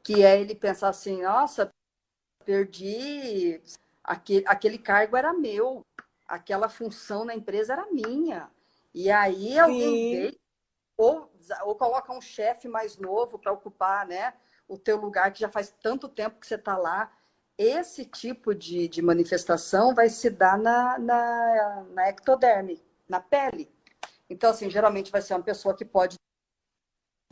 [0.02, 1.70] que é ele pensar assim, nossa,
[2.44, 3.60] perdi
[4.02, 5.80] aquele, aquele cargo era meu,
[6.28, 8.50] aquela função na empresa era minha.
[8.94, 10.38] E aí alguém veio,
[10.96, 11.30] ou,
[11.64, 14.34] ou coloca um chefe mais novo para ocupar né,
[14.68, 17.12] o teu lugar, que já faz tanto tempo que você está lá.
[17.56, 23.70] Esse tipo de, de manifestação vai se dar na, na, na ectoderme, na pele.
[24.28, 26.16] Então, assim, geralmente vai ser uma pessoa que pode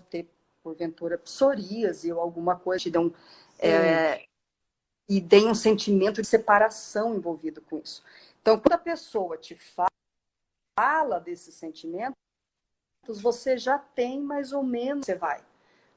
[0.09, 0.29] ter,
[0.63, 3.13] porventura, psoríase ou alguma coisa, te dê um,
[3.59, 4.25] é,
[5.09, 8.05] e tem um sentimento de separação envolvido com isso.
[8.41, 9.57] Então, quando a pessoa te
[10.77, 12.17] fala desses sentimentos,
[13.07, 15.45] você já tem mais ou menos, você vai.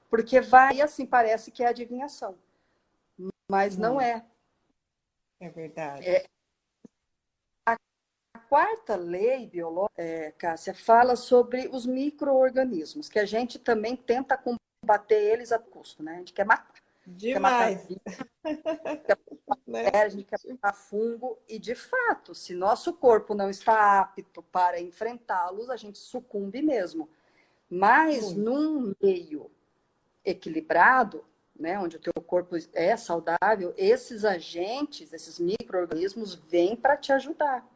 [0.09, 2.37] Porque vai, assim, parece que é adivinhação.
[3.49, 4.01] Mas não hum.
[4.01, 4.25] é.
[5.39, 6.07] É verdade.
[6.07, 6.25] É,
[7.65, 14.37] a quarta lei biológica, é, Cássia, fala sobre os micro-organismos, que a gente também tenta
[14.37, 16.15] combater eles a custo, né?
[16.15, 16.84] A gente quer matar.
[17.05, 17.87] Demais.
[19.05, 19.17] Quer
[19.47, 19.89] matar, né?
[19.93, 24.79] a gente quer matar fungo e, de fato, se nosso corpo não está apto para
[24.79, 27.09] enfrentá-los, a gente sucumbe mesmo.
[27.69, 28.39] Mas Muito.
[28.39, 29.51] num meio
[30.23, 31.23] equilibrado,
[31.57, 37.67] né, onde o teu corpo é saudável, esses agentes, esses micro-organismos vêm para te ajudar.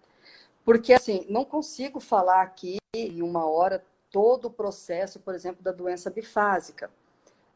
[0.65, 5.71] Porque, assim, não consigo falar aqui em uma hora todo o processo, por exemplo, da
[5.71, 6.91] doença bifásica.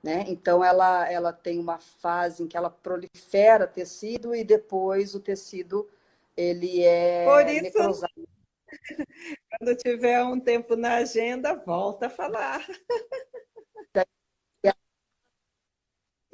[0.04, 0.26] Né?
[0.28, 5.90] Então, ela, ela tem uma fase em que ela prolifera tecido e depois o tecido
[6.36, 8.28] ele é Por isso, necrosado.
[9.50, 12.68] quando tiver um tempo na agenda, volta a falar.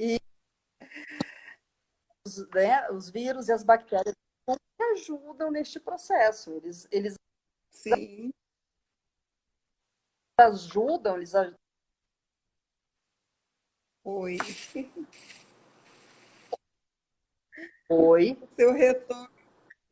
[0.02, 0.18] E
[2.26, 4.16] os, né, os vírus e as bactérias
[4.94, 6.54] ajudam neste processo.
[6.54, 7.16] Eles, eles
[7.70, 8.32] Sim.
[10.40, 11.59] ajudam, eles ajudam
[14.10, 14.38] Oi.
[17.90, 18.38] Oi.
[18.56, 19.30] Seu retorno.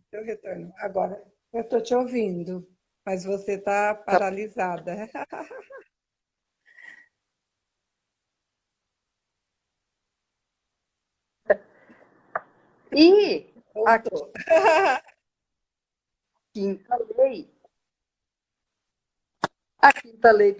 [0.09, 0.73] Seu retorno.
[0.79, 1.23] Agora,
[1.53, 2.67] eu estou te ouvindo,
[3.05, 4.95] mas você está paralisada.
[12.91, 13.45] E
[13.85, 13.99] a
[16.53, 17.49] quinta lei,
[19.79, 20.51] a quinta lei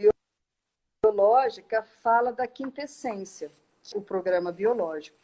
[1.04, 3.52] biológica fala da quintessência,
[3.96, 5.18] o programa biológico.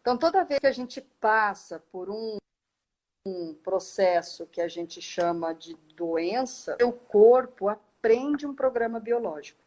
[0.00, 2.36] Então, toda vez que a gente passa por um,
[3.26, 9.60] um processo que a gente chama de doença, o corpo aprende um programa biológico.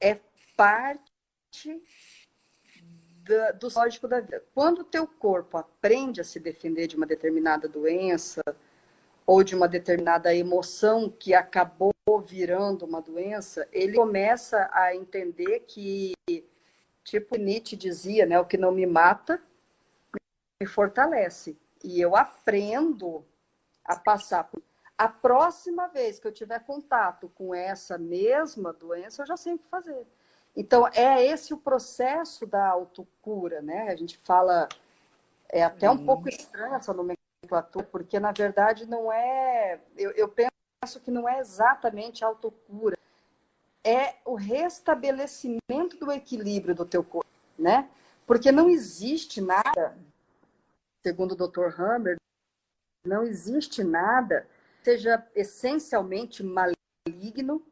[0.00, 0.18] É
[0.56, 1.82] parte
[3.22, 4.42] da, do lógico da vida.
[4.54, 8.42] Quando o teu corpo aprende a se defender de uma determinada doença
[9.26, 16.14] ou de uma determinada emoção que acabou virando uma doença, ele começa a entender que,
[17.04, 19.42] tipo Nietzsche dizia, né, o que não me mata
[20.60, 21.58] me fortalece.
[21.82, 23.24] E eu aprendo
[23.84, 24.62] a passar por
[25.02, 29.58] a próxima vez que eu tiver contato com essa mesma doença, eu já sei o
[29.58, 30.06] que fazer.
[30.54, 33.88] Então, é esse o processo da autocura, né?
[33.88, 34.68] A gente fala,
[35.48, 39.80] é até um pouco estranha essa nomenclatura, porque na verdade não é.
[39.96, 40.51] Eu, eu penso
[41.00, 42.98] que não é exatamente autocura,
[43.84, 47.28] é o restabelecimento do equilíbrio do teu corpo,
[47.58, 47.88] né?
[48.26, 49.96] Porque não existe nada,
[51.02, 51.80] segundo o Dr.
[51.80, 52.16] Hammer,
[53.04, 54.46] não existe nada
[54.78, 57.64] que seja essencialmente maligno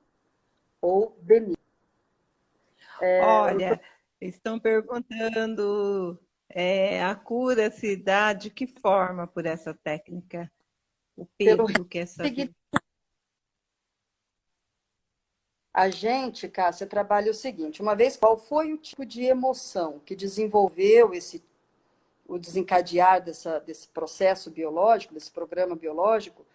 [0.81, 1.57] ou benigno.
[3.01, 3.81] É, Olha,
[4.21, 6.19] estão perguntando
[6.49, 10.51] é, a cura se dá de que forma por essa técnica?
[11.17, 12.23] O peso que essa.
[15.73, 20.17] A gente, Cássia, trabalha o seguinte: uma vez, qual foi o tipo de emoção que
[20.17, 21.43] desenvolveu esse
[22.31, 26.47] o desencadear dessa, desse processo biológico, desse programa biológico,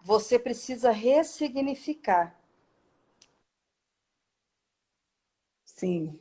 [0.00, 2.38] você precisa ressignificar.
[5.64, 6.20] Sim.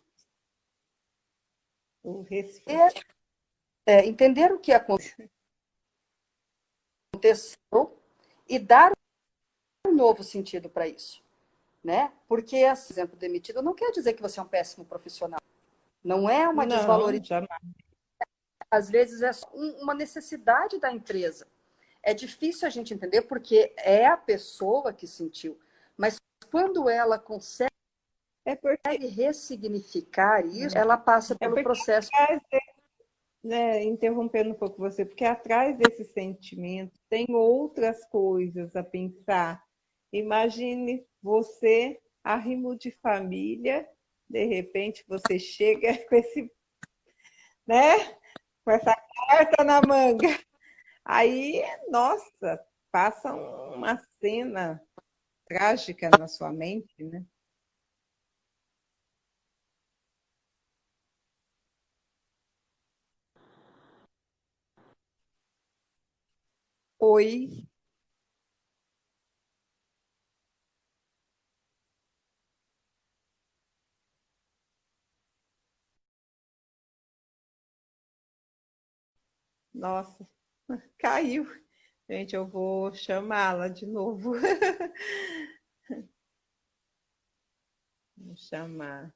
[2.03, 3.05] O respeito.
[3.85, 5.29] É, entender o que aconteceu
[8.49, 8.91] e dar
[9.85, 11.23] um novo sentido para isso.
[11.83, 12.11] Né?
[12.27, 15.39] Porque, por exemplo, demitido não quer dizer que você é um péssimo profissional.
[16.03, 17.47] Não é uma desvalorização.
[18.69, 21.47] Às vezes é uma necessidade da empresa.
[22.03, 25.57] É difícil a gente entender porque é a pessoa que sentiu.
[25.97, 26.17] Mas
[26.51, 27.71] quando ela consegue
[28.47, 32.09] é porque ressignificar isso, ela passa é pelo processo.
[33.43, 39.61] né, interrompendo um pouco você, porque atrás desse sentimento tem outras coisas a pensar.
[40.13, 43.85] Imagine você, arrimo de família,
[44.29, 46.49] de repente você chega com esse,
[47.67, 48.15] né,
[48.63, 48.95] com essa
[49.27, 50.27] carta na manga.
[51.03, 54.81] Aí, nossa, passa uma cena
[55.45, 57.25] trágica na sua mente, né?
[66.99, 67.67] Oi.
[79.77, 80.27] Nossa,
[80.99, 81.45] caiu.
[82.09, 84.33] Gente, eu vou chamá-la de novo.
[88.15, 89.11] Vou chamar.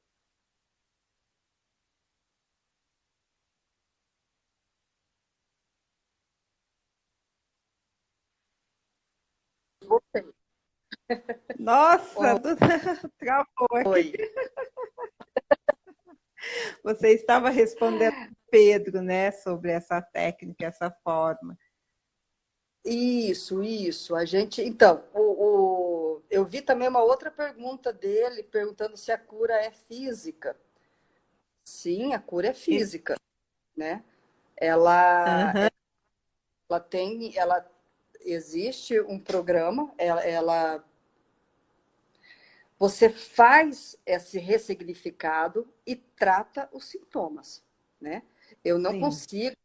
[9.86, 10.32] Voltei.
[11.58, 12.40] Nossa,
[13.18, 13.88] travou aqui.
[13.88, 14.12] Oi.
[16.82, 18.12] Você estava respondendo
[18.52, 21.58] Pedro, né, sobre essa técnica, essa forma.
[22.84, 24.14] Isso, isso.
[24.14, 29.16] A gente, então, o, o, eu vi também uma outra pergunta dele, perguntando se a
[29.16, 30.54] cura é física.
[31.64, 33.14] Sim, a cura é física,
[33.74, 34.04] né?
[34.54, 35.70] Ela, Aham,
[36.68, 37.66] ela tem, ela
[38.20, 40.84] existe um programa, ela, ela
[42.78, 47.64] você faz esse ressignificado e trata os sintomas,
[47.98, 48.22] né?
[48.64, 49.56] Eu não sim, consigo,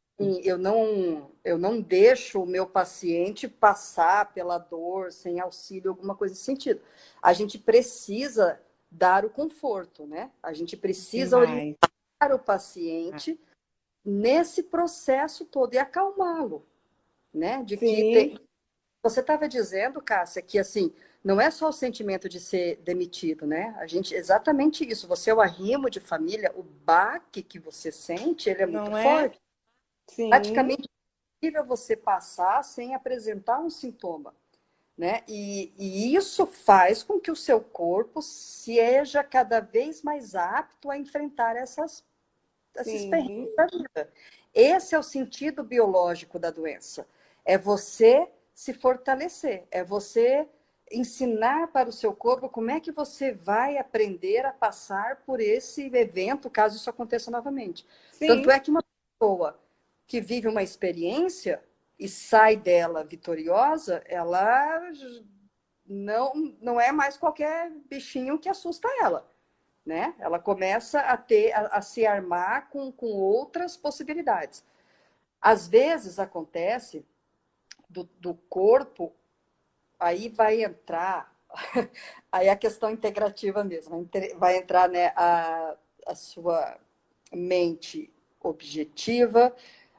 [0.44, 6.34] eu não, eu não deixo o meu paciente passar pela dor sem auxílio, alguma coisa
[6.34, 6.82] nesse sentido.
[7.22, 8.60] A gente precisa
[8.90, 10.32] dar o conforto, né?
[10.42, 11.52] A gente precisa demais.
[11.52, 13.40] orientar o paciente
[14.04, 16.66] nesse processo todo e acalmá-lo,
[17.34, 17.62] né?
[17.64, 18.40] De que tem,
[19.04, 23.76] você estava dizendo, Cássia, que assim, não é só o sentimento de ser demitido, né?
[23.80, 25.08] A gente, exatamente isso.
[25.08, 28.98] Você é o arrimo de família, o baque que você sente, ele é muito não
[28.98, 29.04] é?
[29.04, 29.42] forte.
[30.08, 30.88] Sim, Praticamente
[31.38, 34.34] impossível você passar sem apresentar um sintoma,
[34.98, 35.24] né?
[35.28, 40.98] E, e isso faz com que o seu corpo seja cada vez mais apto a
[40.98, 42.04] enfrentar essas,
[42.78, 44.14] esses sim, perrengues da vida.
[44.54, 47.08] Esse é o sentido biológico da doença.
[47.46, 50.48] É você se fortalecer, é você
[50.92, 55.86] ensinar para o seu corpo como é que você vai aprender a passar por esse
[55.96, 57.86] evento, caso isso aconteça novamente.
[58.20, 58.84] Tanto sim, é que uma
[59.20, 59.60] pessoa
[60.06, 61.64] que vive uma experiência
[62.00, 64.92] e sai dela vitoriosa, ela
[65.86, 69.30] não, não é mais qualquer bichinho que assusta ela,
[69.86, 70.14] né?
[70.20, 74.64] Ela começa a ter, a, a se armar com, com outras possibilidades.
[75.42, 77.06] Às vezes acontece
[77.90, 79.14] do, do corpo,
[80.00, 81.34] aí vai entrar,
[82.32, 84.08] aí a questão integrativa mesmo,
[84.38, 85.76] vai entrar né, a,
[86.06, 86.78] a sua
[87.32, 88.12] mente
[88.42, 89.54] objetiva,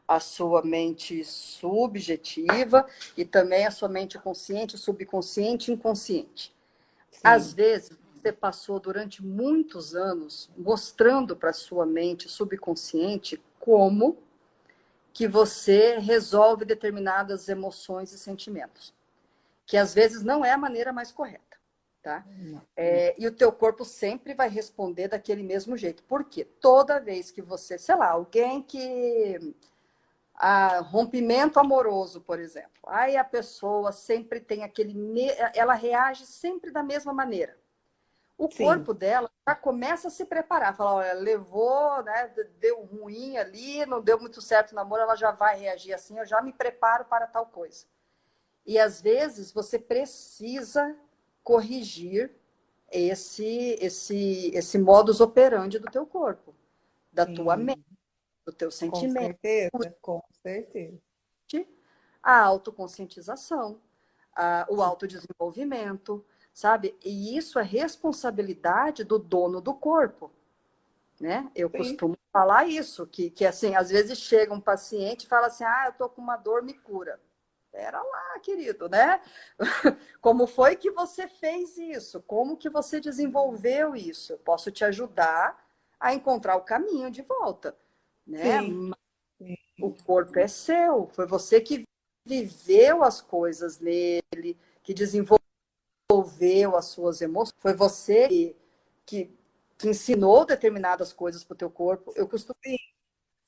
[0.06, 6.54] a sua mente subjetiva e também a sua mente consciente, subconsciente e inconsciente.
[7.22, 14.16] Às sim, vezes, você passou durante muitos anos mostrando para a sua mente subconsciente como
[15.12, 18.94] que você resolve determinadas emoções e sentimentos,
[19.68, 21.58] que às vezes não é a maneira mais correta,
[22.02, 22.26] tá?
[22.74, 26.02] É, e o teu corpo sempre vai responder daquele mesmo jeito.
[26.04, 26.42] Por quê?
[26.42, 29.54] Toda vez que você, sei lá, alguém que
[30.34, 32.80] ah, rompimento amoroso, por exemplo.
[32.86, 34.96] Aí a pessoa sempre tem aquele.
[35.54, 37.54] Ela reage sempre da mesma maneira.
[38.38, 40.74] O sim, corpo dela já começa a se preparar.
[40.74, 42.32] Fala, olha, levou, né?
[42.58, 46.24] Deu ruim ali, não deu muito certo o namoro, ela já vai reagir assim, eu
[46.24, 47.84] já me preparo para tal coisa.
[48.66, 50.96] E às vezes você precisa
[51.42, 52.30] corrigir
[52.90, 56.54] esse, esse, esse modus operandi do teu corpo,
[57.12, 57.96] da tua mente, sim,
[58.46, 60.98] do teu com sentimento certeza, com certeza.
[62.22, 63.80] a autoconscientização,
[64.34, 66.96] a, o autodesenvolvimento, sabe?
[67.04, 70.30] E isso é responsabilidade do dono do corpo,
[71.20, 71.50] né?
[71.54, 75.46] Eu Sim, costumo falar isso, que, que assim, às vezes chega um paciente e fala
[75.46, 77.20] assim, ah, eu tô com uma dor, me cura.
[77.70, 79.20] Pera lá, querido, né?
[80.20, 82.22] Como foi que você fez isso?
[82.22, 84.32] Como que você desenvolveu isso?
[84.32, 85.64] Eu posso te ajudar
[86.00, 87.76] a encontrar o caminho de volta,
[88.26, 88.60] né?
[89.38, 91.84] sim, O corpo é seu, foi você que
[92.24, 95.38] viveu as coisas nele, que desenvolveu
[96.76, 98.56] as suas emoções, foi você que,
[99.04, 99.38] que,
[99.76, 102.12] que ensinou determinadas coisas para o teu corpo.
[102.14, 102.56] Eu costumo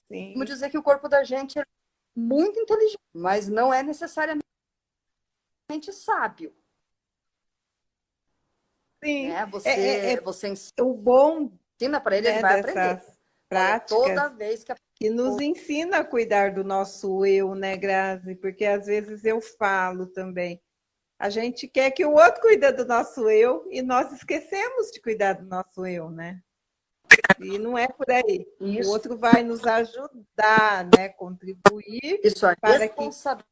[0.08, 1.64] sim, dizer que o corpo da gente é
[2.14, 4.44] muito inteligente, mas não é necessariamente
[5.92, 6.54] sábio.
[9.02, 9.28] Sim.
[9.28, 9.46] Né?
[9.46, 13.02] Você, é, é, é, você ensina, o bom ensina para ele, ele né, vai aprender.
[13.48, 14.76] Práticas toda vez que a...
[14.94, 18.36] que nos ensina a cuidar do nosso eu, né, Grazi?
[18.36, 20.62] Porque às vezes eu falo também.
[21.18, 25.34] A gente quer que o outro cuide do nosso eu e nós esquecemos de cuidar
[25.34, 26.40] do nosso eu, né?
[27.38, 28.46] E não é por aí.
[28.60, 28.88] Isso.
[28.88, 31.08] O outro vai nos ajudar, né?
[31.10, 32.20] Contribuir.
[32.22, 33.44] Isso, a para responsabilidade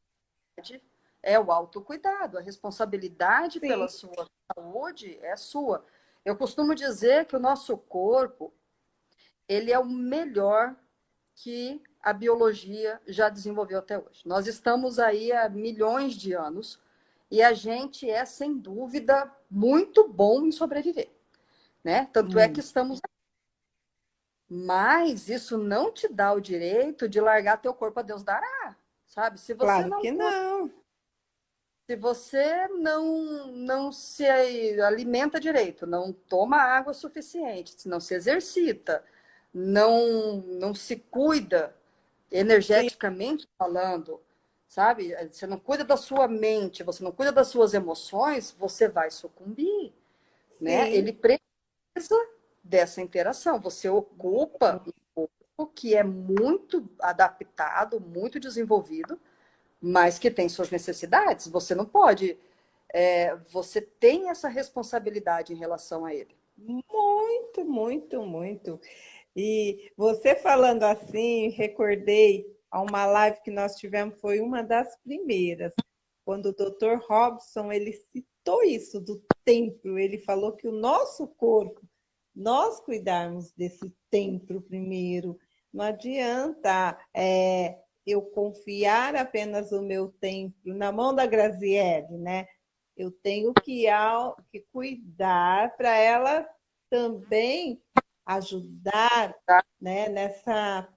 [0.63, 0.81] que...
[1.21, 2.37] é o autocuidado.
[2.37, 3.67] A responsabilidade Sim.
[3.67, 5.85] pela sua saúde é sua.
[6.25, 8.53] Eu costumo dizer que o nosso corpo
[9.47, 10.75] ele é o melhor
[11.35, 14.21] que a biologia já desenvolveu até hoje.
[14.25, 16.79] Nós estamos aí há milhões de anos
[17.31, 21.09] e a gente é, sem dúvida, muito bom em sobreviver.
[21.83, 22.07] Né?
[22.13, 22.39] Tanto hum.
[22.39, 22.99] é que estamos
[24.49, 29.39] mas isso não te dá o direito de largar teu corpo a Deus dará, sabe?
[29.39, 30.71] Se você claro não, que não.
[31.85, 39.03] Se você não não se alimenta direito, não toma água suficiente, se não se exercita,
[39.53, 41.75] não não se cuida
[42.31, 43.49] energeticamente Sim.
[43.57, 44.19] falando,
[44.67, 45.15] sabe?
[45.31, 49.93] Você não cuida da sua mente, você não cuida das suas emoções, você vai sucumbir,
[50.59, 50.85] né?
[50.85, 50.91] Sim.
[50.93, 52.17] Ele precisa
[52.63, 53.59] dessa interação.
[53.59, 59.19] Você ocupa um corpo que é muito adaptado, muito desenvolvido,
[59.81, 61.47] mas que tem suas necessidades.
[61.47, 62.37] Você não pode.
[62.93, 66.35] É, você tem essa responsabilidade em relação a ele.
[66.57, 68.79] Muito, muito, muito.
[69.35, 75.71] E você falando assim, recordei a uma live que nós tivemos, foi uma das primeiras,
[76.25, 76.99] quando o Dr.
[77.07, 79.97] Robson ele citou isso do templo.
[79.97, 81.81] Ele falou que o nosso corpo
[82.39, 85.37] nós cuidarmos desse templo primeiro.
[85.73, 92.47] Não adianta é, eu confiar apenas o meu templo na mão da Graziele, né?
[92.95, 93.85] Eu tenho que,
[94.51, 96.47] que cuidar para ela
[96.89, 97.81] também
[98.25, 99.35] ajudar
[99.79, 100.87] né, nessa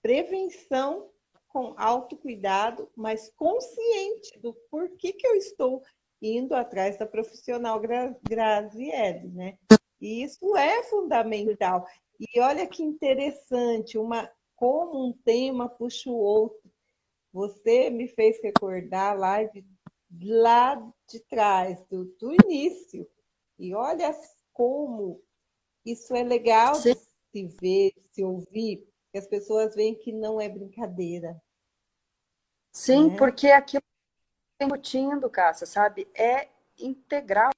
[0.00, 1.10] prevenção
[1.48, 5.82] com autocuidado, mas consciente do porquê que eu estou
[6.20, 9.58] indo atrás da profissional Graziele, né?
[10.02, 11.86] E isso é fundamental.
[12.18, 16.68] E olha que interessante, uma, como um tema puxa o outro.
[17.32, 19.64] Você me fez recordar a live
[20.20, 20.74] lá
[21.08, 23.08] de trás, do, do início.
[23.56, 24.12] E olha
[24.52, 25.22] como
[25.86, 26.94] isso é legal Sim.
[26.94, 26.98] de
[27.30, 31.40] se ver, de se ouvir, que as pessoas veem que não é brincadeira.
[32.72, 33.16] Sim, né?
[33.16, 33.82] porque aquilo
[34.58, 36.08] que embutindo, Cássia, sabe?
[36.12, 37.51] É integral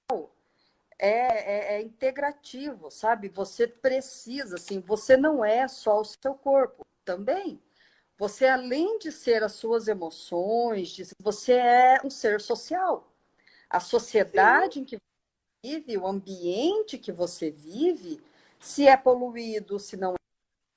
[0.99, 3.29] é, é, é, integrativo, sabe?
[3.29, 7.61] Você precisa, assim, você não é só o seu corpo, também.
[8.17, 13.13] Você, além de ser as suas emoções, você é um ser social.
[13.69, 14.81] A sociedade Sim.
[14.81, 18.23] em que você vive, o ambiente que você vive,
[18.59, 20.15] se é poluído, se não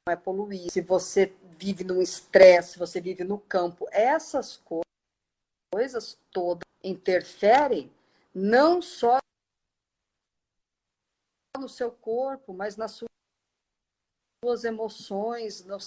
[0.10, 4.62] é poluído, se você vive num estresse, se você vive no campo, essas
[5.74, 7.92] coisas todas interferem
[8.34, 9.18] não só
[11.58, 13.04] no seu corpo, mas nas
[14.44, 15.78] suas emoções, no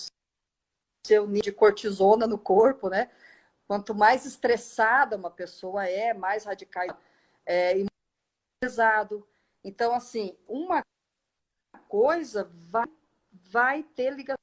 [1.06, 3.10] seu nível de cortisona no corpo, né?
[3.66, 6.86] Quanto mais estressada uma pessoa é, mais radical
[7.46, 7.86] é, e
[8.60, 9.26] pesado.
[9.62, 10.82] Então, assim, uma
[11.88, 12.86] coisa vai,
[13.32, 14.38] vai ter ligação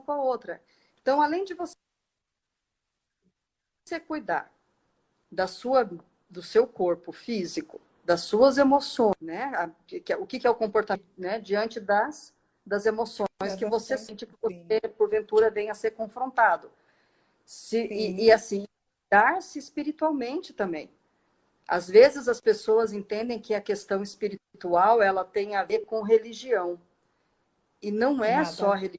[0.00, 0.62] com a outra.
[1.00, 1.74] Então, além de você
[4.06, 4.52] cuidar
[5.30, 5.84] da sua,
[6.28, 9.72] do seu corpo físico, das suas emoções, né?
[10.18, 11.38] O que é o comportamento, né?
[11.38, 12.34] Diante das,
[12.64, 16.70] das emoções que você sente que você, porventura, venha a ser confrontado.
[17.44, 18.66] Se, e, e, assim,
[19.10, 20.90] dar-se espiritualmente também.
[21.66, 26.80] Às vezes as pessoas entendem que a questão espiritual ela tem a ver com religião.
[27.80, 28.46] E não é Nada.
[28.46, 28.98] só religião.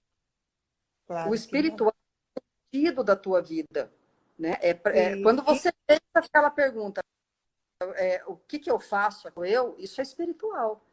[1.06, 1.94] Claro o espiritual
[2.36, 3.92] é o sentido da tua vida.
[4.38, 4.58] Né?
[4.62, 7.04] É, é, quando você fez aquela pergunta,
[7.92, 10.84] é, o que, que eu faço eu, isso é espiritual.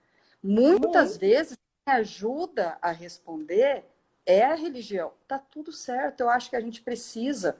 [0.43, 3.85] Muitas vezes, quem ajuda a responder
[4.27, 5.13] é a religião.
[5.27, 7.57] Tá tudo certo, eu acho que a gente precisa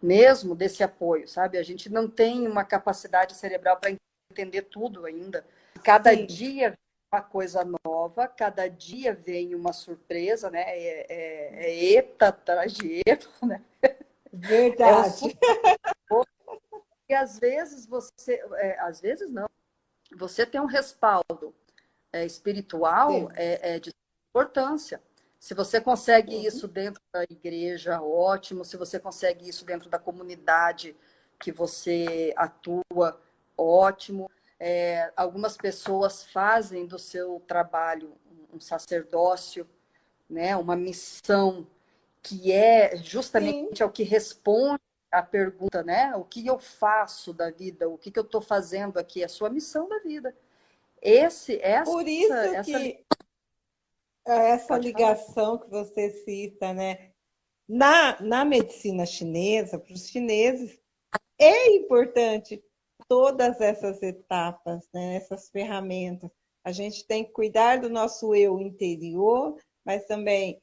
[0.00, 1.58] mesmo desse apoio, sabe?
[1.58, 3.96] A gente não tem uma capacidade cerebral para
[4.30, 5.44] entender tudo ainda.
[5.82, 6.26] Cada Sim.
[6.26, 6.78] dia vem
[7.12, 10.62] uma coisa nova, cada dia vem uma surpresa, né?
[10.62, 13.62] É, é, é eta atrás de eta, né?
[14.32, 15.36] Verdade.
[15.42, 16.28] É
[17.08, 19.48] e às vezes você, é, às vezes não,
[20.16, 21.54] você tem um respaldo
[22.12, 23.92] é, espiritual é, é, de
[24.30, 25.02] importância.
[25.38, 26.42] Se você consegue uhum.
[26.42, 28.64] isso dentro da igreja, ótimo.
[28.64, 30.96] Se você consegue isso dentro da comunidade
[31.38, 33.20] que você atua,
[33.56, 34.30] ótimo.
[34.58, 38.12] É, algumas pessoas fazem do seu trabalho
[38.52, 39.68] um sacerdócio,
[40.28, 41.66] né, uma missão
[42.22, 46.14] que é justamente o que responde à pergunta, né?
[46.16, 47.88] O que eu faço da vida?
[47.88, 49.22] O que, que eu estou fazendo aqui?
[49.22, 50.34] É a sua missão da vida.
[51.00, 52.64] Esse, essa, Por isso essa...
[52.64, 53.04] que
[54.26, 57.12] essa ligação que você cita, né?
[57.68, 60.78] Na, na medicina chinesa, para os chineses,
[61.38, 62.62] é importante
[63.06, 65.16] todas essas etapas, né?
[65.16, 66.30] essas ferramentas.
[66.64, 70.60] A gente tem que cuidar do nosso eu interior, mas também,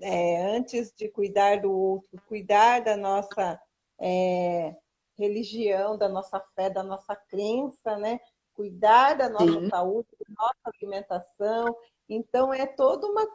[0.00, 3.60] é, antes de cuidar do outro, cuidar da nossa
[4.00, 4.76] é,
[5.18, 8.18] religião, da nossa fé, da nossa crença, né?
[8.54, 9.68] Cuidar da nossa Sim.
[9.68, 11.76] saúde, da nossa alimentação.
[12.08, 13.28] Então, é toda uma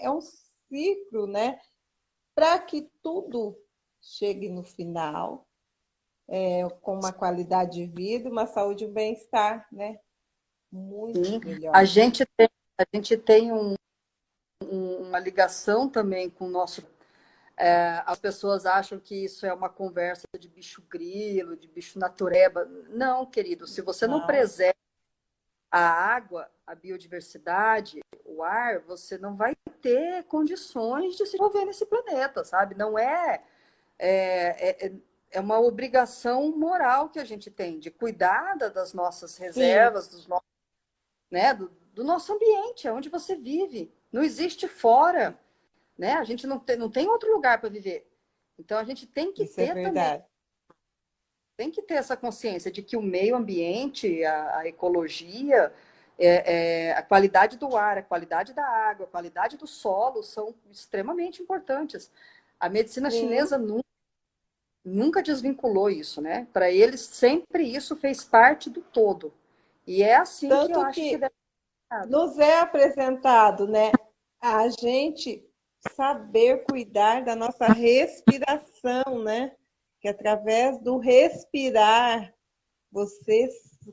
[0.00, 1.60] é um ciclo, né?
[2.34, 3.56] Para que tudo
[4.00, 5.46] chegue no final
[6.28, 9.98] é, com uma qualidade de vida, uma saúde e um bem-estar, né?
[10.70, 11.40] Muito Sim.
[11.42, 11.74] melhor.
[11.74, 12.48] A gente tem,
[12.78, 13.74] a gente tem um,
[14.62, 16.82] um, uma ligação também com o nosso.
[17.60, 22.64] É, as pessoas acham que isso é uma conversa de bicho grilo, de bicho natureba.
[22.88, 24.76] Não, querido, se você não, não preserva
[25.68, 31.84] a água, a biodiversidade, o ar, você não vai ter condições de se envolver nesse
[31.84, 32.76] planeta, sabe?
[32.76, 33.42] Não é,
[33.98, 34.92] é, é,
[35.32, 40.10] é uma obrigação moral que a gente tem de cuidar das nossas reservas, Sim.
[40.12, 40.48] dos nossos
[41.28, 41.52] né?
[41.52, 43.92] Do, do nosso ambiente, é onde você vive.
[44.12, 45.38] Não existe fora,
[45.98, 46.12] né?
[46.14, 48.08] A gente não tem, não tem outro lugar para viver.
[48.56, 50.24] Então a gente tem que Isso é ter é também.
[51.56, 55.72] Tem que ter essa consciência de que o meio ambiente, a, a ecologia,
[56.16, 60.54] é, é, a qualidade do ar, a qualidade da água, a qualidade do solo são
[60.70, 62.12] extremamente importantes.
[62.60, 63.20] A medicina Sim.
[63.20, 63.88] chinesa nunca,
[64.84, 66.46] nunca desvinculou isso, né?
[66.52, 69.32] Para eles, sempre isso fez parte do todo.
[69.84, 71.34] E é assim Tanto que eu acho que, que deve
[72.08, 73.90] nos é apresentado, né?
[74.40, 75.47] A gente
[75.94, 79.54] saber cuidar da nossa respiração, né?
[80.00, 82.34] Que através do respirar
[82.90, 83.48] você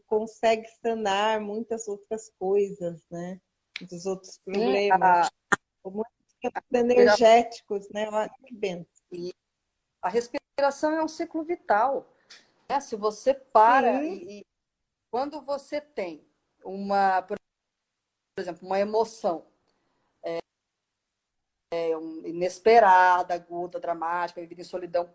[0.07, 3.39] consegue sanar muitas outras coisas, né?
[3.79, 8.07] Muitos outros problemas, é, muitos energéticos, né?
[8.09, 8.31] Olha
[9.09, 9.33] que.
[10.01, 12.07] A respiração é um ciclo vital.
[12.69, 12.79] Né?
[12.79, 14.45] Se você para e,
[15.11, 16.25] quando você tem
[16.63, 17.37] uma, por
[18.37, 19.45] exemplo, uma emoção
[21.75, 25.09] é, um, inesperada, aguda, dramática, vivida em solidão,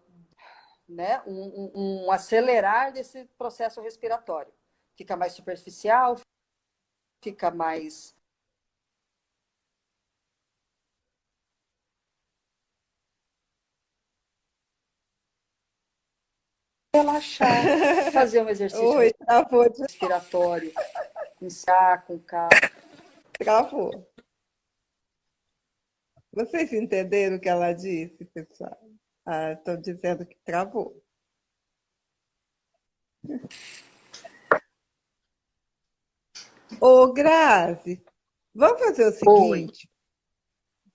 [0.88, 1.22] né?
[1.26, 4.52] Um, um, um, acelerar desse processo respiratório.
[4.94, 6.18] Fica mais superficial,
[7.22, 8.14] fica mais.
[16.94, 17.46] Relaxar,
[18.12, 19.14] fazer um exercício Oi,
[19.78, 20.72] respiratório,
[21.40, 22.50] iniciar com calma.
[23.38, 24.09] Travou.
[26.32, 28.78] Vocês entenderam o que ela disse, pessoal?
[29.52, 31.02] Estou ah, dizendo que travou.
[36.80, 38.02] Ô, Grazi,
[38.54, 39.90] vamos fazer o seguinte.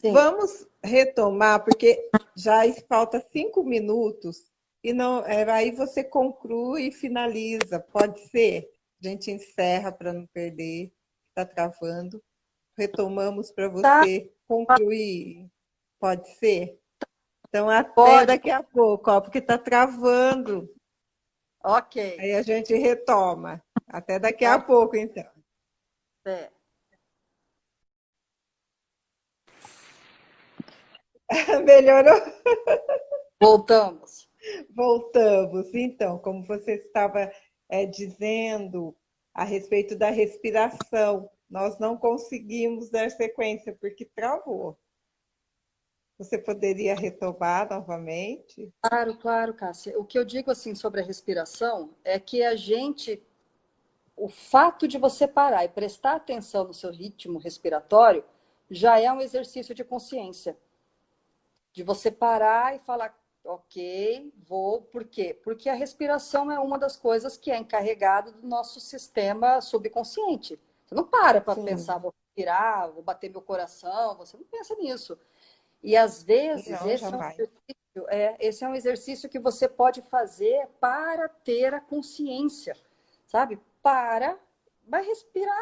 [0.01, 4.51] Vamos retomar, porque já falta cinco minutos
[4.83, 7.79] e não, é, aí você conclui e finaliza.
[7.79, 8.71] Pode ser?
[9.03, 10.93] A gente encerra para não perder.
[11.29, 12.23] Está travando
[12.77, 14.01] retomamos para tá.
[14.47, 15.49] Concluir.
[15.99, 16.79] Pode ser?
[17.47, 18.25] Então, até Pode.
[18.27, 20.69] daqui a pouco, ó, porque está travando.
[21.63, 22.17] Ok.
[22.19, 23.63] Aí a gente retoma.
[23.87, 25.23] Até daqui a pouco, então.
[26.27, 26.51] É.
[31.63, 32.21] Melhorou?
[33.41, 34.29] Voltamos.
[34.69, 35.73] Voltamos.
[35.73, 37.31] Então, como você estava
[37.69, 38.95] é, dizendo
[39.33, 44.77] a respeito da respiração, nós não conseguimos dar sequência porque travou.
[46.17, 48.73] Você poderia retomar novamente?
[48.81, 49.99] Claro, claro, Cássia.
[49.99, 53.21] O que eu digo assim sobre a respiração é que a gente,
[54.15, 58.23] o fato de você parar e prestar atenção no seu ritmo respiratório
[58.69, 60.57] já é um exercício de consciência.
[61.73, 63.13] De você parar e falar,
[63.43, 65.37] ok, vou, por quê?
[65.43, 70.57] Porque a respiração é uma das coisas que é encarregada do nosso sistema subconsciente.
[70.85, 75.17] Você não para para pensar, vou respirar, vou bater meu coração, você não pensa nisso.
[75.81, 79.67] E às vezes não, esse, é um exercício, é, esse é um exercício que você
[79.67, 82.75] pode fazer para ter a consciência,
[83.25, 83.59] sabe?
[83.81, 84.37] Para,
[84.87, 85.59] vai respirar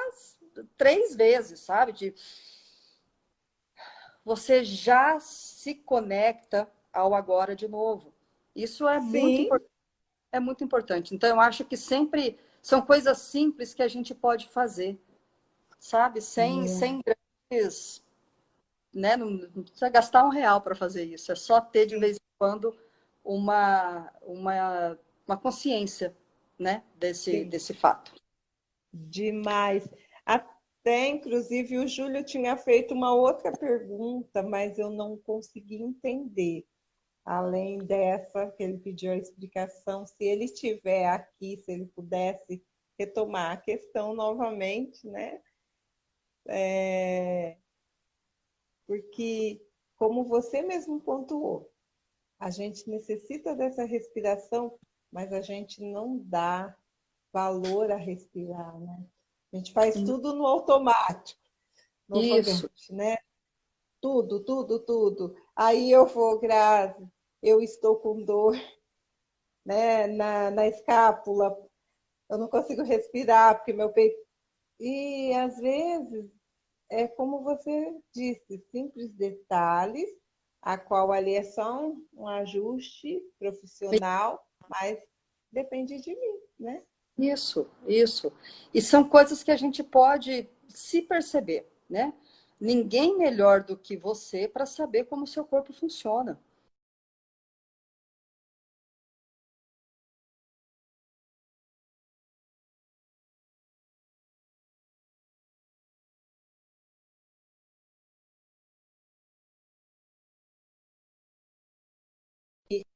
[0.78, 1.94] três vezes, sabe?
[1.94, 2.16] De
[4.24, 8.14] você já se conecta ao agora de novo.
[8.56, 9.62] Isso é muito,
[10.32, 11.14] é muito importante.
[11.14, 14.98] Então, eu acho que sempre são coisas simples que a gente pode fazer,
[15.84, 16.22] sabe?
[16.22, 17.02] Sem, sem
[17.52, 18.02] grandes.
[18.94, 19.18] Né?
[19.18, 21.32] Não, não precisa gastar um real para fazer isso.
[21.32, 22.76] É só ter de vez em quando
[23.24, 24.98] uma, uma,
[25.28, 26.16] uma consciência
[26.58, 26.84] né?
[26.96, 28.14] desse, desse fato.
[28.94, 29.88] Demais.
[30.26, 36.66] Até, inclusive, o Júlio tinha feito uma outra pergunta, mas eu não consegui entender.
[37.26, 42.64] Além dessa, que ele pediu a explicação, se ele estiver aqui, se ele pudesse
[42.98, 45.42] retomar a questão novamente, né?
[46.48, 47.58] É...
[48.86, 49.66] Porque,
[49.96, 51.72] como você mesmo pontuou,
[52.40, 54.78] a gente necessita dessa respiração,
[55.12, 56.76] mas a gente não dá
[57.32, 59.06] valor a respirar, né?
[59.54, 60.06] A gente faz Sim.
[60.06, 61.40] tudo no automático.
[62.08, 62.70] No Isso.
[62.90, 63.18] né?
[64.02, 65.36] Tudo, tudo, tudo.
[65.56, 67.08] Aí eu vou, Grazi,
[67.42, 68.56] eu estou com dor
[69.66, 71.58] né, na, na escápula,
[72.30, 74.23] eu não consigo respirar porque meu peito.
[74.86, 76.30] E às vezes
[76.92, 80.10] é como você disse, simples detalhes,
[80.62, 85.00] a qual ali é só um, um ajuste profissional, mas
[85.50, 86.84] depende de mim, né?
[87.18, 88.34] Isso, isso.
[88.74, 92.14] E são coisas que a gente pode se perceber, né?
[92.60, 96.38] Ninguém melhor do que você para saber como o seu corpo funciona.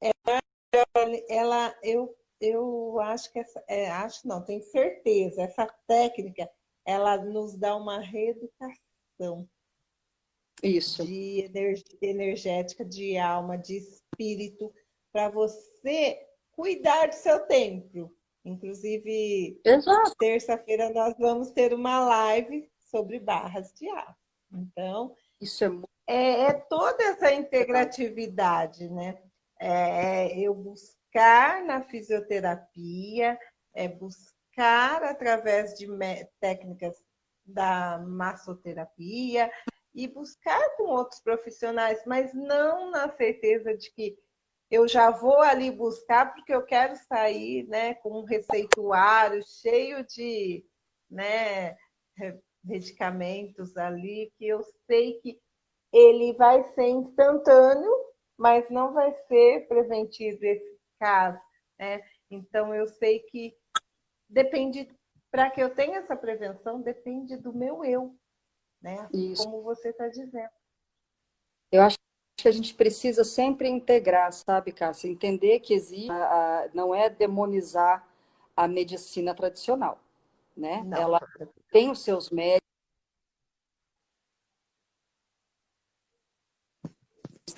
[0.00, 6.48] Ela, ela eu eu acho que essa, é, acho não, tenho certeza, essa técnica
[6.84, 9.46] ela nos dá uma reeducação.
[10.62, 11.04] Isso.
[11.04, 11.50] De
[12.00, 14.72] energética, de alma, de espírito,
[15.12, 16.18] para você
[16.52, 18.10] cuidar do seu templo.
[18.44, 19.60] Inclusive,
[20.18, 24.16] terça-feira nós vamos ter uma live sobre barras de ar.
[24.50, 25.64] Então, isso
[26.06, 29.22] é, é, é toda essa integratividade, né?
[29.58, 33.38] É, eu buscar na fisioterapia,
[33.74, 35.86] é buscar através de
[36.40, 36.96] técnicas
[37.44, 39.50] da massoterapia
[39.94, 44.16] e buscar com outros profissionais, mas não na certeza de que
[44.70, 50.64] eu já vou ali buscar porque eu quero sair né, com um receituário cheio de
[51.10, 51.74] né,
[52.62, 55.40] medicamentos ali, que eu sei que
[55.92, 57.90] ele vai ser instantâneo,
[58.38, 60.40] mas não vai ser preventivo
[60.98, 61.40] casa.
[61.78, 62.00] Né?
[62.30, 63.56] Então, eu sei que
[64.28, 64.88] depende,
[65.30, 68.14] para que eu tenha essa prevenção, depende do meu eu,
[68.80, 69.08] né?
[69.12, 69.44] Isso.
[69.44, 70.50] como você está dizendo.
[71.70, 71.98] Eu acho
[72.36, 75.08] que a gente precisa sempre integrar, sabe, Cássia?
[75.08, 76.08] Entender que existe,
[76.72, 78.06] não é demonizar
[78.56, 79.98] a medicina tradicional,
[80.56, 80.82] né?
[80.84, 80.98] Não.
[80.98, 81.20] Ela
[81.70, 82.57] tem os seus médicos,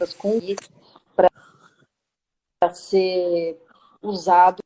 [0.09, 0.41] com
[1.15, 3.59] para ser
[4.03, 4.59] usado.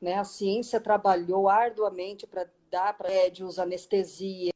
[0.00, 0.14] Né?
[0.14, 4.52] A ciência trabalhou arduamente para dar para médios anestesia,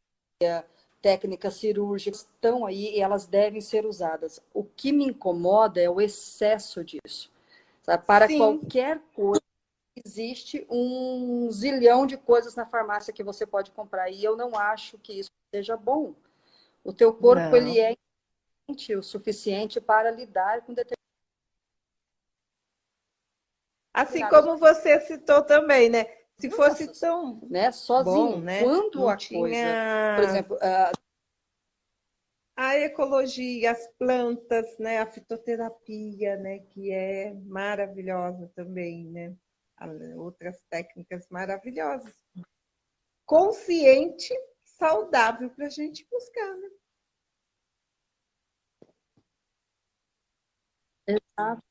[1.00, 4.40] técnicas cirúrgicas estão aí e elas devem ser usadas.
[4.52, 7.30] O que me incomoda é o excesso disso.
[7.82, 8.04] Sabe?
[8.04, 8.38] Para Sim.
[8.38, 9.42] qualquer coisa,
[10.04, 14.98] existe um zilhão de coisas na farmácia que você pode comprar e eu não acho
[14.98, 16.14] que isso seja bom.
[16.84, 17.56] O teu corpo não.
[17.56, 17.96] ele é
[18.68, 20.96] o suficiente para lidar com determinados
[23.94, 26.04] Assim como você citou também, né?
[26.38, 27.72] Se fosse tão né?
[27.72, 28.62] sozinho, bom, né?
[28.62, 29.40] quando Não a tinha...
[29.40, 30.58] coisa, por exemplo,
[32.58, 34.98] a ecologia, as plantas, né?
[34.98, 36.58] A fitoterapia, né?
[36.58, 39.34] Que é maravilhosa também, né?
[40.16, 42.14] Outras técnicas maravilhosas.
[43.24, 46.68] Consciente, saudável para a gente buscar, né?
[51.38, 51.62] Exato.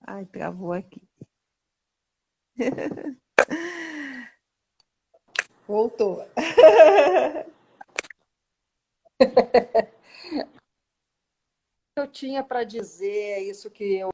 [0.00, 1.06] Ai, travou aqui.
[5.66, 6.24] Voltou.
[11.96, 14.10] eu tinha para dizer é isso que eu.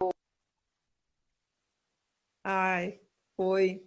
[2.42, 3.00] Ai,
[3.36, 3.86] foi.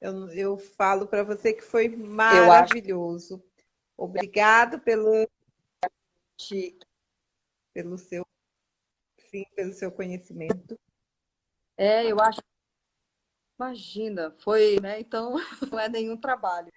[0.00, 3.42] Eu, eu falo para você que foi maravilhoso.
[3.96, 5.26] Obrigado pelo,
[7.76, 8.24] pelo seu,
[9.30, 10.80] sim, pelo seu conhecimento.
[11.76, 12.40] É, eu acho.
[13.60, 14.98] Imagina, foi, né?
[14.98, 15.34] Então
[15.70, 16.72] não é nenhum trabalho.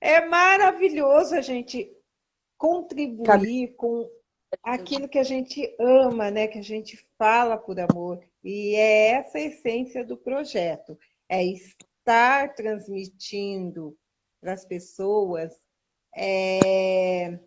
[0.00, 1.94] É maravilhoso a gente
[2.56, 4.10] contribuir com
[4.62, 6.48] aquilo que a gente ama, né?
[6.48, 8.18] Que a gente fala por amor.
[8.42, 10.98] E é essa a essência do projeto.
[11.28, 13.94] É estar transmitindo
[14.40, 15.52] para as pessoas
[16.16, 17.38] é,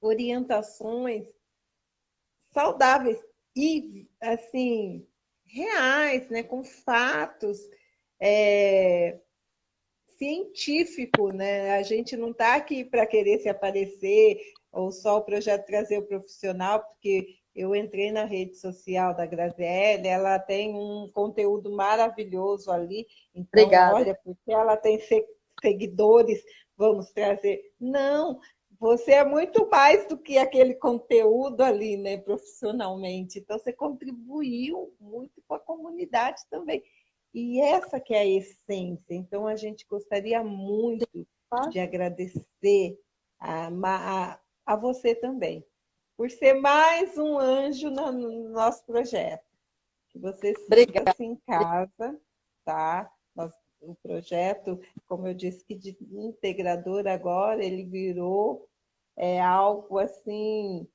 [0.00, 1.26] orientações
[2.56, 3.18] saudáveis
[3.54, 5.06] e assim
[5.44, 7.58] reais, né, com fatos
[8.18, 9.20] é,
[10.16, 11.72] científico, né?
[11.72, 14.40] A gente não está aqui para querer se aparecer
[14.72, 20.06] ou só o projeto trazer o profissional, porque eu entrei na rede social da Graziella,
[20.06, 23.06] ela tem um conteúdo maravilhoso ali.
[23.34, 23.94] Então, Obrigada.
[23.94, 24.98] olha, porque ela tem
[25.60, 26.42] seguidores,
[26.76, 27.60] vamos trazer.
[27.78, 28.40] Não,
[28.78, 33.38] você é muito mais do que aquele conteúdo ali, né, profissionalmente.
[33.38, 36.82] Então, você contribuiu muito com a comunidade também.
[37.32, 39.14] E essa que é a essência.
[39.14, 41.06] Então, a gente gostaria muito
[41.70, 42.98] de agradecer
[43.38, 45.64] a, a, a você também,
[46.16, 49.44] por ser mais um anjo no, no nosso projeto.
[50.08, 52.20] Que você sinta-se em casa,
[52.64, 53.10] tá?
[53.34, 53.52] Nós,
[53.90, 58.68] o projeto, como eu disse, que de integrador agora, ele virou
[59.16, 60.86] é, algo assim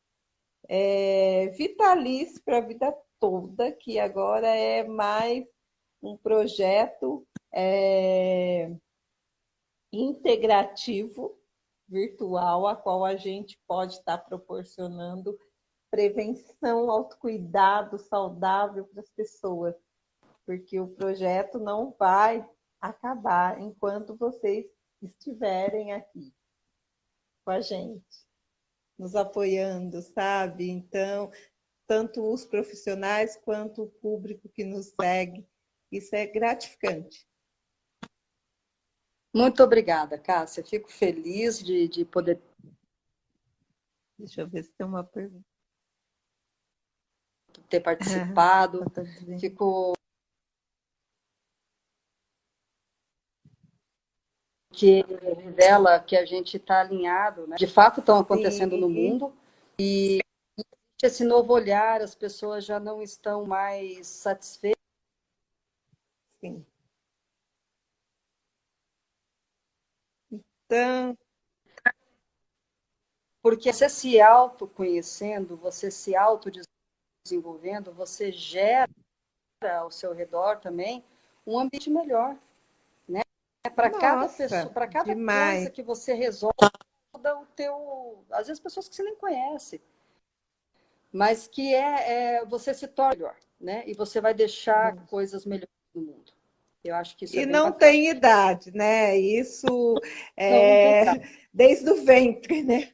[0.67, 5.45] é, vitalício para a vida toda, que agora é mais
[6.01, 8.71] um projeto é,
[9.91, 11.37] integrativo
[11.87, 15.37] virtual, a qual a gente pode estar proporcionando
[15.91, 19.75] prevenção, autocuidado saudável para as pessoas,
[20.45, 22.47] porque o projeto não vai
[22.81, 24.65] acabar enquanto vocês
[25.01, 26.33] estiverem aqui
[27.45, 28.27] com a gente,
[28.97, 30.69] nos apoiando, sabe?
[30.69, 31.31] Então,
[31.87, 35.47] tanto os profissionais quanto o público que nos segue,
[35.91, 37.27] isso é gratificante.
[39.33, 40.63] Muito obrigada, Cássia.
[40.63, 42.41] Fico feliz de, de poder.
[44.19, 45.45] Deixa eu ver se tem uma pergunta.
[47.69, 48.83] Ter participado.
[49.39, 49.93] Fico.
[54.71, 55.03] Que
[55.35, 57.57] revela que a gente está alinhado, né?
[57.57, 58.81] de fato estão acontecendo Sim.
[58.81, 59.33] no mundo,
[59.77, 60.19] e
[61.03, 64.81] esse novo olhar, as pessoas já não estão mais satisfeitas.
[66.39, 66.65] Sim.
[70.31, 71.17] Então,
[73.41, 78.89] porque você se autoconhecendo, você se autodesenvolvendo, você gera
[79.79, 81.03] ao seu redor também
[81.45, 82.37] um ambiente melhor,
[83.65, 83.71] né?
[83.75, 85.55] Para cada pessoa, para cada demais.
[85.59, 86.55] coisa que você resolve,
[87.13, 89.81] o teu, às vezes pessoas que você nem conhece,
[91.11, 93.83] mas que é, é você se torna melhor, né?
[93.85, 96.33] E você vai deixar coisas melhores no mundo.
[96.83, 97.79] Eu acho que isso e é não bacana.
[97.79, 99.17] tem idade, né?
[99.17, 99.95] Isso
[100.35, 101.21] é não, não
[101.53, 102.91] desde o ventre, né?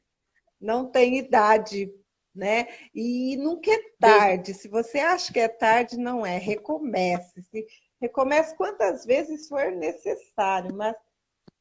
[0.60, 1.94] Não tem idade,
[2.36, 2.68] né?
[2.94, 4.54] E nunca é tarde.
[4.54, 6.38] Se você acha que é tarde, não é.
[6.38, 7.42] Recomece.
[7.44, 7.66] Se
[8.02, 10.96] recomece quantas vezes for necessário, mas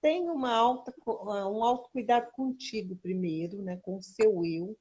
[0.00, 3.76] tem uma alta, um autocuidado contigo primeiro, né?
[3.78, 4.76] Com o seu eu.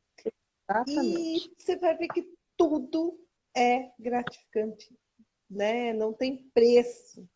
[0.70, 1.48] Exatamente.
[1.48, 3.20] E você vai ver que tudo
[3.56, 4.94] é gratificante,
[5.50, 5.94] né?
[5.94, 7.28] Não tem preço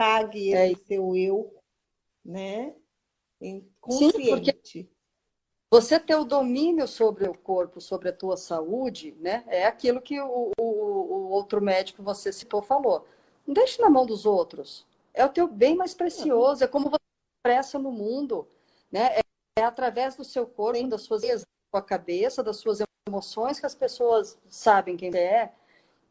[0.00, 0.72] pague é.
[0.72, 1.54] esse seu eu,
[2.24, 2.74] né?
[3.80, 4.16] Consciente.
[4.16, 4.88] Sim, porque
[5.70, 9.44] você ter o domínio sobre o corpo, sobre a tua saúde, né?
[9.46, 13.06] É aquilo que o, o, o outro médico você citou falou.
[13.50, 14.86] Não deixe na mão dos outros.
[15.12, 16.62] É o teu bem mais precioso.
[16.62, 17.02] É como você
[17.36, 18.46] expressa no mundo,
[18.92, 19.18] né?
[19.18, 19.22] É,
[19.58, 21.40] é através do seu corpo, das suas da
[21.74, 22.78] sua cabeça, das suas
[23.08, 25.50] emoções que as pessoas sabem quem é.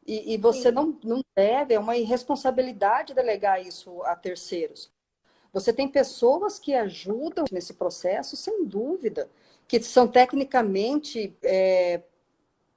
[0.05, 4.91] E, e você não, não deve, é uma irresponsabilidade delegar isso a terceiros.
[5.53, 9.29] Você tem pessoas que ajudam nesse processo, sem dúvida,
[9.65, 12.01] que são tecnicamente é,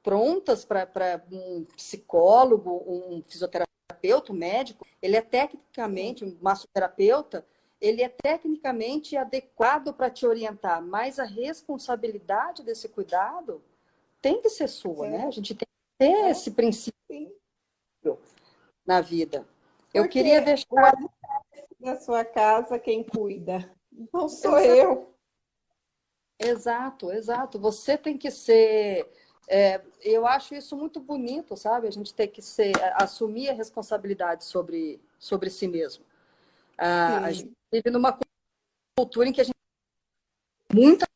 [0.04, 3.71] prontas para um psicólogo, um fisioterapeuta,
[4.02, 4.86] um médico.
[5.00, 7.46] Ele é tecnicamente, um massoterapeuta,
[7.80, 13.62] ele é tecnicamente adequado para te orientar, mas a responsabilidade desse cuidado
[14.20, 15.10] tem que ser sua, é.
[15.10, 15.26] né?
[15.26, 15.66] A gente tem
[16.02, 16.30] ter é.
[16.30, 16.92] esse princípio
[18.84, 19.46] na vida.
[19.78, 20.96] Porque eu queria deixar
[21.78, 23.70] na sua casa quem cuida.
[24.12, 24.76] Não sou exato.
[24.76, 25.14] eu.
[26.40, 27.58] Exato, exato.
[27.60, 29.08] Você tem que ser.
[29.48, 31.88] É, eu acho isso muito bonito, sabe?
[31.88, 36.04] A gente tem que ser, assumir a responsabilidade sobre, sobre si mesmo.
[36.78, 38.18] Ah, a gente vive numa
[38.96, 39.54] cultura em que a gente
[40.72, 41.06] muita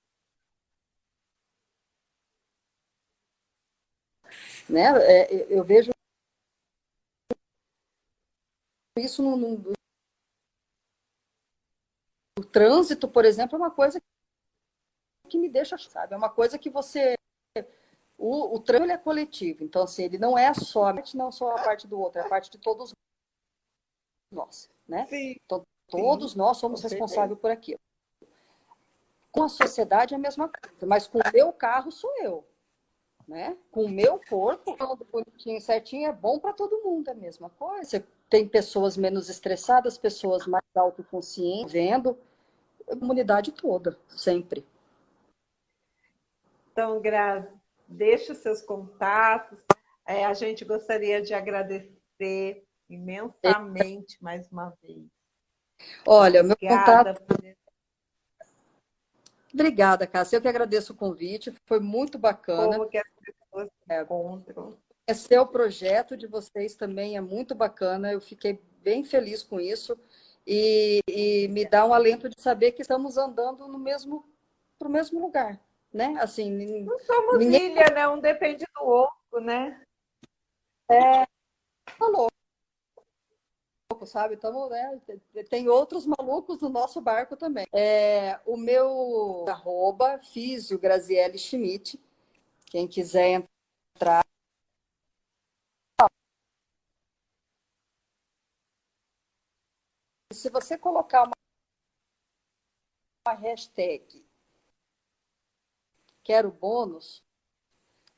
[4.69, 4.83] Né?
[5.03, 5.91] É, eu vejo
[8.99, 9.59] isso no, no,
[12.39, 14.01] no, trânsito, por exemplo, é uma coisa
[15.29, 16.15] que me deixa, sabe?
[16.15, 17.16] É uma coisa que você.
[18.19, 21.63] O, o é coletivo, então assim, ele não é só a parte, não só a
[21.63, 22.93] parte do outro, é a parte de todos
[24.33, 25.07] nós, né?
[25.07, 25.37] Sim.
[25.45, 27.79] Então, todos Sim, nós somos responsáveis por aquilo.
[29.31, 32.45] Com a sociedade é a mesma coisa, mas com o meu carro sou eu.
[33.29, 33.57] Né?
[33.71, 37.51] Com o meu corpo, falando bonitinho, certinho, é bom para todo mundo, é a mesma
[37.51, 38.07] coisa.
[38.31, 42.17] Tem pessoas menos estressadas, pessoas mais autoconscientes, vendo,
[42.89, 44.65] a comunidade toda, sempre.
[46.71, 47.49] Então, Grazi,
[47.87, 49.59] deixa os seus contatos.
[50.07, 55.05] É, a gente gostaria de agradecer imensamente mais uma vez.
[56.07, 57.27] Olha, meu Obrigada contato.
[57.27, 57.57] por
[59.53, 60.37] Obrigada, Cássia.
[60.37, 62.77] Eu que agradeço o convite, foi muito bacana.
[62.77, 64.03] como que as pessoas se É.
[64.03, 64.77] encontram.
[65.09, 68.13] Conhecer o projeto de vocês também é muito bacana.
[68.13, 69.99] Eu fiquei bem feliz com isso
[70.47, 74.29] e, e me dá um alento de saber que estamos andando no mesmo
[74.79, 75.59] para o mesmo lugar,
[75.97, 76.15] né?
[76.21, 78.07] Assim, Não somos Ninguém- ilha, né?
[78.07, 79.83] Um depende do outro, né?
[80.87, 82.31] tá louco,
[84.05, 84.35] sabe?
[84.35, 85.01] Então, né?
[85.49, 87.67] Tem outros malucos no nosso barco também.
[87.73, 91.99] É, o meu arroba, Físio Graziele Schmidt.
[92.67, 93.43] Quem quiser
[93.97, 94.23] entrar.
[100.33, 101.33] Se você colocar uma,
[103.27, 104.26] uma hashtag
[106.27, 107.25] quero bônus,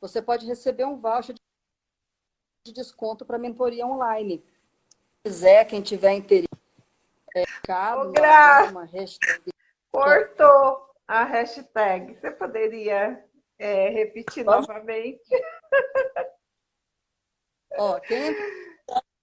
[0.00, 1.34] você pode receber um voucher
[2.66, 4.42] de desconto para mentoria online.
[4.88, 6.48] Se quiser, quem tiver interesse,
[7.36, 9.50] é, Gra- uma hashtag.
[9.92, 12.14] Cortou a hashtag.
[12.14, 13.22] Você poderia
[13.58, 14.66] é, repetir Vamos?
[14.66, 15.28] novamente?
[17.76, 18.34] Ó, quem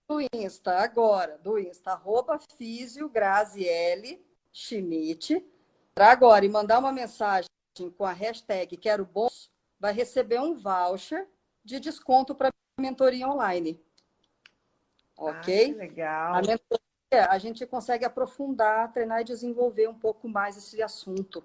[0.07, 5.33] do Insta agora, do Insta, arroba Físio Graziele Schmidt,
[5.89, 7.49] entrar agora e mandar uma mensagem
[7.97, 11.27] com a hashtag quero bônus, vai receber um voucher
[11.63, 12.49] de desconto para
[12.79, 13.81] mentoria online.
[15.17, 15.73] Ah, Ok?
[15.73, 16.35] que legal.
[16.35, 21.43] A mentoria, a gente consegue aprofundar, treinar e desenvolver um pouco mais esse assunto,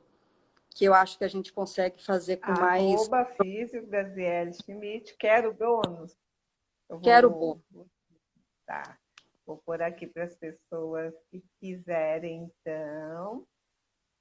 [0.70, 2.82] que eu acho que a gente consegue fazer com mais.
[2.94, 5.16] Arroba Físio Graziele Schmidt.
[5.16, 6.16] Quero bônus?
[6.89, 7.89] Eu vou- Quero bônus.
[8.66, 8.98] Tá.
[9.47, 13.44] Vou pôr aqui para as pessoas que quiserem, então.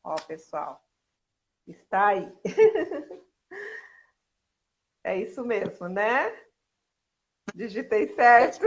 [0.03, 0.81] Ó, pessoal.
[1.69, 2.33] Está aí.
[5.01, 6.29] É isso mesmo, né?
[7.55, 8.65] Digitei certo.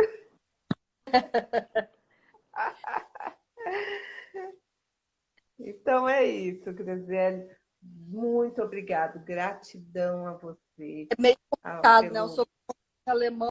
[5.59, 7.55] Então é isso, Graziele.
[7.81, 9.23] Muito obrigado.
[9.25, 11.07] Gratidão a você.
[11.11, 12.09] É meio ah, complicado, né?
[12.11, 12.47] pelo- Eu sou
[13.07, 13.51] alemão,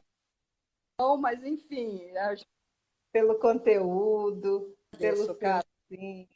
[1.20, 2.12] mas enfim,
[3.14, 5.38] pelo conteúdo, pelo
[5.88, 6.28] sim,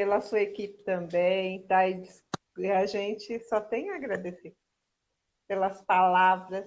[0.00, 1.86] pela sua equipe também, tá?
[1.86, 4.56] E a gente só tem a agradecer
[5.46, 6.64] pelas palavras.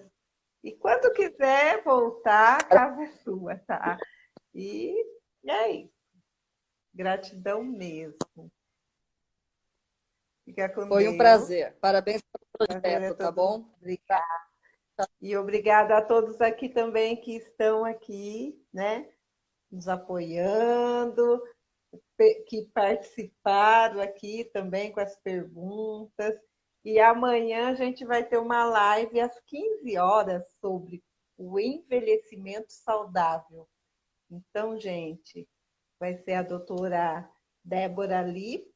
[0.63, 3.97] E quando quiser voltar, a casa é sua, tá?
[4.53, 4.95] E
[5.47, 5.93] é isso.
[6.93, 8.51] Gratidão mesmo.
[10.45, 11.75] Fica com foi um prazer.
[11.81, 13.67] Parabéns pelo Prazer é projeto, tá bom?
[13.77, 14.47] Obrigada.
[15.19, 19.11] E obrigada a todos aqui também que estão aqui, né?
[19.71, 21.41] Nos apoiando,
[22.47, 26.35] que participaram aqui também com as perguntas.
[26.83, 31.03] E amanhã a gente vai ter uma live às 15 horas sobre
[31.37, 33.67] o envelhecimento saudável.
[34.29, 35.47] Então, gente,
[35.99, 37.29] vai ser a doutora
[37.63, 38.73] Débora Lee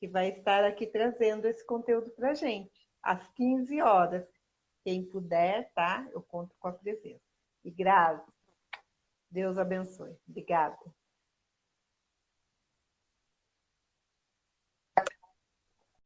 [0.00, 4.26] que vai estar aqui trazendo esse conteúdo para a gente, às 15 horas.
[4.82, 6.08] Quem puder, tá?
[6.10, 7.20] Eu conto com a presença.
[7.62, 8.24] E Grazi,
[9.30, 10.16] Deus abençoe.
[10.26, 10.78] Obrigada.